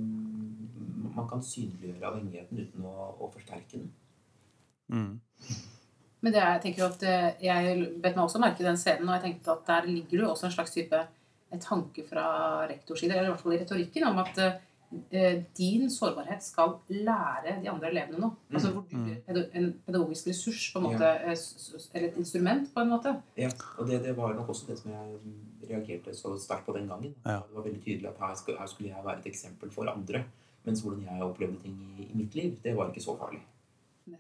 Man 1.13 1.29
kan 1.29 1.43
synliggjøre 1.45 2.09
avhengigheten 2.09 2.63
uten 2.63 2.85
å, 2.89 2.95
å 3.21 3.29
forsterke 3.35 3.77
den. 3.77 3.91
Mm. 4.89 5.19
Men 6.23 6.33
det 6.33 6.41
er, 6.41 6.55
jeg 6.55 6.63
tenker 6.63 6.83
jo 6.85 6.89
at 6.89 7.03
eh, 7.05 7.29
jeg 7.45 7.89
bet 8.01 8.17
meg 8.17 8.25
også 8.25 8.41
merke 8.41 8.65
i 8.65 8.69
den 8.69 8.81
scenen, 8.81 9.11
og 9.11 9.19
jeg 9.19 9.25
tenkte 9.27 9.53
at 9.53 9.67
der 9.69 9.91
ligger 9.91 10.15
det 10.15 10.25
jo 10.25 10.31
også 10.31 10.49
en 10.49 10.55
slags 10.55 10.73
type 10.73 11.03
tanke 11.61 12.07
fra 12.09 12.27
rektors 12.71 13.03
side, 13.03 13.13
eller 13.13 13.29
i 13.29 13.33
hvert 13.35 13.43
fall 13.43 13.57
i 13.59 13.61
retorikken, 13.61 14.07
om 14.09 14.23
at 14.23 14.39
din 15.57 15.89
sårbarhet 15.91 16.43
skal 16.45 16.75
lære 16.89 17.55
de 17.63 17.69
andre 17.71 17.89
elevene 17.91 18.19
noe. 18.21 18.37
Altså 18.53 18.73
hvor 18.73 18.85
du 18.91 18.97
Mm. 18.97 19.05
blir 19.05 19.47
en 19.55 19.73
pedagogisk 19.87 20.27
ressurs, 20.29 20.73
på 20.73 20.79
en 20.79 20.85
måte, 20.85 21.05
eh, 21.05 21.37
eller 21.95 22.09
et 22.09 22.17
instrument, 22.19 22.69
på 22.75 22.81
en 22.81 22.89
måte. 22.91 23.15
Ja, 23.37 23.49
og 23.79 23.87
det, 23.89 24.03
det 24.05 24.17
var 24.17 24.35
nok 24.35 24.49
også 24.49 24.67
det 24.69 24.79
som 24.79 24.91
jeg 24.93 25.19
reagerte 25.71 26.15
så 26.15 26.35
sterkt 26.39 26.67
på 26.67 26.73
den 26.77 26.89
gangen. 26.89 27.15
Ja. 27.25 27.41
Det 27.49 27.55
var 27.57 27.63
veldig 27.63 27.83
tydelig 27.85 28.09
at 28.09 28.19
her 28.21 28.35
skulle, 28.35 28.59
her 28.59 28.67
skulle 28.67 28.91
jeg 28.91 29.05
være 29.05 29.19
et 29.19 29.27
eksempel 29.33 29.71
for 29.71 29.89
andre. 29.89 30.25
Mens 30.65 30.81
hvordan 30.83 31.03
jeg 31.09 31.23
opplevde 31.23 31.63
ting 31.63 31.79
i, 31.99 32.03
i 32.13 32.15
mitt 32.17 32.35
liv, 32.35 32.57
det 32.63 32.77
var 32.77 32.91
ikke 32.93 33.03
så 33.03 33.17
farlig. 33.19 33.41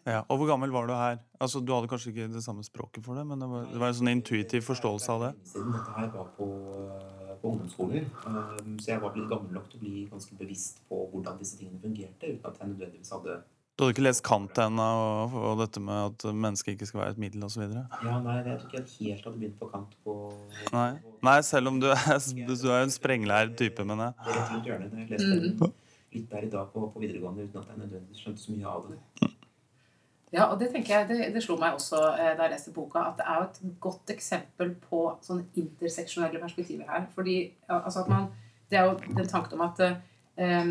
Ja. 0.07 0.23
Og 0.29 0.39
hvor 0.39 0.47
gammel 0.47 0.71
var 0.71 0.87
du 0.87 0.93
her? 0.95 1.19
Altså, 1.41 1.59
Du 1.61 1.73
hadde 1.75 1.89
kanskje 1.89 2.13
ikke 2.15 2.33
det 2.33 2.43
samme 2.45 2.63
språket 2.65 3.05
for 3.05 3.15
det, 3.15 3.27
men 3.27 3.41
det 3.41 3.49
var, 3.51 3.65
det 3.67 3.81
var 3.81 3.89
en 3.89 3.95
sånn 3.95 4.11
intuitiv 4.13 4.63
forståelse 4.63 5.09
av 5.11 5.21
det? 5.27 5.33
Siden 5.45 5.73
dette 5.75 5.93
her 5.99 6.07
var 6.15 6.29
på, 6.39 6.47
eh, 6.47 7.22
på 7.42 7.52
ungdomsskolen. 7.52 8.07
Um, 8.26 8.76
Så 8.81 8.92
jeg 8.92 9.02
var 9.02 9.16
litt 9.16 9.28
gammel 9.31 9.57
nok 9.57 9.66
til 9.70 9.81
å 9.81 9.83
bli 9.83 10.05
ganske 10.11 10.38
bevisst 10.38 10.81
på 10.88 11.00
hvordan 11.12 11.40
disse 11.40 11.59
tingene 11.59 11.83
fungerte, 11.83 12.31
uten 12.31 12.48
at 12.48 12.62
jeg 12.62 12.72
nødvendigvis 12.72 13.12
hadde 13.16 13.42
Du 13.78 13.85
hadde 13.85 13.96
ikke 13.96 14.07
lest 14.07 14.24
Kant 14.26 14.59
ennå, 14.62 14.88
og, 15.02 15.37
og 15.50 15.61
dette 15.62 15.81
med 15.83 16.11
at 16.11 16.26
mennesket 16.46 16.76
ikke 16.76 16.90
skal 16.90 17.02
være 17.02 17.16
et 17.16 17.22
middel 17.26 17.46
osv.? 17.48 17.62
Ja, 17.66 18.16
nei, 18.22 18.38
jeg 18.46 18.59
tror 18.62 18.68
ikke 18.68 18.81
jeg 18.81 19.14
helt 19.16 19.28
hadde 19.28 19.38
begynt 19.38 19.61
på 19.61 19.70
kant 19.72 19.94
på 20.05 20.16
Nei. 20.72 20.90
Nei, 21.24 21.38
selv 21.48 21.72
om 21.72 21.81
du 21.83 21.88
er, 21.92 22.18
du 22.48 22.68
er 22.70 22.83
en 22.83 22.92
sprenglært 22.94 23.57
type, 23.61 23.87
men 23.88 24.07
jeg. 24.07 24.18
Det 24.18 24.35
er 24.35 24.40
rett 24.40 24.52
rundt 24.57 24.72
hjørnet. 24.72 24.98
Jeg 25.02 25.14
leste 25.14 25.38
den 25.40 25.72
litt 26.12 26.28
der 26.31 26.44
i 26.44 26.50
dag 26.52 26.68
på, 26.72 26.88
på 26.92 27.00
videregående 27.00 27.46
uten 27.46 27.62
at 27.62 27.70
jeg 27.72 27.78
nødvendigvis 27.81 28.20
skjønte 28.20 28.42
så 28.42 28.52
mye 28.52 28.74
av 28.76 28.90
det. 28.90 29.31
Ja, 30.33 30.47
og 30.49 30.57
det 30.61 30.71
tenker 30.73 30.95
jeg, 30.95 31.09
det, 31.11 31.27
det 31.35 31.42
slo 31.45 31.59
meg 31.61 31.75
også 31.77 31.99
eh, 32.14 32.31
da 32.38 32.47
jeg 32.47 32.55
leste 32.55 32.73
boka, 32.73 33.03
at 33.11 33.18
det 33.18 33.27
er 33.29 33.40
jo 33.40 33.49
et 33.51 33.81
godt 33.85 34.12
eksempel 34.14 34.71
på 34.81 35.03
sånn 35.25 35.42
interseksjonelle 35.61 36.40
perspektiver 36.40 36.88
her. 36.88 37.05
Fordi 37.12 37.37
altså 37.68 38.07
at 38.07 38.09
man, 38.12 38.31
Det 38.73 38.79
er 38.81 38.87
jo 38.88 39.16
den 39.18 39.29
tanken 39.29 39.61
om 39.61 39.66
at 39.66 39.83
eh, 39.85 40.71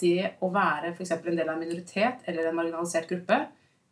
det 0.00 0.30
å 0.40 0.48
være 0.52 0.94
f.eks. 0.94 1.12
en 1.18 1.36
del 1.36 1.48
av 1.48 1.56
en 1.58 1.60
minoritet 1.60 2.24
eller 2.30 2.48
en 2.48 2.56
marginalisert 2.56 3.10
gruppe, 3.10 3.36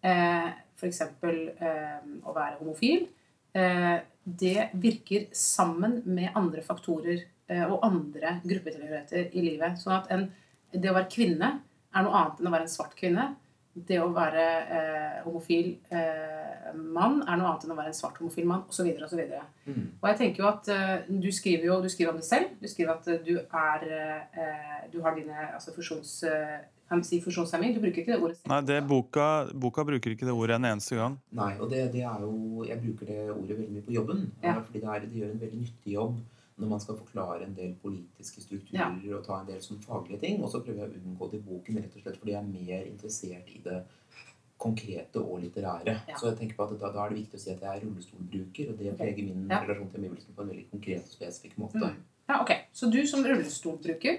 eh, 0.00 0.48
f.eks. 0.78 1.02
Eh, 1.04 1.98
å 2.24 2.32
være 2.32 2.60
homofil, 2.62 3.04
eh, 3.52 3.98
det 4.24 4.70
virker 4.72 5.28
sammen 5.36 6.00
med 6.06 6.32
andre 6.36 6.62
faktorer 6.64 7.20
eh, 7.48 7.64
og 7.66 7.84
andre 7.86 8.38
gruppetilhørigheter 8.44 9.36
i 9.36 9.44
livet. 9.44 9.76
Sånn 9.80 9.98
at 9.98 10.08
en, 10.14 10.28
det 10.72 10.90
å 10.90 10.96
være 10.96 11.12
kvinne 11.12 11.52
er 11.92 12.04
noe 12.04 12.16
annet 12.22 12.40
enn 12.40 12.50
å 12.50 12.54
være 12.54 12.68
en 12.68 12.72
svart 12.72 12.96
kvinne. 12.98 13.30
Det 13.86 13.98
å 14.02 14.08
være 14.14 14.44
eh, 14.78 15.18
homofil 15.26 15.68
eh, 15.94 16.70
mann 16.74 17.20
er 17.22 17.38
noe 17.38 17.50
annet 17.50 17.66
enn 17.66 17.74
å 17.74 17.78
være 17.78 17.92
en 17.92 17.98
svart 17.98 18.18
homofil 18.22 18.48
mann, 18.48 18.64
osv. 18.68 18.88
osv. 19.04 19.20
Mm. 19.68 19.84
Og 20.00 20.08
jeg 20.10 20.18
tenker 20.22 20.42
jo 20.42 20.48
at 20.50 20.70
eh, 20.72 20.96
du 21.08 21.28
skriver 21.34 21.68
jo 21.68 21.78
du 21.84 21.90
skriver 21.92 22.14
om 22.14 22.18
det 22.20 22.26
selv. 22.28 22.56
Du 22.60 22.66
skriver 22.70 22.96
at 22.96 23.08
eh, 23.12 23.22
du 23.24 23.36
er 23.38 23.86
eh, 23.92 24.82
Du 24.92 25.00
har 25.04 25.16
dine 25.18 25.36
altså 25.52 25.74
funksjons... 25.76 26.22
eh, 26.28 26.58
si 27.04 27.20
funksjonshemming? 27.20 27.74
Du 27.76 27.82
bruker 27.84 28.00
ikke 28.00 28.14
det 28.14 28.22
ordet. 28.24 28.38
Nei, 28.48 28.62
det 28.64 28.78
boka, 28.88 29.28
boka 29.52 29.84
bruker 29.84 30.14
ikke 30.14 30.24
det 30.24 30.32
ordet 30.32 30.56
en 30.56 30.70
eneste 30.70 30.96
gang. 30.96 31.18
Nei, 31.36 31.52
og 31.60 31.68
det, 31.68 31.82
det 31.92 32.06
er 32.08 32.24
jo 32.24 32.64
Jeg 32.64 32.80
bruker 32.80 33.12
det 33.12 33.20
ordet 33.34 33.58
veldig 33.58 33.76
mye 33.76 33.86
på 33.86 33.96
jobben. 33.98 34.26
Ja. 34.42 34.56
Fordi 34.62 34.80
det, 34.80 34.88
er, 34.88 35.04
det 35.04 35.22
gjør 35.22 35.32
en 35.34 35.42
veldig 35.44 35.62
nyttig 35.66 35.94
jobb 35.98 36.18
når 36.58 36.68
man 36.72 36.80
skal 36.82 36.96
forklare 36.98 37.44
en 37.46 37.54
del 37.54 37.74
politiske 37.82 38.42
strukturer 38.42 39.14
og 39.18 39.24
ta 39.26 39.40
en 39.40 39.46
del 39.46 39.60
sånn 39.62 39.78
faglige 39.84 40.18
ting. 40.24 40.42
Og 40.42 40.50
så 40.50 40.60
prøver 40.64 40.84
jeg 40.84 40.90
å 40.90 41.00
unngå 41.10 41.28
det 41.30 41.38
i 41.38 41.46
boken 41.46 41.78
rett 41.78 41.94
og 41.96 42.02
slett 42.02 42.18
fordi 42.18 42.34
jeg 42.34 42.42
er 42.42 42.52
mer 42.52 42.86
interessert 42.90 43.52
i 43.54 43.60
det 43.64 43.78
konkrete 44.58 45.20
og 45.22 45.38
litterære. 45.44 45.94
Ja. 46.08 46.16
Så 46.18 46.32
jeg 46.32 46.38
tenker 46.40 46.56
på 46.58 46.64
at 46.66 46.80
da, 46.80 46.90
da 46.94 47.04
er 47.04 47.12
det 47.12 47.20
viktig 47.20 47.38
å 47.38 47.42
si 47.44 47.52
at 47.52 47.60
jeg 47.62 47.70
er 47.78 47.84
rullestolbruker, 47.84 48.72
og 48.72 48.80
det 48.82 48.94
preger 48.98 49.22
min 49.28 49.46
Ja. 49.50 49.60
relasjon 49.62 49.90
til 49.92 50.00
omgivelsene 50.02 50.34
på 50.34 50.42
en 50.42 50.48
veldig 50.50 50.66
konkret 50.72 51.04
og 51.06 51.14
spesifikk 51.14 51.58
måte. 51.62 51.78
Mm. 51.78 52.00
Ja, 52.28 52.40
ok. 52.42 52.50
Så 52.74 52.90
du 52.90 52.98
som 53.06 53.22
rullestolbruker 53.24 54.18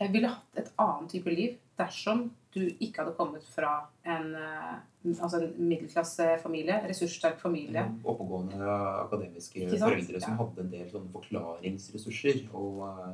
eh, 0.00 0.10
ville 0.12 0.28
hatt 0.34 0.58
et 0.58 0.72
annet 0.78 1.10
type 1.14 1.30
liv 1.30 1.56
dersom 1.78 2.30
du 2.58 2.66
ikke 2.84 3.02
hadde 3.04 3.14
kommet 3.16 3.42
fra 3.54 3.86
en, 4.04 4.34
eh, 4.34 4.74
altså 5.22 5.40
en 5.42 5.54
middelklassefamilie, 5.68 6.80
ressurssterk 6.88 7.38
familie. 7.40 7.82
Mm, 7.88 8.00
Oppegående 8.04 8.58
akademiske 9.04 9.68
foreldre 9.78 10.20
som 10.20 10.32
Ja. 10.32 10.36
hadde 10.44 10.60
en 10.64 10.70
del 10.70 10.88
sånne 10.90 11.10
forklaringsressurser 11.12 12.48
å, 12.52 12.62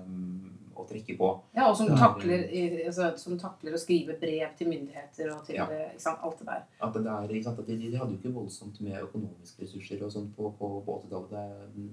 um, 0.06 0.50
å 0.76 0.86
trekke 0.88 1.16
på. 1.18 1.28
Ja, 1.54 1.68
og 1.70 1.76
som 1.76 1.88
takler, 1.96 2.48
i- 2.52 2.84
altså, 2.86 3.16
som 3.18 3.38
takler 3.38 3.72
å 3.74 3.78
skrive 3.78 4.18
brev 4.20 4.56
til 4.56 4.68
myndigheter 4.68 5.30
og 5.36 5.44
til 5.46 5.54
Ja. 5.56 5.66
eh, 5.70 5.92
ikke 5.94 6.00
sant, 6.00 6.18
alt 6.22 6.38
det 6.38 6.46
der. 6.46 6.62
At 6.80 6.92
det 6.94 7.04
der, 7.04 7.28
ikke 7.28 7.44
sant? 7.44 7.58
At 7.58 7.66
de, 7.66 7.76
de 7.76 7.96
hadde 7.96 8.10
jo 8.12 8.18
ikke 8.18 8.34
voldsomt 8.34 8.80
med 8.80 9.00
økonomiske 9.02 9.62
ressurser 9.62 10.02
og 10.04 10.10
sånt 10.12 10.34
på, 10.36 10.50
på, 10.58 10.84
på 10.84 11.02
80-tallet 11.02 11.30
da, 11.30 11.36
jeg- 11.36 11.90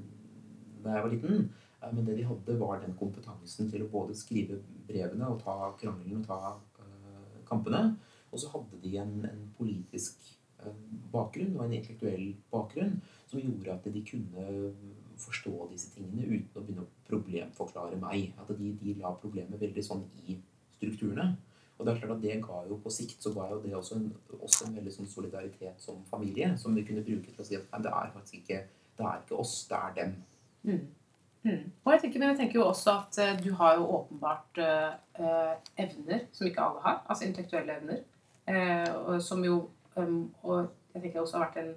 da 0.84 0.90
jeg 0.94 1.04
var 1.04 1.10
liten. 1.10 1.50
Eh, 1.84 1.92
Men 1.94 2.06
det 2.06 2.18
de 2.18 2.24
hadde, 2.24 2.60
var 2.60 2.80
den 2.80 2.94
kompetansen 2.94 3.72
til 3.72 3.82
å 3.82 3.90
både 3.90 4.14
skrive 4.16 4.60
brevene 4.88 5.28
og 5.28 5.40
ta 5.44 5.72
krangelen 5.82 6.18
og 6.20 6.28
ta 6.28 6.38
eh, 6.54 6.60
kampene. 7.52 7.84
Og 8.32 8.40
så 8.40 8.52
hadde 8.54 8.80
de 8.84 8.96
en, 9.02 9.14
en 9.28 9.44
politisk 9.58 10.24
eh, 10.64 10.82
bakgrunn 11.14 11.58
og 11.58 11.66
en 11.66 11.78
intellektuell 11.78 12.34
bakgrunn 12.54 12.98
som 13.28 13.44
gjorde 13.44 13.76
at 13.76 13.88
de 13.92 14.04
kunne 14.08 14.48
forstå 15.22 15.54
disse 15.70 15.92
tingene 15.94 16.26
uten 16.26 16.58
å 16.58 16.66
begynne 16.66 16.88
å 16.88 16.92
problemforklare 17.10 18.00
meg. 18.02 18.32
At 18.42 18.52
de, 18.58 18.74
de 18.82 18.98
la 19.02 19.14
problemet 19.20 19.62
veldig 19.62 19.86
sånn 19.86 20.06
i 20.26 20.40
strukturene. 20.78 21.34
Og 21.78 21.88
det 21.88 21.96
er 21.96 22.02
klart 22.02 22.14
at 22.14 22.22
det 22.22 22.42
ga 22.46 22.60
jo 22.70 22.78
på 22.82 22.92
sikt 22.94 23.24
så 23.26 23.32
ga 23.34 23.48
jo 23.50 23.58
det 23.64 23.74
også 23.74 23.98
en, 23.98 24.12
også 24.38 24.68
en 24.68 24.76
veldig 24.78 24.92
sånn 24.94 25.10
solidaritet 25.10 25.82
som 25.82 26.04
familie, 26.12 26.52
som 26.62 26.76
vi 26.78 26.84
kunne 26.86 27.02
bruke 27.06 27.34
til 27.34 27.42
å 27.42 27.48
si 27.48 27.58
at 27.58 27.72
nei, 27.74 27.82
det 27.82 27.94
er 27.98 28.12
faktisk 28.14 28.38
ikke 28.44 28.60
det 29.00 29.08
er 29.08 29.22
ikke 29.24 29.40
oss, 29.42 29.54
det 29.70 29.78
er 29.78 29.96
dem. 29.98 30.12
Mm. 30.68 30.82
Mm. 31.44 31.72
Og 31.84 31.94
jeg 31.94 32.02
tenker, 32.04 32.22
men 32.22 32.30
jeg 32.30 32.38
tenker 32.38 32.60
jo 32.60 32.68
også 32.70 32.94
at 33.00 33.20
eh, 33.22 33.38
du 33.42 33.54
har 33.58 33.78
jo 33.80 33.88
åpenbart 33.98 34.60
eh, 34.62 34.92
eh, 35.20 35.54
evner 35.86 36.26
som 36.32 36.48
ikke 36.48 36.62
alle 36.62 36.84
har. 36.86 37.00
Altså 37.10 37.26
intellektuelle 37.26 37.78
evner. 37.80 38.04
Eh, 38.52 39.20
som 39.22 39.44
jo 39.46 39.70
um, 39.96 40.34
Og 40.44 40.68
jeg 40.94 41.02
tenker 41.02 41.22
også 41.22 41.38
har 41.38 41.48
vært 41.48 41.62
en 41.62 41.74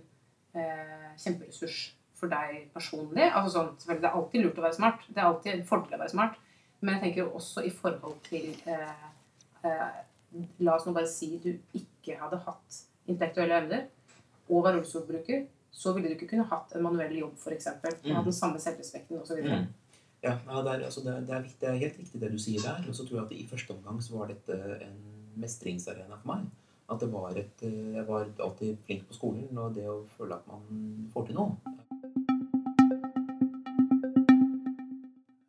eh, 0.61 1.11
kjemperessurs 1.21 1.79
for 2.19 2.33
deg 2.33 2.69
personlig. 2.75 3.31
Altså 3.31 3.57
sånn, 3.57 3.73
selvfølgelig, 3.81 4.03
Det 4.03 4.11
er 4.11 4.19
alltid 4.21 4.45
lurt 4.45 4.61
å 4.61 4.67
være 4.67 4.79
smart. 4.81 5.07
Det 5.09 5.23
er 5.23 5.29
alltid 5.31 5.53
en 5.55 5.67
fordel 5.69 5.99
å 5.99 6.03
være 6.05 6.15
smart. 6.17 6.41
Men 6.81 6.97
jeg 6.97 7.05
tenker 7.07 7.25
jo 7.25 7.31
også 7.41 7.65
i 7.65 7.73
forhold 7.73 8.21
til 8.29 8.51
La 10.67 10.75
oss 10.75 10.85
nå 10.85 10.93
bare 10.93 11.09
si 11.09 11.37
du 11.41 11.53
ikke 11.79 12.17
hadde 12.19 12.41
hatt 12.43 12.79
intellektuelle 13.07 13.61
evner 13.63 13.85
og 14.51 14.65
var 14.65 14.75
rullestolbruker, 14.75 15.45
så 15.75 15.93
ville 15.97 16.09
du 16.13 16.15
ikke 16.15 16.29
kunne 16.31 16.47
hatt 16.51 16.75
en 16.79 16.85
manuell 16.87 17.17
jobb, 17.19 17.35
f.eks. 17.41 17.67
Og 17.75 18.05
Mm. 18.05 18.15
hatt 18.17 18.29
den 18.31 18.37
samme 18.37 18.61
selvrespekten 18.63 19.19
osv. 19.21 19.41
Mm. 19.43 19.67
Ja, 20.25 20.37
ja 20.47 20.63
det, 20.65 20.73
er, 20.79 20.85
altså 20.87 21.03
det, 21.05 21.13
er- 21.17 21.25
det, 21.27 21.35
er 21.37 21.43
viktig, 21.43 21.61
det 21.61 21.69
er 21.73 21.81
helt 21.83 21.99
riktig 21.99 22.21
det 22.23 22.31
du 22.33 22.39
sier 22.39 22.63
der. 22.63 22.85
Og 22.89 22.95
så 22.95 23.05
tror 23.09 23.19
jeg 23.21 23.25
at 23.27 23.33
i 23.33 23.47
første 23.51 23.75
omgang 23.75 23.99
så 24.03 24.17
var 24.19 24.31
dette 24.31 24.59
en 24.87 25.01
mestringsarena 25.37 26.21
for 26.23 26.31
meg. 26.37 26.47
At 26.91 27.01
det 27.01 27.11
var 27.13 27.31
et 27.41 27.63
eh, 27.65 27.95
Jeg 27.97 28.07
var 28.09 28.27
alltid 28.45 28.77
flink 28.87 29.07
på 29.09 29.15
skolen, 29.17 29.49
og 29.59 29.75
det 29.75 29.87
å 29.89 30.05
føle 30.17 30.35
at 30.37 30.47
man 30.47 31.09
får 31.15 31.27
til 31.31 31.35
noe. 31.41 31.57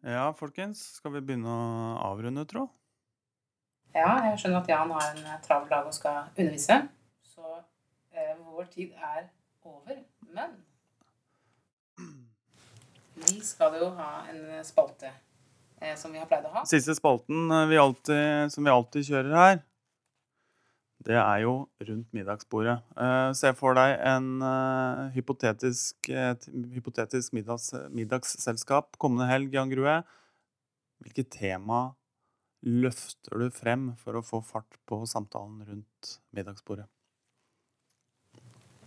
Ja, 0.06 0.30
folkens, 0.38 0.82
skal 1.00 1.16
vi 1.16 1.22
begynne 1.26 1.50
å 1.50 1.96
avrunde, 2.12 2.44
tro? 2.48 2.68
Ja, 3.96 4.12
jeg 4.30 4.38
skjønner 4.42 4.62
at 4.62 4.70
Jan 4.70 4.92
har 4.94 5.08
en 5.16 5.24
eh, 5.26 5.40
travel 5.46 5.70
dag 5.72 5.88
og 5.90 5.96
skal 5.96 6.28
undervise. 6.36 6.78
Så 7.26 7.42
eh, 8.14 8.36
vår 8.52 8.68
tid 8.74 8.94
er 9.00 9.28
over. 9.66 9.98
Men 10.36 10.58
vi 13.30 13.40
skal 13.46 13.78
jo 13.80 13.90
ha 13.98 14.10
en 14.32 14.42
spalte 14.68 15.12
eh, 15.80 15.96
som 15.98 16.12
vi 16.12 16.20
har 16.20 16.28
pleid 16.30 16.46
å 16.48 16.52
ha. 16.58 16.66
Siste 16.68 16.96
spalten 16.98 17.48
eh, 17.52 17.70
vi 17.72 17.80
alltid, 17.80 18.52
som 18.54 18.68
vi 18.68 18.74
alltid 18.74 19.08
kjører 19.08 19.40
her, 19.40 19.64
det 21.06 21.18
er 21.22 21.44
jo 21.44 21.54
rundt 21.86 22.16
middagsbordet. 22.18 22.80
Eh, 22.98 23.32
se 23.38 23.52
for 23.58 23.78
deg 23.78 23.94
en 24.10 24.30
eh, 24.46 25.04
hypotetisk, 25.16 26.10
et 26.10 26.48
hypotetisk 26.74 27.36
middags, 27.38 27.70
middagsselskap 27.94 28.98
kommende 29.02 29.30
helg, 29.30 29.54
Jan 29.54 29.70
Grue. 29.72 30.00
Hvilket 31.06 31.30
tema 31.36 31.88
løfter 32.66 33.38
du 33.44 33.54
frem 33.54 33.92
for 34.02 34.18
å 34.18 34.26
få 34.26 34.42
fart 34.42 34.80
på 34.90 35.04
samtalen 35.10 35.62
rundt 35.68 36.16
middagsbordet? 36.34 36.90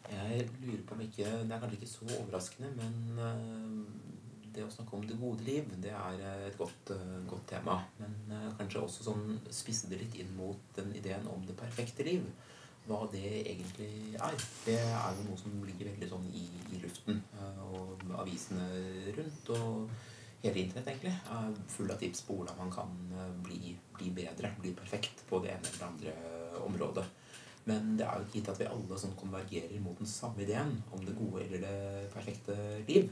Jeg 0.09 0.45
lurer 0.63 0.85
på 0.87 0.97
om 0.97 1.03
ikke 1.05 1.25
Det 1.25 1.55
er 1.55 1.61
kanskje 1.63 1.79
ikke 1.79 1.91
så 1.91 2.09
overraskende, 2.19 2.71
men 2.79 3.23
eh, 3.25 4.53
det 4.55 4.65
å 4.65 4.73
snakke 4.73 4.97
om 4.97 5.07
det 5.07 5.19
gode 5.21 5.45
liv, 5.47 5.69
det 5.83 5.93
er 5.95 6.23
et 6.49 6.59
godt, 6.59 6.93
eh, 6.95 7.17
godt 7.29 7.47
tema. 7.53 7.79
Men 8.01 8.17
eh, 8.35 8.47
kanskje 8.59 8.83
også 8.83 9.09
sånn 9.11 9.39
spisse 9.55 9.91
det 9.91 10.01
litt 10.03 10.17
inn 10.19 10.31
mot 10.39 10.71
den 10.79 10.95
ideen 10.99 11.27
om 11.31 11.45
det 11.47 11.59
perfekte 11.59 12.07
liv. 12.09 12.25
Hva 12.89 13.03
det 13.13 13.25
egentlig 13.43 14.15
er. 14.17 14.37
Det 14.65 14.79
er 14.81 15.19
jo 15.19 15.27
noe 15.27 15.37
som 15.37 15.59
ligger 15.61 15.91
veldig 15.91 16.09
sånn 16.09 16.29
i, 16.33 16.47
i 16.73 16.79
luften. 16.81 17.19
Og 17.69 18.07
avisene 18.23 18.65
rundt 19.13 19.51
og 19.53 19.91
hele 20.41 20.63
internett 20.63 20.95
egentlig 20.95 21.13
er 21.13 21.59
full 21.69 21.93
av 21.93 22.01
tips 22.01 22.25
på 22.25 22.39
hvordan 22.39 22.57
man 22.63 22.73
kan 22.73 22.95
bli, 23.45 23.75
bli 23.99 24.09
bedre, 24.17 24.55
bli 24.63 24.73
perfekt 24.79 25.21
på 25.29 25.43
det 25.45 25.53
ene 25.53 25.75
eller 25.75 25.91
andre 25.91 26.17
området. 26.65 27.05
Men 27.69 27.95
det 27.99 28.07
er 28.07 28.17
jo 28.17 28.27
ikke 28.27 28.39
gitt 28.39 28.51
at 28.55 28.61
vi 28.63 28.69
alle 28.71 28.99
sånn 29.01 29.17
konvergerer 29.19 29.81
mot 29.85 29.99
den 30.01 30.09
samme 30.09 30.45
ideen 30.45 30.77
om 30.95 31.03
det 31.05 31.17
gode 31.19 31.45
eller 31.45 31.65
det 31.65 32.11
perfekte 32.15 32.57
liv. 32.89 33.11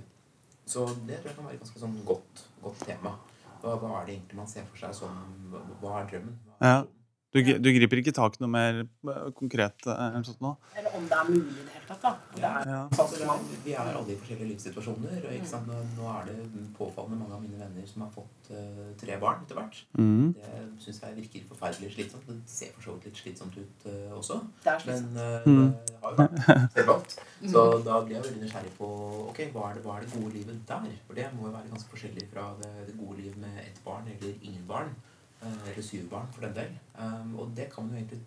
Så 0.66 0.86
det 1.06 1.20
tror 1.20 1.30
jeg 1.30 1.36
kan 1.38 1.46
være 1.46 1.58
et 1.58 1.62
ganske 1.62 1.82
sånn 1.82 1.98
godt, 2.08 2.44
godt 2.62 2.84
tema. 2.88 3.12
Hva, 3.62 3.76
hva 3.80 3.90
er 4.00 4.08
det 4.08 4.16
egentlig 4.16 4.38
man 4.40 4.48
ser 4.50 4.66
for 4.68 4.80
seg 4.80 4.94
som 4.96 5.52
Hva 5.80 6.00
er 6.00 6.08
drømmen? 6.10 6.38
Hva 6.58 6.70
er 6.70 6.72
Ja. 6.72 6.84
Du, 7.36 7.52
du 7.62 7.68
griper 7.76 8.00
ikke 8.02 8.14
tak 8.16 8.38
i 8.38 8.42
noe 8.44 8.50
mer 8.52 8.80
eh, 8.84 9.26
konkret 9.36 9.86
eh, 9.86 10.02
eller 10.08 10.26
sånt 10.26 10.40
nå? 10.44 10.54
Eller 10.76 10.96
om 10.96 11.06
det 11.10 11.18
er 11.20 11.30
mulig 11.30 11.52
i 11.52 11.66
det 11.66 11.74
hele 11.76 11.88
tatt. 11.90 12.02
da. 12.06 12.12
Ja. 12.40 12.52
Ja. 12.66 12.80
Altså, 12.96 13.20
er, 13.22 13.44
vi 13.64 13.74
er 13.76 13.90
alle 13.92 14.14
i 14.14 14.18
forskjellige 14.20 14.50
livssituasjoner. 14.52 15.18
Og 15.22 15.36
ikke 15.36 15.50
sant? 15.52 15.70
Nå, 15.70 15.80
nå 15.98 16.08
er 16.14 16.30
det 16.30 16.64
påfallende 16.78 17.20
mange 17.22 17.36
av 17.38 17.44
mine 17.44 17.60
venner 17.60 17.86
som 17.90 18.06
har 18.06 18.12
fått 18.14 18.50
uh, 18.52 18.86
tre 19.00 19.18
barn 19.22 19.44
etter 19.44 19.60
hvert. 19.60 19.82
Mm. 19.98 20.32
Det 20.36 20.62
syns 20.84 21.02
jeg 21.04 21.16
virker 21.20 21.46
forferdelig 21.50 21.92
slitsomt. 21.96 22.26
Det 22.28 22.38
ser 22.50 22.72
for 22.76 22.88
så 22.88 22.96
vidt 22.96 23.10
litt 23.10 23.22
slitsomt 23.22 23.56
ut 23.60 23.86
uh, 23.88 24.16
også. 24.18 24.40
Det 24.64 24.72
er 24.74 24.84
slitsomt. 24.86 25.16
Men 25.16 25.22
uh, 25.22 25.42
Mm. 25.46 25.72
det 25.86 25.98
har 26.02 26.12
jo 26.12 26.18
vært 26.18 26.72
selvvalgt. 26.76 27.12
Så 27.52 27.62
da 27.86 27.98
blir 28.02 28.16
jeg 28.16 28.24
veldig 28.24 28.40
nysgjerrig 28.42 28.72
på 28.78 28.88
ok, 29.30 29.40
hva 29.54 29.68
er, 29.70 29.76
det, 29.78 29.82
hva 29.84 29.96
er 29.98 30.06
det 30.06 30.14
gode 30.16 30.32
livet 30.34 30.62
der? 30.68 30.88
For 31.06 31.18
det 31.18 31.26
må 31.36 31.46
jo 31.48 31.52
være 31.54 31.70
ganske 31.70 31.92
forskjellig 31.92 32.24
fra 32.32 32.46
det, 32.62 32.70
det 32.88 32.96
gode 32.98 33.18
livet 33.20 33.38
med 33.42 33.60
ett 33.62 33.78
barn 33.84 34.08
eller 34.10 34.32
ingen 34.40 34.64
barn. 34.68 34.90
Eh, 35.46 35.70
Eller 35.72 35.86
syv 35.86 36.08
barn, 36.10 36.32
for 36.34 36.46
den 36.46 36.56
del. 36.56 36.78
Um, 36.98 37.36
og 37.40 37.52
det 37.56 37.70
kan 37.72 37.86
man 37.86 37.94
jo 37.94 38.02
egentlig 38.02 38.22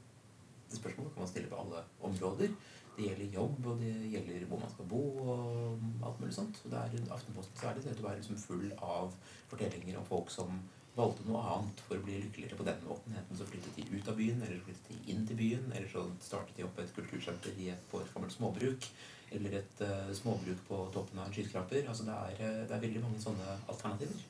det 0.69 0.77
spørsmålet 0.77 1.13
kan 1.13 1.23
man 1.23 1.29
stille 1.29 1.49
på 1.49 1.61
alle 1.61 1.83
områder. 2.01 2.49
Det 2.97 3.05
gjelder 3.05 3.33
jobb, 3.33 3.65
og 3.65 3.79
det 3.79 3.93
gjelder 4.11 4.45
hvor 4.45 4.59
man 4.59 4.73
skal 4.73 4.89
bo, 4.91 5.03
og 5.17 5.79
alt 6.05 6.19
mulig 6.19 6.33
sånt. 6.35 6.61
Og 6.65 6.71
det 6.71 6.79
er, 6.79 7.13
Aftenposten 7.15 7.77
det 7.77 7.85
sett 7.85 8.01
å 8.01 8.07
være 8.07 8.19
liksom 8.19 8.41
full 8.43 8.67
av 8.75 9.15
fortellinger 9.49 9.97
om 9.97 10.05
folk 10.05 10.33
som 10.33 10.59
valgte 10.97 11.25
noe 11.29 11.41
annet 11.53 11.81
for 11.87 11.97
å 11.97 12.03
bli 12.03 12.17
lykkeligere 12.25 12.57
på 12.59 12.65
den 12.67 12.81
måten. 12.87 13.15
Enten 13.15 13.39
så 13.39 13.47
flyttet 13.47 13.77
de 13.77 13.87
ut 13.93 14.09
av 14.11 14.19
byen, 14.19 14.41
eller 14.45 14.65
flyttet 14.65 14.89
de 14.91 15.13
inn 15.13 15.23
til 15.27 15.39
byen, 15.39 15.69
eller 15.71 15.87
så 15.91 16.03
startet 16.25 16.57
de 16.57 16.65
opp 16.67 16.81
et 16.81 16.91
kultursenter 16.97 17.55
i 17.63 17.69
et, 17.73 17.85
på 17.91 18.01
et 18.03 18.11
gammelt 18.13 18.35
småbruk, 18.35 18.89
eller 19.37 19.61
et 19.61 19.85
uh, 19.85 20.11
småbruk 20.17 20.65
på 20.67 20.81
toppen 20.93 21.21
av 21.21 21.29
en 21.29 21.37
skyskraper. 21.37 21.87
Altså 21.87 22.07
det 22.09 22.17
er, 22.17 22.43
eh, 22.43 22.61
det 22.67 22.75
er 22.75 22.83
veldig 22.83 23.05
mange 23.05 23.21
sånne 23.23 23.55
alternativer. 23.69 24.27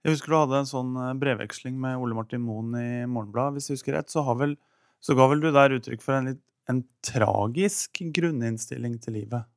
Jeg 0.00 0.14
husker 0.14 0.32
du 0.32 0.38
hadde 0.38 0.60
en 0.62 0.68
sånn 0.68 0.94
eh, 0.96 1.16
brevveksling 1.20 1.76
med 1.80 2.00
Ole 2.00 2.16
Martin 2.16 2.44
Moen 2.44 2.72
i 2.78 2.90
Morgenbladet. 3.04 3.58
Hvis 3.58 3.70
jeg 3.70 3.80
husker 3.80 3.98
rett, 3.98 4.12
så, 4.12 4.24
vel, 4.38 4.56
så 5.02 5.16
ga 5.18 5.26
vel 5.28 5.42
du 5.44 5.50
der 5.52 5.76
uttrykk 5.76 6.04
for 6.04 6.16
en 6.16 6.32
litt 6.32 6.44
en 6.70 6.84
tragisk 7.04 8.02
grunninnstilling 8.14 8.98
til 9.02 9.18
livet. 9.18 9.48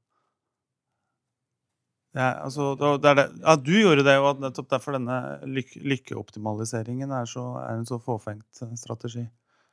Er, 2.13 2.38
altså, 2.45 2.73
det 2.77 3.15
det 3.17 3.25
ja, 3.41 3.56
du 3.58 3.73
gjorde 3.73 4.06
det, 4.06 4.17
og 4.21 4.41
nettopp 4.41 4.69
derfor 4.69 4.97
denne 4.97 5.17
lyk, 5.49 5.73
lykkeoptimaliseringen 5.82 7.12
er, 7.12 7.29
så, 7.29 7.45
er 7.63 7.79
en 7.79 7.89
så 7.89 7.97
fåfengt 8.01 8.62
eh, 8.62 8.75
strategi. 8.77 9.25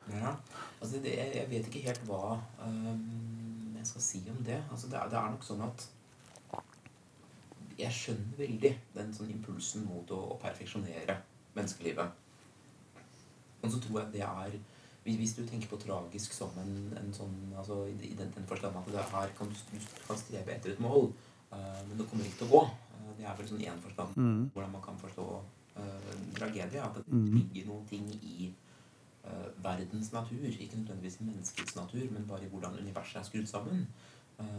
Ja, 0.09 0.33
altså 0.81 1.03
det, 1.05 1.13
jeg 1.37 1.49
vet 1.51 1.69
ikke 1.69 1.85
helt 1.85 2.07
hva 2.09 2.39
um, 2.65 3.75
jeg 3.77 3.87
skal 3.91 4.05
si 4.07 4.23
om 4.33 4.41
det. 4.47 4.63
Altså 4.73 4.89
det 4.89 5.03
er 5.05 5.35
nok 5.35 5.45
sånn 5.45 5.61
at 5.67 5.85
jeg 7.81 7.93
skjønner 7.97 8.37
veldig 8.39 8.73
den 8.95 9.13
sånn 9.17 9.31
impulsen 9.33 9.85
mot 9.89 10.11
å, 10.11 10.19
å 10.35 10.39
perfeksjonere 10.43 11.17
menneskelivet. 11.57 12.11
Og 13.63 13.71
så 13.73 13.81
tror 13.85 14.01
jeg 14.01 14.13
det 14.13 14.23
er 14.27 14.59
hvis- 15.05 15.35
du 15.37 15.43
tenker 15.47 15.69
på 15.69 15.79
tragisk 15.81 16.33
som 16.33 16.51
en, 16.61 16.93
en 16.97 17.13
sånn 17.13 17.53
altså 17.57 17.87
I 17.89 18.15
den, 18.15 18.31
den 18.37 18.47
forstand 18.47 18.77
at 18.77 18.87
det 18.87 19.03
her 19.13 19.29
kan 19.37 19.49
du, 19.49 19.79
kan 20.07 20.17
strebe 20.17 20.53
etter 20.55 20.73
et 20.73 20.81
mål, 20.81 21.13
uh, 21.53 21.81
men 21.89 21.97
det 21.99 22.07
kommer 22.09 22.25
ikke 22.25 22.39
til 22.45 22.47
å 22.49 22.51
gå. 22.51 22.63
Uh, 22.95 23.13
det 23.19 23.27
er 23.27 23.37
vel 23.37 23.49
sånn 23.49 23.65
én 23.65 23.81
forstand 23.81 24.17
Mm. 24.17 24.51
hvordan 24.55 24.73
man 24.73 24.83
kan 24.83 24.97
forstå 25.01 25.27
uh, 25.77 26.15
tragedie. 26.37 26.81
At 26.83 26.95
det 26.95 27.05
Mhm. 27.09 27.35
ligger 27.39 27.67
noen 27.67 27.87
ting 27.89 28.07
i 28.23 28.53
verdens 29.63 30.13
natur, 30.13 30.43
ikke 30.49 30.77
nødvendigvis 30.81 31.21
i 31.21 31.25
menneskets 31.25 31.77
natur, 31.77 32.07
men 32.11 32.25
bare 32.27 32.45
i 32.45 32.49
hvordan 32.49 32.79
universet 32.81 33.17
er 33.21 33.23
skrudd 33.29 33.47
sammen, 33.49 33.87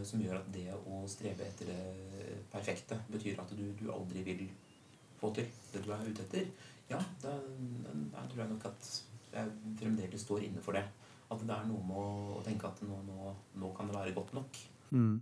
som 0.08 0.22
gjør 0.22 0.40
at 0.40 0.50
det 0.54 0.68
å 0.76 1.02
strebe 1.10 1.46
etter 1.46 1.72
det 1.72 2.36
perfekte 2.52 2.98
betyr 3.12 3.40
at 3.42 3.54
du, 3.58 3.64
du 3.80 3.88
aldri 3.94 4.24
vil 4.28 4.44
få 5.20 5.32
til 5.36 5.48
det 5.74 5.84
du 5.86 5.92
er 5.94 6.06
ute 6.08 6.26
etter. 6.26 6.52
Ja, 6.92 7.00
da, 7.24 7.38
da 8.12 8.26
tror 8.28 8.44
jeg 8.44 8.52
nok 8.52 8.68
at 8.68 8.92
jeg 9.32 9.52
fremdeles 9.80 10.26
står 10.26 10.48
inne 10.48 10.64
for 10.64 10.76
det. 10.76 10.84
At 11.32 11.44
det 11.48 11.56
er 11.56 11.68
noe 11.70 11.84
med 11.88 12.00
å, 12.00 12.08
å 12.40 12.46
tenke 12.46 12.68
at 12.68 12.82
nå, 12.84 12.98
nå, 13.08 13.36
nå 13.62 13.74
kan 13.78 13.88
det 13.88 13.96
være 13.96 14.16
godt 14.18 14.34
nok. 14.36 14.58
Mm. 14.92 15.22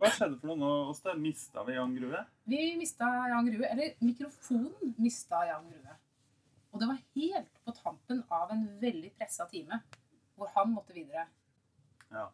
Hva 0.00 0.10
skjedde 0.10 0.38
for 0.40 0.48
noe 0.48 0.58
nå, 0.62 0.70
Åste? 0.90 1.12
Mista 1.20 1.66
vi 1.68 1.76
Jan 1.76 1.92
Grue? 1.98 2.22
Vi 2.48 2.62
mista 2.80 3.10
Jan 3.34 3.50
Grue, 3.50 3.68
eller 3.68 3.92
mikrofonen 4.00 4.96
mista 5.02 5.44
Jan 5.50 5.68
Grue. 5.68 5.98
Og 6.72 6.80
det 6.80 6.88
var 6.88 7.02
helt 7.18 7.60
på 7.66 7.74
tampen 7.76 8.22
av 8.32 8.54
en 8.54 8.64
veldig 8.80 9.12
pressa 9.18 9.44
time, 9.50 9.82
hvor 10.42 10.52
han 10.56 10.74
måtte 10.74 10.94
videre. 10.96 11.26
Ja. 12.12 12.26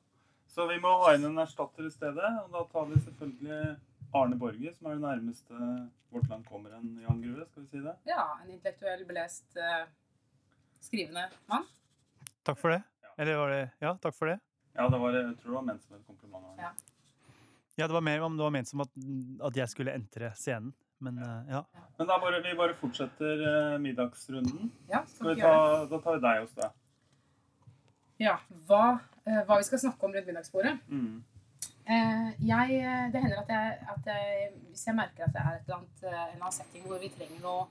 Så 0.48 0.66
vi 0.66 0.80
må 0.82 0.90
ha 1.04 1.12
inn 1.14 1.28
en 1.28 1.38
erstatter 1.44 1.86
i 1.86 1.92
stedet. 1.92 2.32
Og 2.44 2.50
da 2.54 2.64
tar 2.72 2.88
vi 2.90 2.98
selvfølgelig 3.04 3.76
Arne 4.16 4.38
Borge, 4.40 4.72
som 4.74 4.88
er 4.88 4.96
det 4.96 5.04
nærmeste 5.04 5.62
vårt 6.10 6.28
land 6.32 6.46
kommer 6.48 6.72
en 6.78 6.94
Jan 7.04 7.20
Grue. 7.22 7.46
Skal 7.50 7.62
vi 7.62 7.68
si 7.68 7.82
det? 7.84 7.94
Ja, 8.08 8.24
en 8.42 8.50
intellektuell, 8.54 9.04
belest, 9.06 9.46
eh, 9.60 9.84
skrivende 10.80 11.28
mann. 11.52 11.68
Takk 12.48 12.58
for 12.58 12.72
det. 12.72 12.82
Ja. 13.04 13.14
Eller 13.18 13.36
var 13.42 13.54
det 13.54 13.62
Ja, 13.84 13.94
takk 14.00 14.16
for 14.16 14.32
det. 14.32 14.38
Ja, 14.78 14.88
det 14.88 14.98
var, 15.02 15.12
jeg 15.12 15.36
tror 15.38 15.50
det 15.52 15.58
var 15.58 15.66
ment 15.66 15.82
som 15.84 15.96
et 15.96 16.06
kompliment. 16.06 16.44
Ja. 16.58 16.72
Ja, 17.78 17.86
det 17.86 17.94
var 17.94 18.02
mer 18.02 18.22
om 18.26 18.36
det 18.36 18.42
var 18.42 18.50
ment 18.50 18.68
som 18.68 18.80
at, 18.82 18.90
at 19.44 19.56
jeg 19.56 19.68
skulle 19.70 19.94
entre 19.94 20.32
scenen. 20.34 20.72
Men 20.98 21.18
eh, 21.22 21.52
ja. 21.52 21.62
Men 21.98 22.08
da 22.10 22.18
bare, 22.18 22.40
vi 22.42 22.56
bare 22.58 22.74
fortsetter 22.74 23.42
eh, 23.46 23.78
middagsrunden. 23.78 24.72
Ja, 24.88 25.04
skal 25.06 25.14
Skal 25.14 25.34
vi 25.34 25.42
ta, 25.42 25.84
da 25.86 26.00
tar 26.02 26.16
vi 26.16 26.22
deg, 26.24 26.46
Åste. 26.48 26.70
Ja, 28.18 28.38
hva, 28.66 28.98
eh, 29.26 29.42
hva 29.46 29.58
vi 29.60 29.66
skal 29.66 29.80
snakke 29.82 30.06
om 30.06 30.14
rundt 30.14 30.26
middagsbordet. 30.26 30.74
Mm. 30.90 31.22
Eh, 31.88 32.30
jeg, 32.48 32.80
eh, 32.82 33.04
det 33.12 33.22
hender 33.22 33.42
at 33.42 33.52
jeg, 33.54 33.76
at 33.94 34.08
jeg 34.10 34.50
Hvis 34.68 34.86
jeg 34.86 34.94
merker 34.94 35.24
at 35.24 35.32
det 35.32 35.40
er 35.40 35.54
et 35.54 35.62
eller 35.64 35.76
annet, 35.78 36.02
en 36.02 36.08
eller 36.12 36.42
annen 36.42 36.56
setting 36.56 36.84
hvor 36.84 36.98
vi 37.00 37.08
trenger 37.14 37.40
noe, 37.40 37.62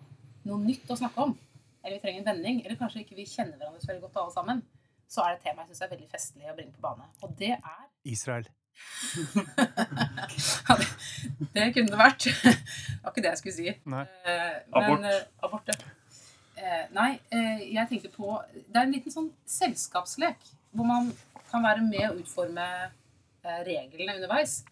noe 0.47 0.57
nytt 0.63 0.89
å 0.89 0.97
snakke 0.97 1.27
om, 1.27 1.35
eller 1.83 1.97
vi 1.97 2.01
trenger 2.05 2.23
en 2.23 2.29
vending, 2.31 2.63
eller 2.65 2.79
kanskje 2.79 3.03
ikke 3.03 3.19
vi 3.19 3.27
kjenner 3.29 3.59
hverandre 3.59 3.83
så 3.83 3.91
veldig 3.91 4.05
godt 4.07 4.21
alle 4.23 4.35
sammen, 4.35 4.63
så 5.07 5.23
er 5.23 5.35
det 5.35 5.37
et 5.37 5.45
tema 5.49 5.63
jeg 5.63 5.69
syns 5.71 5.83
er 5.85 5.93
veldig 5.93 6.09
festlig 6.11 6.49
å 6.49 6.55
bringe 6.55 6.73
på 6.75 6.83
bane. 6.83 7.05
Og 7.23 7.35
det 7.39 7.53
er 7.57 7.83
Israel. 8.07 8.49
ja, 9.57 10.75
det, 10.79 10.89
det 11.53 11.69
kunne 11.75 11.93
det 11.93 12.01
vært. 12.01 12.27
Det 12.97 13.07
var 13.07 13.13
ikke 13.15 13.23
det 13.23 13.31
jeg 13.31 13.39
skulle 13.39 13.55
si. 13.55 13.71
Nei. 13.87 14.03
Men, 14.27 14.67
Abort. 14.75 15.05
Abort, 15.47 15.71
ja. 15.71 15.96
Eh, 16.57 16.85
nei, 16.95 17.11
eh, 17.29 17.67
jeg 17.75 17.89
tenkte 17.89 18.09
på 18.09 18.31
Det 18.49 18.79
er 18.79 18.87
en 18.87 18.93
liten 18.95 19.13
sånn 19.13 19.27
selskapslek 19.45 20.39
hvor 20.73 20.87
man 20.89 21.11
kan 21.51 21.61
være 21.61 21.83
med 21.85 22.07
å 22.09 22.15
utforme 22.17 22.65
eh, 22.87 23.59
reglene 23.67 24.17
underveis. 24.17 24.63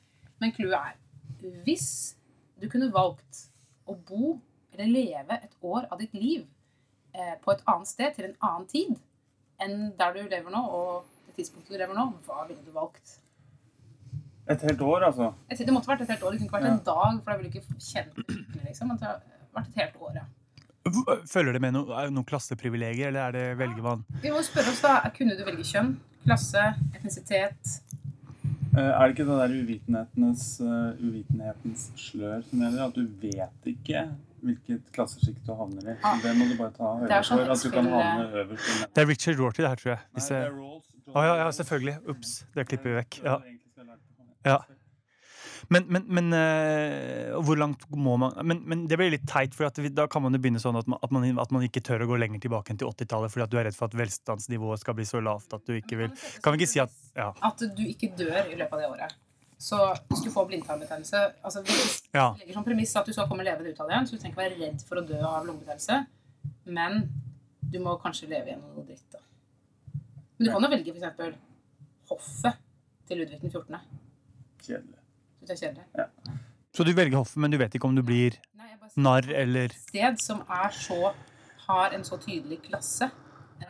Men 0.41 0.54
clouet 0.56 0.95
er 0.95 1.60
Hvis 1.65 2.15
du 2.60 2.65
kunne 2.71 2.89
valgt 2.93 3.45
å 3.86 3.93
bo 3.95 4.39
eller 4.74 4.89
leve 4.91 5.38
et 5.38 5.54
år 5.62 5.86
av 5.91 6.02
ditt 6.02 6.15
liv 6.17 6.48
eh, 7.13 7.36
på 7.43 7.54
et 7.54 7.62
annet 7.69 7.91
sted 7.91 8.15
til 8.15 8.30
en 8.30 8.39
annen 8.50 8.65
tid 8.71 8.95
enn 9.62 9.93
der 9.95 10.17
du 10.17 10.26
lever 10.26 10.52
nå, 10.52 10.60
og 10.60 11.06
det 11.30 11.38
tidspunktet 11.38 11.78
du 11.78 11.80
lever 11.80 11.95
nå, 11.95 12.10
hva 12.26 12.41
ville 12.50 12.63
du 12.65 12.74
valgt? 12.76 13.19
Et 14.52 14.65
helt 14.67 14.82
år, 14.84 15.06
altså. 15.08 15.30
Det 15.48 15.74
måtte 15.74 15.89
vært 15.89 16.04
et 16.04 16.12
helt 16.12 16.26
år. 16.26 16.36
Det 16.36 16.41
kunne 16.41 16.50
ikke 16.50 16.58
vært 16.58 16.71
en 16.74 16.82
dag, 16.86 17.21
for 17.21 17.32
da 17.32 17.38
ville 17.39 17.54
du 17.54 17.56
ikke 17.62 17.78
kjent 17.80 18.17
det 18.17 18.26
skikkelig. 18.28 18.65
Liksom. 18.67 18.91
Men 18.91 19.00
det 19.00 19.08
har 19.08 19.21
vært 19.56 19.71
et 19.71 19.80
helt 19.80 20.02
år, 20.04 20.19
ja. 20.19 20.26
Følger 21.26 21.56
det 21.56 21.62
med 21.63 21.74
no, 21.74 21.88
er 21.98 22.12
noen 22.13 22.28
klasseprivilegier, 22.30 23.10
eller 23.10 23.30
er 23.30 23.34
det 23.34 23.45
velgevann? 23.58 24.04
Vi 24.21 24.30
må 24.34 24.43
spørre 24.45 24.69
oss 24.69 24.84
da, 24.84 25.00
Kunne 25.15 25.38
du 25.38 25.41
velge 25.48 25.65
kjønn, 25.65 25.95
klasse, 26.26 26.62
etnisitet? 26.93 27.80
Eh, 28.76 28.84
er 28.84 29.02
det 29.02 29.15
ikke 29.15 29.26
det 29.26 29.39
der 29.39 29.56
uvitenhetens, 29.56 30.45
uh, 30.62 30.93
uvitenhetens 31.00 31.88
slør 31.98 32.45
som 32.45 32.62
gjelder? 32.62 32.86
At 32.86 32.98
du 32.98 33.06
vet 33.24 33.69
ikke 33.71 34.06
hvilket 34.45 34.89
klassesjikt 34.93 35.41
du 35.48 35.54
havner 35.58 35.93
i. 35.93 35.98
Ah. 36.06 36.19
Det 36.21 36.36
må 36.38 36.45
du 36.52 36.58
bare 36.60 36.74
ta 36.76 36.91
Det 37.00 37.08
høyde 37.08 37.17
er 37.17 37.28
sånn 37.30 37.41
for. 37.41 37.54
At 37.56 37.65
du 37.65 37.74
kan 37.74 37.89
havne 37.89 38.43
øverst. 38.43 38.84
Det 38.86 39.04
er 39.04 39.10
Richard 39.10 39.41
Rorty, 39.41 39.63
det 39.63 39.71
her, 39.71 39.82
tror 39.82 39.93
jeg. 39.95 40.02
Hvis 40.13 40.30
det 40.30 40.38
jeg... 40.38 40.50
er 40.52 40.58
Rawls. 40.60 40.91
Ja, 41.15 41.36
ja, 41.39 41.52
selvfølgelig. 41.56 41.95
Ops. 42.13 42.34
Det 42.54 42.67
klipper 42.69 42.91
vi 42.91 42.98
vekk. 43.00 43.19
Ja. 43.26 43.38
Ja. 44.45 44.58
Men, 45.73 45.88
men, 45.89 46.06
men 46.17 46.34
eh, 46.38 47.34
hvor 47.45 47.58
langt 47.60 47.86
må 47.89 48.15
man 48.21 48.36
men, 48.45 48.62
men 48.69 48.86
det 48.89 48.97
blir 48.99 49.13
litt 49.13 49.25
teit, 49.30 49.56
for 49.58 49.67
at 49.69 49.80
vi, 49.82 49.89
da 49.93 50.08
kan 50.12 50.23
man 50.25 50.36
jo 50.36 50.41
begynne 50.43 50.62
sånn 50.62 50.78
at 50.80 50.89
man, 50.89 50.99
at, 51.01 51.13
man, 51.15 51.28
at 51.41 51.54
man 51.56 51.65
ikke 51.65 51.84
tør 51.86 52.06
å 52.06 52.10
gå 52.12 52.19
lenger 52.21 52.43
tilbake 52.45 52.73
enn 52.73 52.82
til 52.82 52.89
80-tallet 52.91 53.34
fordi 53.34 53.45
at 53.47 53.54
du 53.54 53.60
er 53.60 53.67
redd 53.69 53.78
for 53.78 53.89
at 53.89 53.97
velstandsnivået 53.97 54.84
skal 54.84 54.97
bli 54.97 55.08
så 55.10 55.21
lavt 55.25 55.56
at 55.58 55.65
du 55.65 55.75
ikke 55.78 55.99
vil 56.01 56.12
Kan 56.43 56.56
vi 56.56 56.62
ikke 56.62 56.73
si 56.75 56.82
at 56.84 56.93
Ja. 57.15 57.32
At 57.47 57.62
du 57.62 57.84
ikke 57.86 58.12
dør 58.17 58.51
i 58.51 58.58
løpet 58.58 58.73
av 58.75 58.82
det 58.84 58.89
året. 58.91 59.15
Så 59.58 59.78
hvis 60.10 60.23
du 60.25 60.30
får 60.34 60.49
blindtarmbetennelse 60.49 61.21
altså 61.41 61.63
Hvis 61.65 62.01
ja. 62.13 62.34
legger 62.39 62.58
som 62.58 62.65
premiss 62.67 62.95
at 62.99 63.08
du 63.08 63.13
skal 63.15 63.30
komme 63.30 63.45
levende 63.47 63.71
ut 63.71 63.80
av 63.80 63.88
det 63.88 63.95
igjen, 63.95 64.10
så 64.10 64.17
du 64.17 64.21
trenger 64.21 64.36
ikke 64.36 64.43
være 64.43 64.60
redd 64.62 64.84
for 64.88 64.99
å 64.99 65.06
dø 65.08 65.21
av 65.23 65.47
lungebetennelse, 65.47 66.01
men 66.75 67.06
du 67.71 67.80
må 67.84 67.95
kanskje 68.04 68.30
leve 68.32 68.51
gjennom 68.51 68.75
noe 68.75 68.86
dritt, 68.88 69.08
da. 69.13 69.21
Men 70.36 70.47
du 70.47 70.51
kan 70.51 70.67
jo 70.67 70.71
velge 70.73 70.93
f.eks. 70.95 71.39
hoffet 72.12 72.62
til 73.08 73.21
Ludvig 73.21 73.39
den 73.41 73.54
14. 73.54 73.80
Kjedelig. 74.65 74.94
Syns 75.45 75.51
av 75.51 75.67
kjedet. 75.67 75.84
Ja. 75.93 76.05
Så 76.75 76.84
du 76.84 76.93
velger 76.93 77.17
hoffet, 77.17 77.38
men 77.38 77.51
du 77.53 77.58
vet 77.58 77.75
ikke 77.77 77.88
om 77.88 77.95
du 77.95 78.01
blir 78.03 78.36
Nei, 78.58 78.71
narr 78.97 79.27
eller 79.29 79.69
et 79.69 79.77
sted 79.77 80.17
som 80.21 80.41
så 80.73 81.13
har 81.67 81.93
en 81.95 82.03
så 82.03 82.17
tydelig 82.17 82.62
klasse 82.65 83.12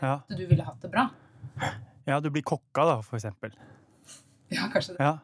Ja. 0.01 0.15
at 0.23 0.37
du 0.37 0.45
ville 0.47 0.63
hatt 0.63 0.81
det 0.81 0.91
bra. 0.91 1.09
Ja, 2.05 2.19
du 2.19 2.29
blir 2.29 2.43
kokka, 2.43 2.85
da, 2.85 3.01
for 3.01 3.17
eksempel. 3.17 3.53
Ja, 4.49 4.69
kanskje 4.73 4.95
det. 4.97 5.03
Ja. 5.03 5.17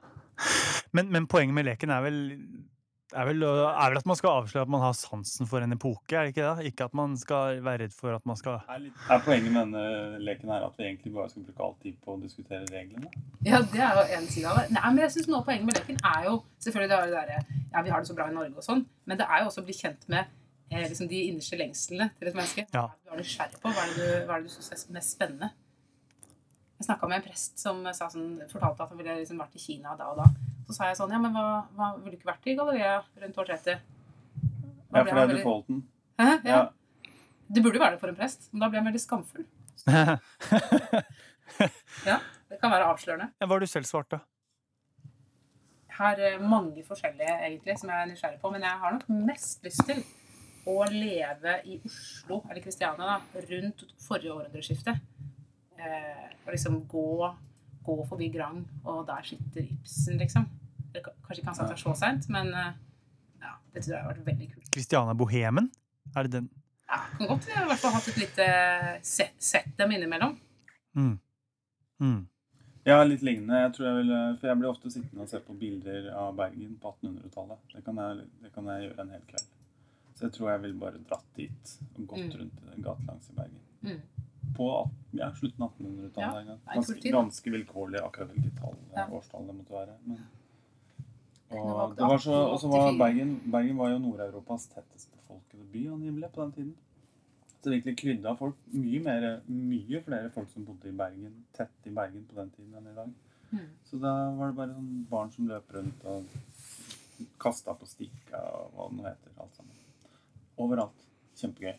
Men, 0.92 1.10
men 1.12 1.28
poenget 1.28 1.54
med 1.56 1.66
leken 1.66 1.90
er 1.90 2.02
vel 2.02 2.20
er 3.14 3.28
vel, 3.28 3.44
er 3.44 3.92
vel 3.92 4.00
at 4.00 4.08
man 4.10 4.18
skal 4.20 4.42
avsløre 4.42 4.66
at 4.66 4.72
man 4.72 4.84
har 4.84 4.96
sansen 4.98 5.48
for 5.50 5.64
en 5.64 5.76
epoke, 5.76 6.16
er 6.16 6.28
det 6.28 6.34
ikke 6.34 6.48
det? 6.48 6.72
Ikke 6.72 6.88
at 6.88 6.96
man 6.98 7.16
skal 7.20 7.60
være 7.66 7.84
redd 7.84 7.96
for 7.96 8.16
at 8.16 8.26
man 8.30 8.40
skal 8.40 8.60
Er, 8.62 8.82
litt, 8.86 9.06
er 9.12 9.24
poenget 9.26 9.52
med 9.52 9.60
denne 9.62 10.22
leken 10.24 10.52
her 10.54 10.66
at 10.68 10.78
vi 10.80 10.88
egentlig 10.88 11.14
bare 11.16 11.32
skal 11.32 11.46
bruke 11.48 11.66
all 11.68 11.78
tid 11.84 11.98
på 12.04 12.16
å 12.16 12.20
diskutere 12.22 12.68
reglene? 12.72 13.12
Ja, 13.48 13.62
det 13.74 13.82
er 13.86 14.00
jo 14.00 14.06
en 14.20 14.28
side 14.32 14.52
av 14.52 14.62
det. 14.62 14.68
Nei, 14.76 14.84
men 14.90 15.04
jeg 15.06 15.16
synes 15.18 15.32
noe 15.32 15.42
av 15.42 15.48
Poenget 15.50 15.68
med 15.68 15.80
leken 15.80 16.04
er 16.12 16.28
jo 16.30 16.36
selvfølgelig 16.64 16.92
det, 16.92 17.00
er 17.00 17.10
det 17.10 17.40
der, 17.40 17.66
ja, 17.74 17.82
vi 17.88 17.96
har 17.96 18.04
det 18.04 18.12
så 18.12 18.18
bra 18.20 18.30
i 18.30 18.36
Norge 18.36 18.62
og 18.62 18.68
sånn, 18.68 18.86
men 19.10 19.20
det 19.20 19.28
er 19.28 19.42
jo 19.42 19.50
også 19.52 19.64
å 19.64 19.68
bli 19.68 19.76
kjent 19.76 20.08
med 20.14 20.30
eh, 20.70 20.86
liksom 20.86 21.10
de 21.12 21.26
innerste 21.32 21.60
lengslene 21.60 22.12
til 22.20 22.32
et 22.32 22.38
menneske. 22.38 22.68
Ja. 22.76 22.86
Hva 22.92 22.96
er 22.96 23.02
det 23.02 23.10
du 23.10 23.18
er 23.18 23.26
nysgjerrig 23.26 23.60
på? 23.64 23.74
Hva 23.74 23.84
er 23.88 23.92
det 23.92 24.00
du, 24.00 24.16
hva 24.30 24.38
er 24.38 24.46
det 24.46 24.52
du 24.52 24.56
syns 24.56 24.72
er 24.78 24.96
mest 24.96 25.18
spennende? 25.18 25.52
Jeg 26.82 26.88
snakka 26.88 27.10
med 27.10 27.20
en 27.20 27.26
prest 27.28 27.60
som 27.62 27.84
sa 27.94 28.08
sånn, 28.10 28.40
fortalte 28.50 28.82
at 28.82 28.90
han 28.90 28.98
ville 28.98 29.20
liksom 29.20 29.38
vært 29.38 29.58
i 29.60 29.62
Kina 29.62 29.94
da 30.00 30.08
og 30.14 30.24
da. 30.24 30.30
Så 30.72 30.78
sa 30.80 30.88
jeg 30.88 30.98
sånn 31.02 31.12
Ja, 31.12 31.20
men 31.20 31.34
hva, 31.36 31.66
hva 31.76 31.90
ville 32.00 32.16
du 32.16 32.18
ikke 32.22 32.30
vært 32.32 32.48
i 32.48 32.56
Galleria 32.56 32.94
rundt 33.20 33.38
år 33.44 33.50
30? 33.52 33.82
Da 34.92 35.00
Ja, 35.00 35.04
for 35.04 35.04
det 35.04 35.12
er 35.12 35.28
veldig- 35.28 35.38
defaulten. 35.42 35.82
Hæ? 36.20 36.30
Ja. 36.46 36.56
Ja. 36.56 36.62
Det 37.52 37.64
burde 37.64 37.76
jo 37.76 37.84
være 37.84 37.92
det 37.98 38.00
for 38.00 38.08
en 38.08 38.16
prest, 38.16 38.48
men 38.54 38.62
da 38.64 38.70
blir 38.72 38.80
han 38.80 38.88
veldig 38.88 39.02
skamfull. 39.04 39.46
Ja, 42.08 42.20
Det 42.50 42.58
kan 42.62 42.72
være 42.72 42.88
avslørende. 42.88 43.28
Hva 43.40 43.48
har 43.52 43.60
du 43.60 43.68
selv 43.68 43.86
svart, 43.86 44.10
da? 44.12 44.20
Jeg 45.92 45.98
har 45.98 46.20
eh, 46.24 46.40
mange 46.42 46.84
forskjellige 46.88 47.34
egentlig 47.46 47.76
som 47.80 47.90
jeg 47.92 48.02
er 48.02 48.10
nysgjerrig 48.10 48.40
på, 48.42 48.52
men 48.54 48.64
jeg 48.66 48.80
har 48.82 48.96
nok 48.96 49.10
mest 49.28 49.64
lyst 49.68 49.84
til 49.86 50.00
å 50.72 50.78
leve 50.90 51.58
i 51.68 51.78
Oslo, 51.86 52.42
eller 52.50 52.64
Kristiania, 52.64 53.18
da, 53.18 53.42
rundt 53.52 53.84
forrige 54.02 54.32
århundreskifte. 54.34 54.96
Eh, 55.78 56.26
og 56.46 56.52
liksom 56.56 56.80
gå, 56.90 57.06
gå 57.86 57.98
forbi 58.10 58.32
Grang, 58.34 58.64
og 58.86 59.04
der 59.12 59.28
sitter 59.28 59.62
Ibsen, 59.68 60.18
liksom. 60.22 60.48
Kanskje 61.32 61.42
ikke 61.46 61.52
han 61.54 61.56
satt 61.62 61.70
der 61.72 61.80
så 61.80 61.94
seint, 61.96 62.28
men 62.34 62.50
eh, 62.54 62.74
ja, 63.42 63.54
det 63.74 63.84
tror 63.86 63.94
jeg 63.96 64.04
har 64.04 64.10
vært 64.14 64.26
veldig 64.28 64.48
kult. 64.54 64.68
Christiana 64.76 65.14
Bohemen? 65.16 65.70
Er 66.16 66.28
det 66.28 66.32
den? 66.36 66.50
Ja, 66.92 66.98
kan 67.18 67.28
godt 67.30 67.48
i 67.48 67.54
hvert 67.56 67.80
fall 67.80 67.94
hatt 67.96 68.08
et 68.12 68.18
lite 68.20 68.48
sett, 69.08 69.38
sett 69.40 69.70
dem 69.80 69.92
innimellom. 69.96 70.34
Mm. 71.00 71.14
Mm. 72.04 72.20
Ja, 72.84 72.98
litt 73.06 73.22
lignende. 73.24 73.62
Jeg 73.62 73.74
tror 73.78 73.88
jeg 73.88 73.96
vil, 74.02 74.12
for 74.42 74.50
jeg 74.50 74.60
blir 74.60 74.70
ofte 74.74 74.92
sittende 74.92 75.24
og 75.24 75.30
se 75.32 75.40
på 75.46 75.54
bilder 75.56 76.10
av 76.18 76.34
Bergen 76.36 76.74
på 76.82 76.92
1800-tallet. 76.98 77.62
Det, 77.78 78.26
det 78.44 78.52
kan 78.56 78.68
jeg 78.74 78.88
gjøre 78.90 79.06
en 79.06 79.14
hel 79.16 79.24
kveld. 79.30 79.48
Så 80.18 80.26
jeg 80.28 80.34
tror 80.36 80.50
jeg 80.52 80.64
ville 80.66 80.80
bare 80.82 81.00
dratt 81.08 81.30
dit 81.38 81.76
og 81.96 82.08
gått 82.12 82.26
Mm. 82.26 82.34
rundt 82.42 82.60
i 82.66 82.70
den 82.74 82.84
gatelangs 82.90 83.30
i 83.32 83.38
Bergen. 83.38 83.62
Mm. 83.86 84.02
På 84.58 84.68
ja, 85.16 85.32
slutten 85.38 85.64
av 85.64 85.72
1800-tallet. 85.78 86.50
Ja, 86.52 86.74
Ganske, 86.76 87.12
ganske 87.16 87.52
vilkårlig 87.56 88.02
akkurat 88.04 88.34
hvilket 88.36 88.58
tall, 88.60 88.76
Ja. 88.98 89.08
årstall 89.08 89.48
det 89.48 89.56
måtte 89.62 89.78
være. 89.78 89.96
Men, 90.06 90.26
og 91.52 91.96
det 91.98 92.08
var 92.08 92.22
så, 92.24 92.38
og 92.54 92.60
så 92.60 92.70
var 92.72 92.94
Bergen, 93.00 93.36
Bergen 93.52 93.78
var 93.78 93.92
jo 93.92 94.00
Nord-Europas 94.00 94.70
tettest 94.72 95.12
befolkede 95.18 95.68
by 95.74 95.84
angivelig 95.92 96.30
på 96.32 96.42
den 96.46 96.52
tiden. 96.52 96.76
Så 97.62 97.70
det 97.70 97.76
virkelig 97.76 97.98
krydda 97.98 98.34
folk. 98.40 98.56
Mye, 98.74 99.02
mer, 99.06 99.28
mye 99.48 100.02
flere 100.06 100.32
folk 100.34 100.50
som 100.50 100.66
bodde 100.66 100.90
i 100.90 100.96
Bergen, 100.98 101.36
tett 101.58 101.86
i 101.86 101.94
Bergen 101.94 102.26
på 102.30 102.40
den 102.40 102.50
tiden 102.56 102.80
enn 102.80 102.90
i 102.90 102.96
dag. 102.96 103.12
Mm. 103.52 103.68
Så 103.86 104.00
da 104.02 104.14
var 104.38 104.50
det 104.50 104.58
bare 104.58 104.74
sånn 104.74 105.06
barn 105.12 105.32
som 105.36 105.50
løp 105.52 105.76
rundt 105.76 106.06
og 106.10 106.26
kasta 107.42 107.76
på 107.78 107.90
stikka 107.90 108.42
og 108.56 108.74
hva 108.76 108.90
det 108.90 108.98
nå 108.98 109.08
heter. 109.10 109.34
Alt 109.44 109.60
sammen. 109.60 109.76
Overalt. 110.62 111.08
Kjempegøy. 111.38 111.76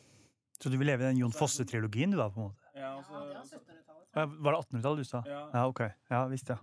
Så 0.63 0.71
du 0.71 0.77
vil 0.79 0.93
leve 0.93 1.03
i 1.03 1.11
den 1.11 1.25
Jon 1.25 1.35
Fosse-trilogien, 1.35 2.13
du 2.15 2.21
da? 2.21 2.29
på 2.31 2.41
en 2.41 2.51
måte? 2.51 2.63
Ja, 2.77 2.81
Ja, 2.83 2.93
altså, 2.99 3.13
det 3.27 3.35
var 3.35 3.45
1700-tallet. 3.45 3.92
Var 4.15 4.53
det 4.53 4.59
1800-tallet 4.59 4.99
du 5.03 5.09
sa? 5.09 5.23
ja. 5.27 5.43
Ja, 5.55 5.65
ok. 5.71 5.81
Ja, 6.13 6.27
visst, 6.31 6.49
ja. 6.53 6.59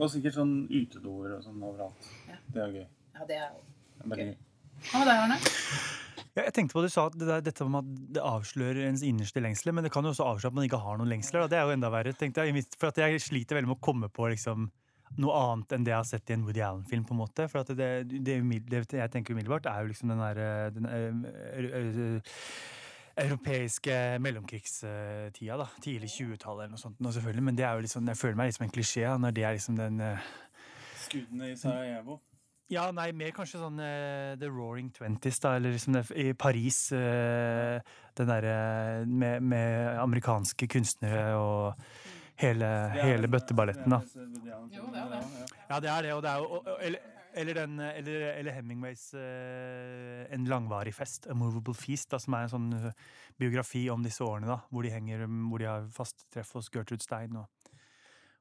Og 0.00 0.08
sikkert 0.12 0.36
sånn 0.36 0.52
utedoer 0.72 1.36
og 1.38 1.42
sånn 1.44 1.60
overalt. 1.64 2.10
Ja. 2.28 2.36
Det 2.54 2.62
er 2.64 2.76
gøy. 2.76 2.86
Ja, 3.16 3.26
det 3.28 3.36
er 3.36 3.48
jo 3.50 3.66
Gøy. 4.16 4.30
Hva 4.90 5.00
med 5.02 5.08
deg, 5.10 5.18
Arne? 5.26 5.36
Ja, 6.30 6.44
jeg 6.46 6.52
tenkte 6.56 6.72
på 6.72 6.80
at 6.80 6.86
Du 6.88 6.92
sa 6.94 7.02
at 7.10 7.16
det 7.20 7.26
der, 7.28 7.42
dette 7.44 7.66
med 7.68 7.82
at 7.84 8.12
det 8.16 8.22
avslører 8.24 8.86
ens 8.86 9.02
innerste 9.04 9.42
lengsler, 9.44 9.74
men 9.76 9.84
det 9.84 9.90
kan 9.92 10.06
jo 10.06 10.12
også 10.14 10.24
avsløre 10.24 10.52
at 10.54 10.56
man 10.56 10.64
ikke 10.68 10.80
har 10.80 10.96
noen 11.00 11.10
lengsler. 11.10 11.42
Da. 11.44 11.50
Det 11.52 11.58
er 11.58 11.66
jo 11.68 11.74
enda 11.74 11.90
verre, 11.92 12.14
tenkte 12.16 12.46
jeg. 12.46 12.64
For 12.80 12.88
at 12.88 13.00
jeg 13.02 13.20
sliter 13.20 13.58
veldig 13.58 13.68
med 13.72 13.76
å 13.76 13.84
komme 13.84 14.08
på 14.08 14.30
liksom, 14.32 14.70
noe 15.20 15.40
annet 15.42 15.74
enn 15.76 15.84
det 15.84 15.92
jeg 15.92 15.98
har 15.98 16.08
sett 16.08 16.30
i 16.30 16.36
en 16.38 16.46
Woody 16.46 16.62
Allen-film. 16.64 17.04
på 17.04 17.16
en 17.16 17.20
måte. 17.20 17.48
For 17.50 17.60
at 17.60 17.74
det, 17.76 17.90
det, 18.08 18.38
det 18.70 18.80
jeg 19.02 19.12
tenker 19.12 19.36
umiddelbart, 19.36 19.68
er 19.68 19.84
jo 19.84 19.90
liksom 19.92 20.14
den 20.14 20.22
derre 20.24 20.48
europeiske 23.16 24.18
mellomkrigstida. 24.22 25.56
da, 25.56 25.66
Tidlig 25.82 26.10
20-tallet 26.14 26.64
eller 26.64 26.74
noe 26.74 26.82
sånt. 26.82 27.00
nå 27.00 27.12
selvfølgelig, 27.12 27.42
Men 27.42 27.56
det 27.58 27.64
er 27.64 27.72
jo 27.74 27.86
liksom, 27.86 28.08
jeg 28.08 28.16
føler 28.16 28.36
meg 28.36 28.50
litt 28.50 28.58
som 28.58 28.66
en 28.66 28.74
klisjé 28.74 29.06
da, 29.06 29.16
når 29.18 29.36
det 29.36 29.44
er 29.44 29.56
liksom 29.58 29.78
den 29.78 30.00
uh, 30.00 30.28
Skuddene 31.00 31.50
i 31.50 31.56
Sarajevo. 31.56 32.20
ja, 32.70 32.90
nei, 32.94 33.10
mer 33.12 33.34
kanskje 33.34 33.58
sånn 33.58 33.80
uh, 33.82 34.36
The 34.38 34.48
Roaring 34.48 34.92
Twenties, 34.94 35.40
da, 35.42 35.56
eller 35.58 35.74
liksom 35.74 35.98
det, 35.98 36.04
i 36.14 36.32
Paris. 36.32 36.92
Uh, 36.92 37.80
den 38.16 38.30
derre 38.30 39.04
med, 39.06 39.42
med 39.42 39.98
amerikanske 39.98 40.68
kunstnere 40.70 41.36
og 41.40 41.86
hele, 42.40 42.68
hele 42.96 43.28
bøtteballetten, 43.28 43.90
da. 43.90 44.00
er 44.00 44.76
Jo, 44.76 44.90
det 44.92 45.00
er 45.00 45.08
det. 45.14 45.24
ja, 45.68 45.80
det 45.80 45.90
er 45.90 46.02
det, 46.02 46.12
og 46.14 46.22
det 46.22 46.30
er 46.30 46.38
jo 46.38 47.19
Eller, 47.34 47.54
den, 47.54 47.78
eh, 47.78 47.98
eller, 47.98 48.20
eller 48.32 48.52
Hemingways 48.52 49.14
uh, 49.14 50.34
En 50.34 50.44
langvarig 50.50 50.94
fest, 50.94 51.26
A 51.30 51.34
Movable 51.34 51.74
Feast, 51.74 52.10
da, 52.10 52.18
som 52.22 52.34
er 52.34 52.46
en 52.46 52.52
sånn 52.52 52.68
eh, 52.78 52.92
biografi 53.40 53.84
om 53.92 54.02
disse 54.04 54.24
årene, 54.24 54.48
da, 54.50 54.58
hvor 54.70 54.86
de 54.86 54.92
henger, 54.92 55.24
hvor 55.48 55.62
de 55.62 55.68
har 55.70 55.88
fast 55.94 56.26
treff 56.32 56.52
hos 56.58 56.70
Gertrude 56.74 57.04
Stein, 57.04 57.38
og 57.38 57.48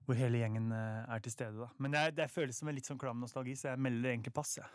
hvor 0.07 0.17
hele 0.17 0.41
gjengen 0.41 0.71
uh, 0.73 1.05
er 1.05 1.21
til 1.21 1.35
stede. 1.35 1.53
da. 1.59 1.69
Men 1.77 1.93
det, 1.93 1.99
er, 2.01 2.15
det 2.17 2.31
føles 2.33 2.57
som 2.57 2.71
en 2.71 2.77
litt 2.77 2.87
sånn 2.89 2.99
klam 3.01 3.19
nostalgi, 3.21 3.53
så 3.59 3.71
jeg 3.71 3.83
melder 3.85 4.15
egentlig 4.15 4.33
pass. 4.33 4.55
Ja. 4.57 4.69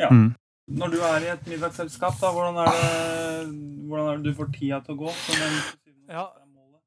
Ja. 0.00 0.10
Mm. 0.10 0.32
Når 0.74 0.94
du 0.94 1.02
er 1.04 1.26
i 1.26 1.34
et 1.34 1.46
middagsselskap, 1.46 2.16
da, 2.18 2.32
hvordan 2.34 2.58
er 2.64 2.72
det, 2.72 3.52
hvordan 3.86 4.08
er 4.08 4.22
det 4.22 4.32
du 4.32 4.38
får 4.38 4.48
tida 4.56 4.80
til 4.82 4.96
å 4.96 5.04
gå? 5.04 5.12
Som 5.26 5.44
en, 5.46 5.60
Ja. 6.08 6.24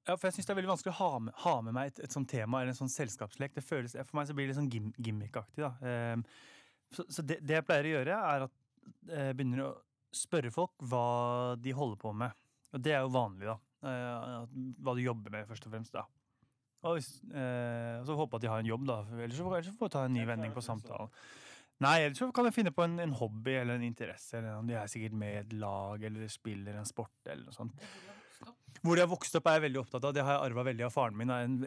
Ja, 0.08 0.16
for 0.16 0.30
jeg 0.30 0.38
syns 0.38 0.48
det 0.48 0.54
er 0.54 0.58
veldig 0.62 0.70
vanskelig 0.72 0.94
å 0.94 1.00
ha 1.02 1.20
med, 1.20 1.34
ha 1.44 1.54
med 1.66 1.76
meg 1.76 1.90
et, 1.90 1.98
et 2.06 2.14
sånt 2.16 2.30
tema 2.32 2.62
eller 2.62 2.72
en 2.72 2.78
sånn 2.78 2.92
selskapslek. 2.92 3.58
Det 3.58 3.64
føles, 3.66 3.96
for 3.98 4.20
meg 4.20 4.30
så 4.30 4.36
blir 4.38 4.48
det 4.48 4.54
litt 4.54 4.60
sånn 4.62 4.70
gim, 4.72 4.94
gimmickaktig. 5.04 5.66
da. 5.66 5.74
Ehm, 5.84 6.24
så 6.94 7.06
så 7.12 7.26
det, 7.26 7.40
det 7.46 7.60
jeg 7.60 7.68
pleier 7.68 7.90
å 7.90 7.94
gjøre, 7.98 8.20
er 8.34 8.46
at 8.48 8.54
jeg 9.12 9.38
begynner 9.38 9.66
å 9.66 9.72
spørre 10.16 10.52
folk 10.54 10.76
hva 10.90 11.56
de 11.60 11.74
holder 11.76 12.00
på 12.02 12.14
med. 12.16 12.46
Og 12.76 12.84
det 12.84 12.94
er 12.96 13.04
jo 13.04 13.16
vanlig, 13.16 13.50
da. 13.50 13.58
Eh, 13.88 14.62
hva 14.84 14.96
du 14.98 15.04
jobber 15.04 15.34
med, 15.34 15.48
først 15.50 15.68
og 15.68 15.76
fremst. 15.76 15.96
da. 15.96 16.06
Og 16.88 16.98
hvis, 16.98 17.10
eh, 17.34 17.98
så 18.06 18.16
håpe 18.18 18.38
at 18.38 18.46
de 18.46 18.52
har 18.52 18.64
en 18.64 18.72
jobb, 18.72 18.88
da. 18.88 19.02
Ellers 19.18 19.38
så, 19.40 19.48
ellers 19.50 19.70
så 19.72 19.78
får 19.78 19.90
jeg 19.90 19.96
ta 19.98 20.06
en 20.08 20.18
ny 20.18 20.26
vending 20.30 20.54
på 20.56 20.64
samtalen. 20.66 21.14
Nei, 21.84 21.98
ellers 22.06 22.18
så 22.22 22.32
kan 22.34 22.48
jeg 22.48 22.56
finne 22.56 22.74
på 22.74 22.86
en, 22.86 22.98
en 23.04 23.16
hobby 23.20 23.54
eller 23.60 23.78
en 23.78 23.86
interesse. 23.86 24.38
Eller 24.40 24.58
om 24.58 24.70
de 24.70 24.78
er 24.78 24.90
sikkert 24.92 25.18
med 25.18 25.34
i 25.34 25.42
et 25.44 25.58
lag 25.62 26.04
eller 26.10 26.32
spiller 26.32 26.80
en 26.80 26.90
sport 26.90 27.30
eller 27.30 27.46
noe 27.46 27.58
sånt. 27.58 27.88
Hvor 28.82 28.98
de 28.98 29.04
har 29.04 29.10
vokst 29.10 29.36
opp 29.38 29.50
er 29.50 29.58
jeg 29.58 29.68
veldig 29.68 29.82
opptatt 29.84 30.06
av. 30.06 30.16
Det 30.16 30.26
har 30.26 30.38
jeg 30.38 30.52
arva 30.52 30.66
veldig 30.70 30.86
av 30.88 30.94
faren 30.94 31.18
min. 31.18 31.34
er 31.34 31.46
En 31.46 31.60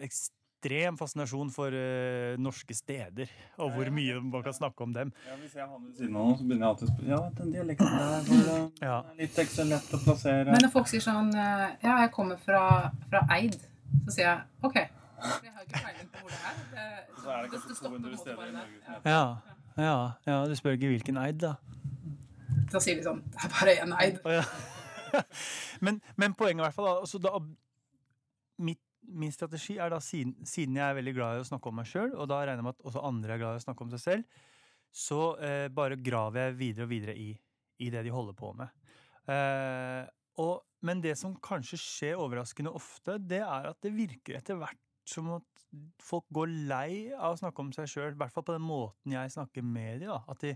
ekstrem 0.61 0.97
fascinasjon 0.99 1.51
for 1.51 1.73
uh, 1.73 2.37
norske 2.39 2.75
steder. 2.75 3.29
Og 3.59 3.73
hvor 3.73 3.91
mye 3.91 4.21
man 4.21 4.43
kan 4.43 4.53
snakke 4.53 4.83
om 4.83 4.93
dem. 4.93 5.13
Ja, 5.27 5.37
Hvis 5.41 5.55
jeg 5.55 5.65
har 5.67 5.79
ved 5.79 5.95
siden 5.97 6.17
av 6.17 6.25
noen, 6.25 6.37
så 6.37 6.45
begynner 6.45 6.67
jeg 6.67 6.71
alltid 6.71 6.89
å 6.89 6.93
spørre 6.93 7.11
Ja, 7.11 7.21
den 7.39 7.53
dialekten 7.53 7.87
der 7.87 8.09
var 8.11 8.23
det 8.29 8.87
Ja. 8.89 8.97
er 9.01 9.21
litt 9.23 9.39
ekstra 9.39 9.65
lett 9.65 9.95
å 9.95 10.01
plassere. 10.05 10.51
Men 10.51 10.65
når 10.65 10.73
folk 10.75 10.91
sier 10.91 11.05
sånn 11.05 11.31
eh, 11.35 11.67
Ja, 11.85 11.95
jeg 12.05 12.11
kommer 12.13 12.41
fra, 12.45 12.65
fra 13.09 13.23
Eid, 13.37 13.57
så 14.05 14.17
sier 14.17 14.27
jeg 14.27 14.69
OK. 14.69 14.77
For 15.21 15.45
jeg 15.45 15.55
har 15.55 15.65
ikke 15.65 15.81
peiling 15.87 16.11
på 16.13 16.25
hvor 16.25 16.35
det 16.35 16.43
er. 16.51 16.61
Det, 16.75 16.85
så 17.23 17.33
er 17.33 17.43
det 17.43 17.53
kanskje 17.55 17.79
stopper 17.79 17.97
på 17.97 18.05
200 18.05 18.21
steder 18.21 18.45
i. 18.45 18.53
Norge 18.59 19.09
Ja. 19.09 19.25
Ja, 19.81 19.87
ja, 19.87 19.97
ja 20.29 20.39
du 20.51 20.55
spør 20.59 20.77
ikke 20.77 20.93
hvilken 20.93 21.21
eid, 21.21 21.41
da. 21.41 21.55
Da 22.71 22.81
sier 22.83 23.01
de 23.01 23.07
sånn 23.07 23.25
Det 23.33 23.41
er 23.47 23.53
bare 23.57 23.79
én 23.81 23.97
Eid. 23.97 24.21
Oh, 24.25 24.37
ja. 24.37 24.45
men, 25.85 26.03
men 26.21 26.37
poenget 26.39 26.61
i 26.61 26.67
hvert 26.69 26.77
fall 26.77 26.87
da, 26.87 26.95
altså 27.03 27.19
da 27.23 27.33
mitt, 28.61 28.81
Min 29.11 29.33
strategi 29.35 29.77
er 29.81 29.93
da, 29.93 29.99
siden, 30.01 30.37
jeg 30.47 30.85
er 30.85 30.97
veldig 30.97 31.15
glad 31.17 31.39
i 31.39 31.43
å 31.43 31.49
snakke 31.49 31.71
om 31.71 31.79
meg 31.81 31.89
sjøl, 31.91 32.13
og 32.15 32.29
da 32.31 32.41
regner 32.43 32.63
jeg 32.63 32.69
med 32.69 32.77
at 32.79 32.89
også 32.91 33.05
andre 33.09 33.35
er 33.35 33.43
glad 33.43 33.59
i 33.59 33.63
å 33.63 33.65
snakke 33.67 33.87
om 33.87 33.93
seg 33.95 34.03
selv, 34.05 34.41
så 34.91 35.21
eh, 35.43 35.67
bare 35.73 35.99
graver 36.03 36.49
jeg 36.49 36.59
videre 36.59 36.87
og 36.87 36.93
videre 36.93 37.15
i, 37.19 37.31
i 37.83 37.91
det 37.93 38.05
de 38.07 38.15
holder 38.15 38.37
på 38.39 38.53
med. 38.59 38.73
Eh, 39.31 40.05
og, 40.43 40.55
men 40.87 41.03
det 41.05 41.17
som 41.21 41.37
kanskje 41.43 41.79
skjer 41.81 42.23
overraskende 42.23 42.73
ofte, 42.75 43.19
det 43.19 43.43
er 43.45 43.71
at 43.71 43.81
det 43.85 43.95
virker 43.95 44.39
etter 44.39 44.59
hvert 44.59 44.81
som 45.11 45.31
at 45.37 45.61
folk 46.03 46.27
går 46.35 46.51
lei 46.71 47.11
av 47.15 47.35
å 47.35 47.39
snakke 47.39 47.63
om 47.63 47.71
seg 47.75 47.91
sjøl, 47.91 48.15
i 48.15 48.19
hvert 48.19 48.35
fall 48.35 48.47
på 48.47 48.57
den 48.57 48.67
måten 48.67 49.15
jeg 49.15 49.35
snakker 49.35 49.67
med 49.67 50.03
dem. 50.05 50.15
At 50.31 50.43
de, 50.43 50.55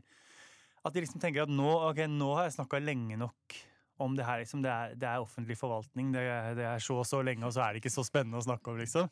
at 0.82 0.94
de 0.94 1.04
liksom 1.04 1.22
tenker 1.22 1.46
at 1.46 1.52
nå, 1.52 1.68
okay, 1.90 2.10
nå 2.10 2.32
har 2.38 2.48
jeg 2.48 2.58
snakka 2.58 2.82
lenge 2.82 3.18
nok 3.20 3.58
om 4.02 4.16
det 4.16 4.24
her. 4.26 4.40
Liksom, 4.42 4.62
det, 4.64 4.70
er, 4.70 4.94
det 4.98 5.07
er 5.09 5.22
offentlig 5.22 5.57
forvaltning, 5.61 6.12
det 6.14 6.24
det 6.59 6.64
er 6.66 6.78
så 6.83 6.96
og 7.02 7.07
så 7.07 7.20
lenge, 7.22 7.46
og 7.46 7.52
så 7.54 7.62
er 7.66 7.74
det 7.76 7.85
ikke 7.85 7.94
så 7.94 8.04
spennende 8.07 8.40
å 8.40 8.46
snakke 8.46 8.72
om, 8.72 8.80
liksom. 8.83 9.11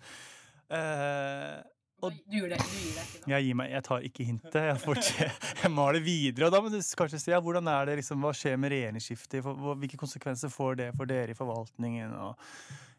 Uh, 0.72 1.60
Og- 2.02 2.12
Du 2.26 2.34
gir 2.34 2.48
deg 2.50 2.58
det. 2.58 2.66
ikke 2.66 3.20
nå? 3.22 3.28
jeg 3.30 3.44
gir 3.46 3.54
meg, 3.54 3.70
jeg 3.70 3.82
tar 3.86 4.00
ikke 4.08 4.24
hintet. 4.26 4.54
Jeg, 4.54 4.78
fortsetter, 4.82 5.52
jeg 5.62 5.70
maler 5.70 6.00
videre. 6.02 6.48
Og 6.48 6.52
da 6.54 6.60
må 6.64 6.72
du 6.72 6.80
kanskje 6.98 7.20
si 7.22 7.30
ja, 7.30 7.38
hvordan 7.40 7.68
er 7.70 7.86
det 7.86 8.00
liksom, 8.00 8.18
hva 8.24 8.32
skjer 8.34 8.56
med 8.58 8.72
regjeringsskiftet? 8.74 9.44
Hvilke 9.44 10.00
konsekvenser 10.00 10.50
får 10.50 10.80
det 10.80 10.88
for 10.98 11.06
dere 11.06 11.30
i 11.30 11.38
forvaltningen? 11.38 12.10
Og 12.18 12.34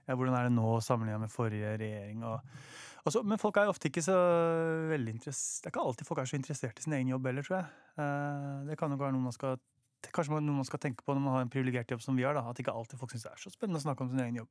ja, 0.08 0.16
hvordan 0.16 0.38
er 0.40 0.48
det 0.48 0.56
nå 0.56 0.78
sammenlignet 0.86 1.26
med 1.26 1.34
forrige 1.34 1.76
regjering? 1.82 2.24
Og, 2.24 2.40
og 3.04 3.12
så, 3.12 3.26
men 3.28 3.42
folk 3.42 3.60
er 3.60 3.68
ofte 3.68 3.90
ikke 3.92 4.06
så 4.06 4.16
veldig 4.94 5.18
interessert 5.18 5.66
Det 5.66 5.68
er 5.68 5.74
ikke 5.76 5.84
alltid 5.84 6.08
folk 6.08 6.22
er 6.24 6.32
så 6.32 6.40
interessert 6.40 6.80
i 6.80 6.86
sin 6.88 6.96
egen 6.96 7.12
jobb 7.12 7.28
heller, 7.28 7.44
tror 7.44 7.58
jeg. 7.60 7.68
Eh, 8.00 8.58
det 8.70 8.78
kan 8.80 8.94
nok 8.94 9.04
være 9.04 9.18
noe 9.18 9.28
man 9.28 9.36
skal 9.36 9.60
Kanskje 10.12 10.40
noe 10.40 10.60
man 10.60 10.68
skal 10.68 10.82
tenke 10.84 11.06
på 11.06 11.16
når 11.16 11.24
man 11.24 11.38
har 11.38 11.46
en 11.46 11.52
privilegert 11.54 11.92
jobb 11.94 12.02
som 12.04 12.18
vi 12.18 12.26
har. 12.28 12.36
da, 12.36 12.44
At 12.50 12.60
ikke 12.60 12.74
alltid 12.74 13.00
folk 13.00 13.14
syns 13.14 13.28
det 13.28 13.36
er 13.36 13.44
så 13.44 13.54
spennende 13.54 13.80
å 13.80 13.86
snakke 13.86 14.06
om 14.06 14.12
sin 14.12 14.24
egen 14.26 14.42
jobb. 14.44 14.50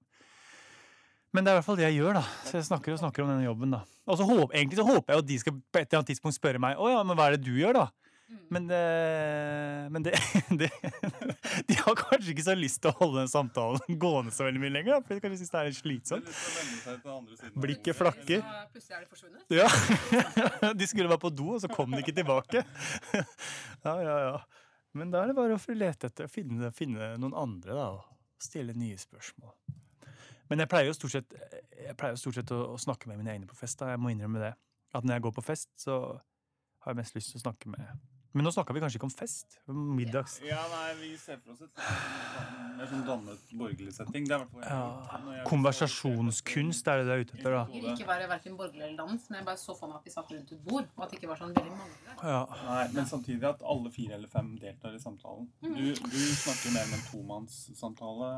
Men 1.33 1.45
det 1.45 1.51
er 1.51 1.57
i 1.57 1.61
hvert 1.61 1.69
fall 1.69 1.79
det 1.81 1.87
jeg 1.87 1.97
gjør, 1.97 2.19
da. 2.21 2.23
Så 2.45 2.59
jeg 2.59 2.69
snakker 2.69 2.93
og 2.93 3.01
snakker 3.01 3.25
om 3.25 3.31
denne 3.33 3.47
jobben, 3.47 3.73
da. 3.73 3.83
Og 4.05 4.19
så 4.21 4.27
håper, 4.29 4.53
egentlig 4.59 4.79
så 4.81 4.85
håper 4.85 5.15
jeg 5.15 5.23
at 5.23 5.29
de 5.31 5.39
skal 5.41 5.55
på 5.57 5.81
et 5.81 5.87
eller 5.87 6.03
annet 6.03 6.11
tidspunkt 6.13 6.37
spørre 6.37 6.61
meg 6.61 6.81
å 6.81 6.91
ja, 6.93 7.03
men 7.09 7.17
hva 7.17 7.31
er 7.31 7.39
det 7.39 7.47
du 7.47 7.55
gjør, 7.57 7.79
da? 7.81 7.87
Mm. 8.33 8.45
Men, 8.49 8.69
eh, 8.71 9.91
men 9.93 10.05
det, 10.07 10.13
det 10.61 10.69
De 11.69 11.77
har 11.77 11.97
kanskje 11.99 12.33
ikke 12.33 12.45
så 12.47 12.55
lyst 12.57 12.81
til 12.85 12.93
å 12.93 12.97
holde 13.01 13.23
den 13.23 13.33
samtalen 13.33 13.99
gående 14.01 14.33
så 14.33 14.47
veldig 14.47 14.63
mye 14.63 14.73
lenger, 14.77 14.95
da, 14.95 15.01
for 15.05 15.17
de 15.17 15.25
kanskje 15.25 15.41
synes 15.43 15.53
det 15.53 15.61
er 15.61 15.69
litt 15.69 15.81
slitsomt. 15.81 16.33
Blikket 17.65 17.99
flakker. 17.99 18.45
Plutselig 18.73 18.97
er 18.97 19.05
det 19.05 19.11
forsvunnet. 19.13 19.45
Ja. 19.53 20.73
De 20.81 20.89
skulle 20.89 21.13
være 21.13 21.25
på 21.25 21.33
do, 21.33 21.53
og 21.57 21.65
så 21.65 21.69
kom 21.73 21.93
de 21.93 22.01
ikke 22.05 22.17
tilbake. 22.17 22.65
Ja, 23.83 23.97
ja, 23.99 24.17
ja. 24.23 24.37
Men 24.99 25.13
da 25.13 25.23
er 25.23 25.31
det 25.31 25.37
bare 25.39 25.57
å 25.57 25.77
lete 25.77 26.11
etter, 26.11 26.29
finne, 26.29 26.73
finne 26.77 27.15
noen 27.21 27.37
andre, 27.39 27.77
da, 27.77 27.87
og 27.97 28.43
stille 28.43 28.75
nye 28.77 28.99
spørsmål. 29.01 29.55
Men 30.51 30.61
jeg 30.61 30.69
pleier 30.69 30.91
jo 30.91 30.97
stort 30.97 31.15
sett, 31.15 31.37
jo 32.13 32.21
stort 32.21 32.37
sett 32.37 32.53
å, 32.53 32.59
å 32.75 32.81
snakke 32.81 33.09
med 33.09 33.23
mine 33.23 33.33
egne 33.33 33.49
på 33.49 33.57
fest. 33.57 33.79
da, 33.81 33.95
Jeg 33.95 34.03
må 34.03 34.13
innrømme 34.13 34.43
det. 34.43 34.53
At 34.93 35.07
når 35.07 35.17
jeg 35.17 35.25
går 35.25 35.37
på 35.39 35.45
fest, 35.47 35.71
så 35.81 35.99
har 36.85 36.93
jeg 36.93 36.99
mest 37.01 37.17
lyst 37.17 37.33
til 37.33 37.41
å 37.41 37.45
snakke 37.47 37.73
med 37.73 38.12
Men 38.33 38.47
nå 38.47 38.53
snakka 38.55 38.73
vi 38.73 38.81
kanskje 38.81 38.97
ikke 38.97 39.09
om 39.09 39.13
fest? 39.13 39.59
Middags. 39.69 40.39
Ja, 40.47 40.63
nei, 40.73 40.95
vi 41.03 41.11
ser 41.21 41.37
for 41.43 41.53
oss 41.53 41.61
et 41.67 41.83
mer 42.79 42.89
sånn 42.89 43.03
dannet 43.05 43.51
borgerlig 43.61 43.93
setting. 43.93 44.25
Det 44.29 44.37
er 44.39 44.47
hvert 44.47 44.69
Ja, 44.71 45.43
konversasjonskunst 45.49 46.89
er 46.89 47.03
det 47.03 47.05
du 47.09 47.13
er 47.13 47.25
ute 47.27 47.37
etter, 47.37 47.53
da. 47.59 47.63
Jeg 47.75 47.83
vil 47.85 47.93
ikke 47.93 48.09
være 48.09 48.29
hverken 48.31 48.57
borgerlig 48.57 48.87
eller 48.87 48.97
dans, 49.03 49.27
men 49.29 49.39
jeg 49.41 49.49
bare 49.51 49.61
så 49.61 49.77
for 49.77 49.93
meg 49.93 50.01
at 50.01 50.09
vi 50.09 50.15
satt 50.15 50.33
rundt 50.33 50.55
et 50.57 50.63
bord, 50.65 50.89
og 50.97 51.05
at 51.05 51.13
det 51.13 51.19
ikke 51.21 51.31
var 51.33 51.43
sånn 51.43 51.53
veldig 51.59 51.75
mange 51.77 51.99
der. 52.07 52.17
Ja. 52.33 52.41
Nei, 52.71 52.87
men 52.97 53.11
samtidig 53.13 53.49
at 53.51 53.67
alle 53.75 53.93
fire 53.93 54.17
eller 54.17 54.33
fem 54.33 54.49
deltar 54.63 54.97
i 54.97 55.03
samtalen. 55.03 55.51
Du, 55.61 55.85
du 55.93 56.21
snakker 56.41 56.73
mer 56.79 56.89
om 56.89 56.97
en 56.97 57.05
tomannssamtale. 57.11 58.33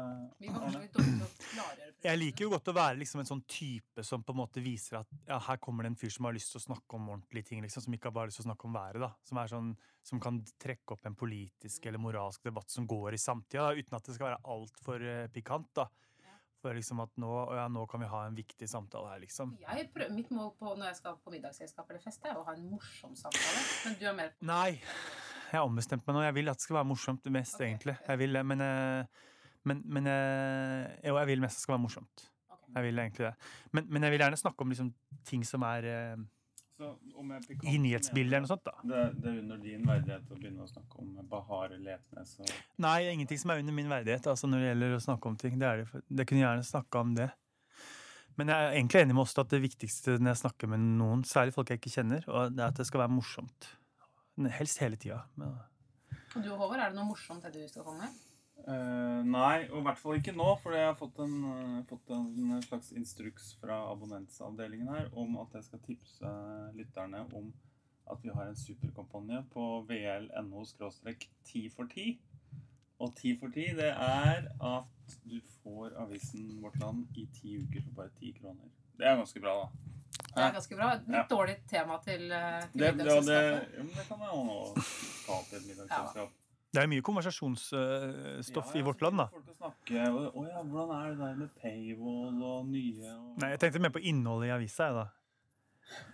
Jeg 2.05 2.20
liker 2.20 2.47
jo 2.47 2.51
godt 2.53 2.68
å 2.68 2.76
være 2.76 2.99
liksom 3.01 3.22
en 3.22 3.30
sånn 3.30 3.45
type 3.49 4.05
som 4.05 4.26
på 4.26 4.34
en 4.34 4.42
måte 4.42 4.62
viser 4.64 4.99
at 5.01 5.09
ja, 5.28 5.38
her 5.47 5.61
kommer 5.62 5.86
det 5.86 5.95
en 5.95 5.99
fyr 6.03 6.12
som 6.12 6.26
har 6.28 6.34
lyst 6.36 6.51
til 6.53 6.61
å 6.61 6.66
snakke 6.66 6.99
om 6.99 7.09
ordentlige 7.14 7.49
ting, 7.53 7.62
liksom, 7.64 7.86
som 7.86 7.97
ikke 7.97 8.11
har 8.11 8.16
bare 8.18 8.32
lyst 8.32 8.42
til 8.42 8.47
å 8.47 8.51
snakke 8.51 8.68
om 8.68 8.76
været. 8.76 9.01
da. 9.05 9.12
Som 9.24 9.40
er 9.40 9.53
sånn 9.53 9.70
som 10.05 10.20
kan 10.20 10.39
trekke 10.61 10.97
opp 10.97 11.07
en 11.09 11.16
politisk 11.16 11.87
eller 11.89 12.03
moralsk 12.03 12.45
debatt 12.45 12.70
som 12.70 12.87
går 12.87 13.16
i 13.16 13.20
samtida, 13.20 13.70
da, 13.70 13.78
uten 13.78 13.97
at 13.97 14.09
det 14.09 14.16
skal 14.16 14.28
være 14.30 14.41
altfor 14.55 15.05
uh, 15.05 15.26
pikant. 15.32 15.70
da. 15.80 15.89
For 16.64 16.72
liksom 16.72 17.03
at 17.05 17.12
nå, 17.20 17.30
ja, 17.53 17.66
nå 17.68 17.82
kan 17.89 18.01
vi 18.01 18.07
ha 18.09 18.22
en 18.24 18.37
viktig 18.37 18.64
samtale 18.68 19.11
her, 19.11 19.18
liksom. 19.20 19.51
Jeg 19.61 19.91
prøver, 19.93 20.14
mitt 20.16 20.30
mål 20.32 20.55
på, 20.57 20.70
når 20.72 20.95
jeg 20.95 20.97
skal 21.03 21.18
på 21.20 21.32
middagsselskap 21.35 21.91
eller 21.93 22.01
fest, 22.01 22.24
er 22.24 22.41
å 22.41 22.45
ha 22.47 22.55
en 22.57 22.64
morsom 22.70 23.12
samtale. 23.20 23.64
Men 23.85 23.99
du 24.01 24.07
er 24.09 24.16
mer 24.16 24.32
på 24.32 24.49
Nei, 24.49 24.70
jeg 25.51 25.59
har 25.59 25.68
ombestemt 25.68 26.09
meg 26.09 26.16
nå. 26.16 26.22
Jeg 26.24 26.37
vil 26.39 26.53
at 26.53 26.61
det 26.61 26.64
skal 26.64 26.78
være 26.78 26.89
morsomt 26.89 27.28
mest, 27.37 27.59
okay. 27.59 27.68
egentlig. 27.68 27.97
Jeg 28.09 28.20
vil, 28.22 28.41
men 28.49 28.64
eh, 28.64 29.20
men, 29.68 29.82
men 29.85 30.09
eh, 30.09 30.89
Jo, 31.05 31.18
jeg 31.20 31.30
vil 31.32 31.45
mest 31.45 31.61
det 31.61 31.66
skal 31.66 31.76
være 31.76 31.85
morsomt. 31.85 32.24
Okay. 32.49 32.72
Jeg 32.74 32.87
vil 32.89 33.03
egentlig 33.05 33.26
det. 33.28 33.35
Men, 33.76 33.87
men 33.93 34.07
jeg 34.07 34.14
vil 34.14 34.24
gjerne 34.24 34.41
snakke 34.41 34.64
om 34.64 34.72
liksom, 34.72 34.91
ting 35.28 35.45
som 35.49 35.64
er 35.68 35.89
jeg 36.85 37.59
i 37.70 37.78
nyhetsbildet 37.82 38.37
eller 38.37 38.45
noe 38.45 38.51
sånt, 38.51 38.66
da. 38.66 38.74
Det, 38.82 39.05
det 39.20 39.30
er 39.30 39.39
under 39.43 39.62
din 39.62 39.87
verdighet 39.89 40.32
å 40.32 40.39
begynne 40.39 40.66
å 40.66 40.68
snakke 40.70 41.01
om 41.03 41.14
Bahare 41.30 41.78
Letnes 41.80 42.35
og 42.41 42.51
Nei, 42.85 42.99
det 43.05 43.09
er 43.09 43.16
ingenting 43.18 43.41
som 43.41 43.55
er 43.55 43.62
under 43.62 43.76
min 43.76 43.91
verdighet 43.93 44.28
altså, 44.32 44.51
når 44.51 44.62
det 44.62 44.68
gjelder 44.70 44.97
å 44.97 45.07
snakke 45.07 45.30
om 45.30 45.39
ting. 45.41 45.57
Det, 45.61 45.70
er 45.70 45.82
det, 45.82 46.05
det 46.20 46.28
kunne 46.30 46.45
gjerne 46.45 46.66
snakka 46.68 47.05
om 47.07 47.14
det. 47.18 47.30
Men 48.39 48.51
jeg 48.51 48.66
er 48.66 48.76
egentlig 48.80 49.05
enig 49.05 49.14
med 49.14 49.22
oss 49.22 49.37
at 49.39 49.53
det 49.53 49.62
viktigste 49.62 50.18
når 50.18 50.32
jeg 50.32 50.43
snakker 50.43 50.70
med 50.72 50.87
noen, 50.99 51.22
særlig 51.28 51.55
folk 51.55 51.70
jeg 51.70 51.80
ikke 51.80 51.95
kjenner, 51.95 52.26
og 52.26 52.55
det 52.55 52.64
er 52.64 52.72
at 52.72 52.80
det 52.80 52.87
skal 52.89 53.05
være 53.05 53.14
morsomt. 53.14 53.70
Helst 54.59 54.80
hele 54.82 54.99
tida. 54.99 55.20
Men 55.39 55.55
Og 56.35 56.41
du, 56.43 56.51
Håvard, 56.51 56.80
er 56.80 56.91
det 56.91 56.99
noe 56.99 57.12
morsomt 57.12 57.45
det 57.47 57.55
du 57.55 57.70
skal 57.70 57.87
komme 57.87 58.09
med? 58.09 58.22
Eh, 58.64 59.20
nei, 59.28 59.66
og 59.68 59.80
i 59.80 59.84
hvert 59.84 59.98
fall 60.00 60.16
ikke 60.20 60.32
nå, 60.36 60.46
for 60.62 60.72
jeg 60.72 60.86
har 60.86 60.94
fått 60.96 61.18
en, 61.20 61.34
uh, 61.44 61.80
fått 61.90 62.12
en 62.16 62.62
slags 62.64 62.92
instruks 62.96 63.50
fra 63.61 63.76
abonnentsavdelingen 63.90 64.88
her 64.88 65.11
om 65.20 65.36
at 65.42 65.59
jeg 65.59 65.66
skal 65.66 65.82
tipse 65.84 66.30
lytterne 66.78 67.26
om 67.36 67.50
at 68.11 68.22
vi 68.22 68.32
har 68.32 68.48
en 68.48 68.57
superkampanje 68.57 69.42
på 69.52 69.66
vl.no-10 69.88 71.68
for 71.74 71.84
10. 71.92 72.18
Og 73.05 73.12
10 73.16 73.34
for 73.40 73.48
10, 73.52 73.74
det 73.80 73.90
er 73.90 74.46
at 74.70 75.16
du 75.24 75.40
får 75.62 75.96
avisen 76.00 76.62
Vårt 76.62 76.78
Land 76.80 77.07
i 77.20 77.26
ti 77.36 77.57
uker 77.61 77.82
for 77.84 77.98
bare 78.02 78.12
ti 78.20 78.32
kroner. 78.40 78.70
Det 78.96 79.09
er 79.09 79.16
ganske 79.18 79.40
bra, 79.40 79.55
da. 79.64 79.66
Det 80.34 80.42
er 80.44 80.52
ganske 80.55 80.76
bra. 80.78 80.88
Litt 80.94 81.09
Ja. 81.16 81.26
dårlig 81.30 81.57
tema 81.68 81.98
til, 82.05 82.32
eh, 82.32 82.61
til 82.61 82.80
Det, 82.80 82.86
ja, 82.86 82.92
det, 82.92 82.96
middagsselskapet. 82.96 83.76
ja, 83.76 83.82
men 83.82 83.92
det 83.98 84.07
kan 84.09 84.18
jeg 84.18 84.28
jo 84.32 84.74
ta 85.26 85.42
til 85.48 85.59
et 85.59 85.66
middagsselskap. 85.66 86.30
Det 86.75 86.83
er 86.83 86.89
mye 86.91 87.03
konversasjonsstoff 87.07 88.72
Ja, 88.75 88.79
i 88.81 88.85
vårt 88.87 89.03
land, 89.05 89.20
da. 89.22 89.29
Folk 89.33 89.51
å 89.53 89.59
snakke, 89.59 90.07
og, 90.11 90.25
å 90.41 90.47
ja, 90.49 90.62
hvordan 90.62 90.95
er 90.97 91.12
det 91.12 91.18
der 91.20 91.37
med 91.43 91.53
paywall 91.61 92.41
og 92.43 92.70
nye 92.70 93.12
og... 93.14 93.37
Nei, 93.43 93.53
jeg 93.55 93.62
tenkte 93.62 93.83
mer 93.85 93.95
på 93.95 94.03
innholdet 94.11 94.51
i 94.51 94.55
avisa, 94.57 94.89
jeg, 94.91 94.97
da. 95.05 95.07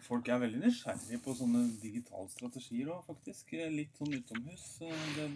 Folk 0.04 0.28
er 0.28 0.42
veldig 0.42 0.60
nysgjerrige 0.64 1.20
på 1.24 1.34
sånne 1.38 1.62
digitale 1.80 2.28
strategier 2.32 2.90
òg, 2.92 3.04
faktisk. 3.06 3.54
Litt 3.72 3.96
sånn 3.96 4.16
utomhus. 4.18 4.64
Eh, 4.84 5.04
Det 5.16 5.28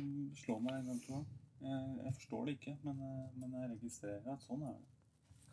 slår 0.43 0.61
meg 0.65 0.81
en 0.81 0.91
gang 0.91 1.01
til 1.05 1.15
gang. 1.15 1.29
Jeg, 1.65 2.13
forstår 2.19 2.45
det 2.49 2.57
ikke, 2.59 2.75
men, 2.85 2.99
eh, 3.09 3.29
men 3.41 3.55
jeg 3.61 3.71
registrerer 3.77 4.35
at 4.35 4.45
sånn 4.45 4.67
er 4.67 4.75
det. 4.75 4.91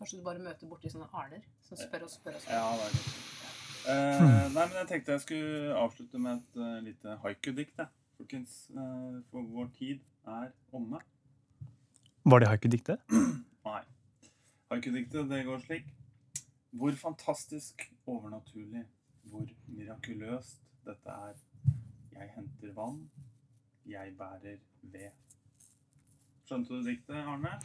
Kanskje 0.01 0.17
du 0.17 0.25
bare 0.25 0.41
møter 0.41 0.67
borti 0.67 0.89
sånne 0.91 1.07
arner 1.13 1.45
som 1.63 1.77
spør 1.77 2.07
og 2.07 2.11
spør 2.11 2.39
og 2.39 2.43
spør. 2.43 2.57
Ja, 2.57 2.71
det 2.81 2.89
er 2.89 2.97
det. 2.97 3.39
Uh, 3.81 4.45
nei, 4.53 4.65
men 4.65 4.75
jeg 4.81 4.87
tenkte 4.91 5.15
jeg 5.15 5.23
skulle 5.23 5.77
avslutte 5.77 6.19
med 6.21 6.41
et 6.41 6.59
uh, 6.61 6.79
lite 6.85 7.15
haiku-dikt. 7.23 7.81
Folkens, 8.21 8.69
eh, 8.69 9.21
for 9.31 9.41
vår 9.49 9.69
tid 9.73 10.01
er 10.29 10.51
omme. 10.77 10.99
Var 12.23 12.39
det 12.39 12.49
haiku-diktet? 12.51 12.99
Nei. 13.65 13.79
Haiku-diktet, 14.69 15.25
det 15.29 15.39
går 15.47 15.63
slik. 15.63 15.87
Hvor 16.69 16.93
fantastisk 16.99 17.87
overnaturlig, 18.05 18.83
hvor 19.23 19.47
mirakuløst 19.65 20.61
dette 20.85 21.15
er. 21.15 21.41
Jeg 22.13 22.29
henter 22.35 22.75
vann, 22.77 23.01
jeg 23.89 24.13
bærer 24.19 24.61
ved. 24.93 25.09
Skjønte 26.45 26.77
du 26.77 26.85
diktet, 26.85 27.17
Arne? 27.25 27.57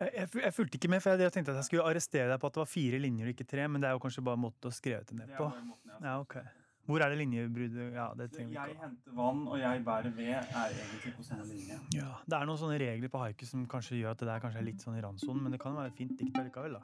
Jeg, 0.00 0.32
jeg, 0.32 0.54
fulgte 0.56 0.80
ikke 0.80 0.94
med, 0.96 1.04
for 1.04 1.20
jeg, 1.20 1.36
tenkte 1.36 1.52
at 1.52 1.60
jeg 1.60 1.68
skulle 1.68 1.84
arrestere 1.92 2.32
deg 2.32 2.40
på 2.40 2.48
at 2.48 2.56
det 2.56 2.64
var 2.64 2.72
fire 2.72 3.04
linjer 3.04 3.28
og 3.28 3.36
ikke 3.36 3.50
tre, 3.52 3.68
men 3.68 3.84
det 3.84 3.92
er 3.92 4.00
jo 4.00 4.02
kanskje 4.08 4.24
bare 4.32 4.40
måte 4.48 4.72
å 4.72 4.74
skrive 4.80 5.04
det 5.12 5.20
ned 5.20 5.36
på. 5.36 5.44
Det 5.44 5.60
er 5.60 5.60
bare 5.60 5.68
måten 5.68 5.92
jeg 5.92 6.00
har 6.00 6.08
Ja, 6.08 6.18
ok. 6.24 6.61
Hvor 6.86 6.98
er 6.98 7.12
det 7.12 7.18
linjebruddet? 7.20 7.92
Ja, 7.94 8.08
det 8.18 8.26
Jeg 8.38 8.76
henter 8.80 9.14
vann, 9.14 9.44
og 9.46 9.58
jeg 9.60 9.84
bærer 9.84 10.10
ved, 10.16 10.32
er 10.34 10.72
egentlig 10.74 11.12
på 11.16 11.22
samme 11.22 11.44
linje. 11.46 11.78
Ja, 11.94 12.08
Det 12.26 12.38
er 12.38 12.48
noen 12.48 12.58
sånne 12.58 12.78
regler 12.82 13.08
på 13.12 13.22
haiku 13.22 13.46
som 13.46 13.66
kanskje 13.70 14.00
gjør 14.00 14.16
at 14.16 14.24
det 14.24 14.28
der 14.28 14.42
kanskje 14.42 14.58
er 14.64 14.66
litt 14.66 14.82
sånn 14.82 14.98
i 14.98 15.04
randsonen, 15.04 15.44
men 15.44 15.54
det 15.54 15.60
kan 15.62 15.76
være 15.78 15.92
et 15.92 16.00
fint 16.02 16.16
dikt 16.18 16.40
allikevel, 16.42 16.74
da. 16.80 16.82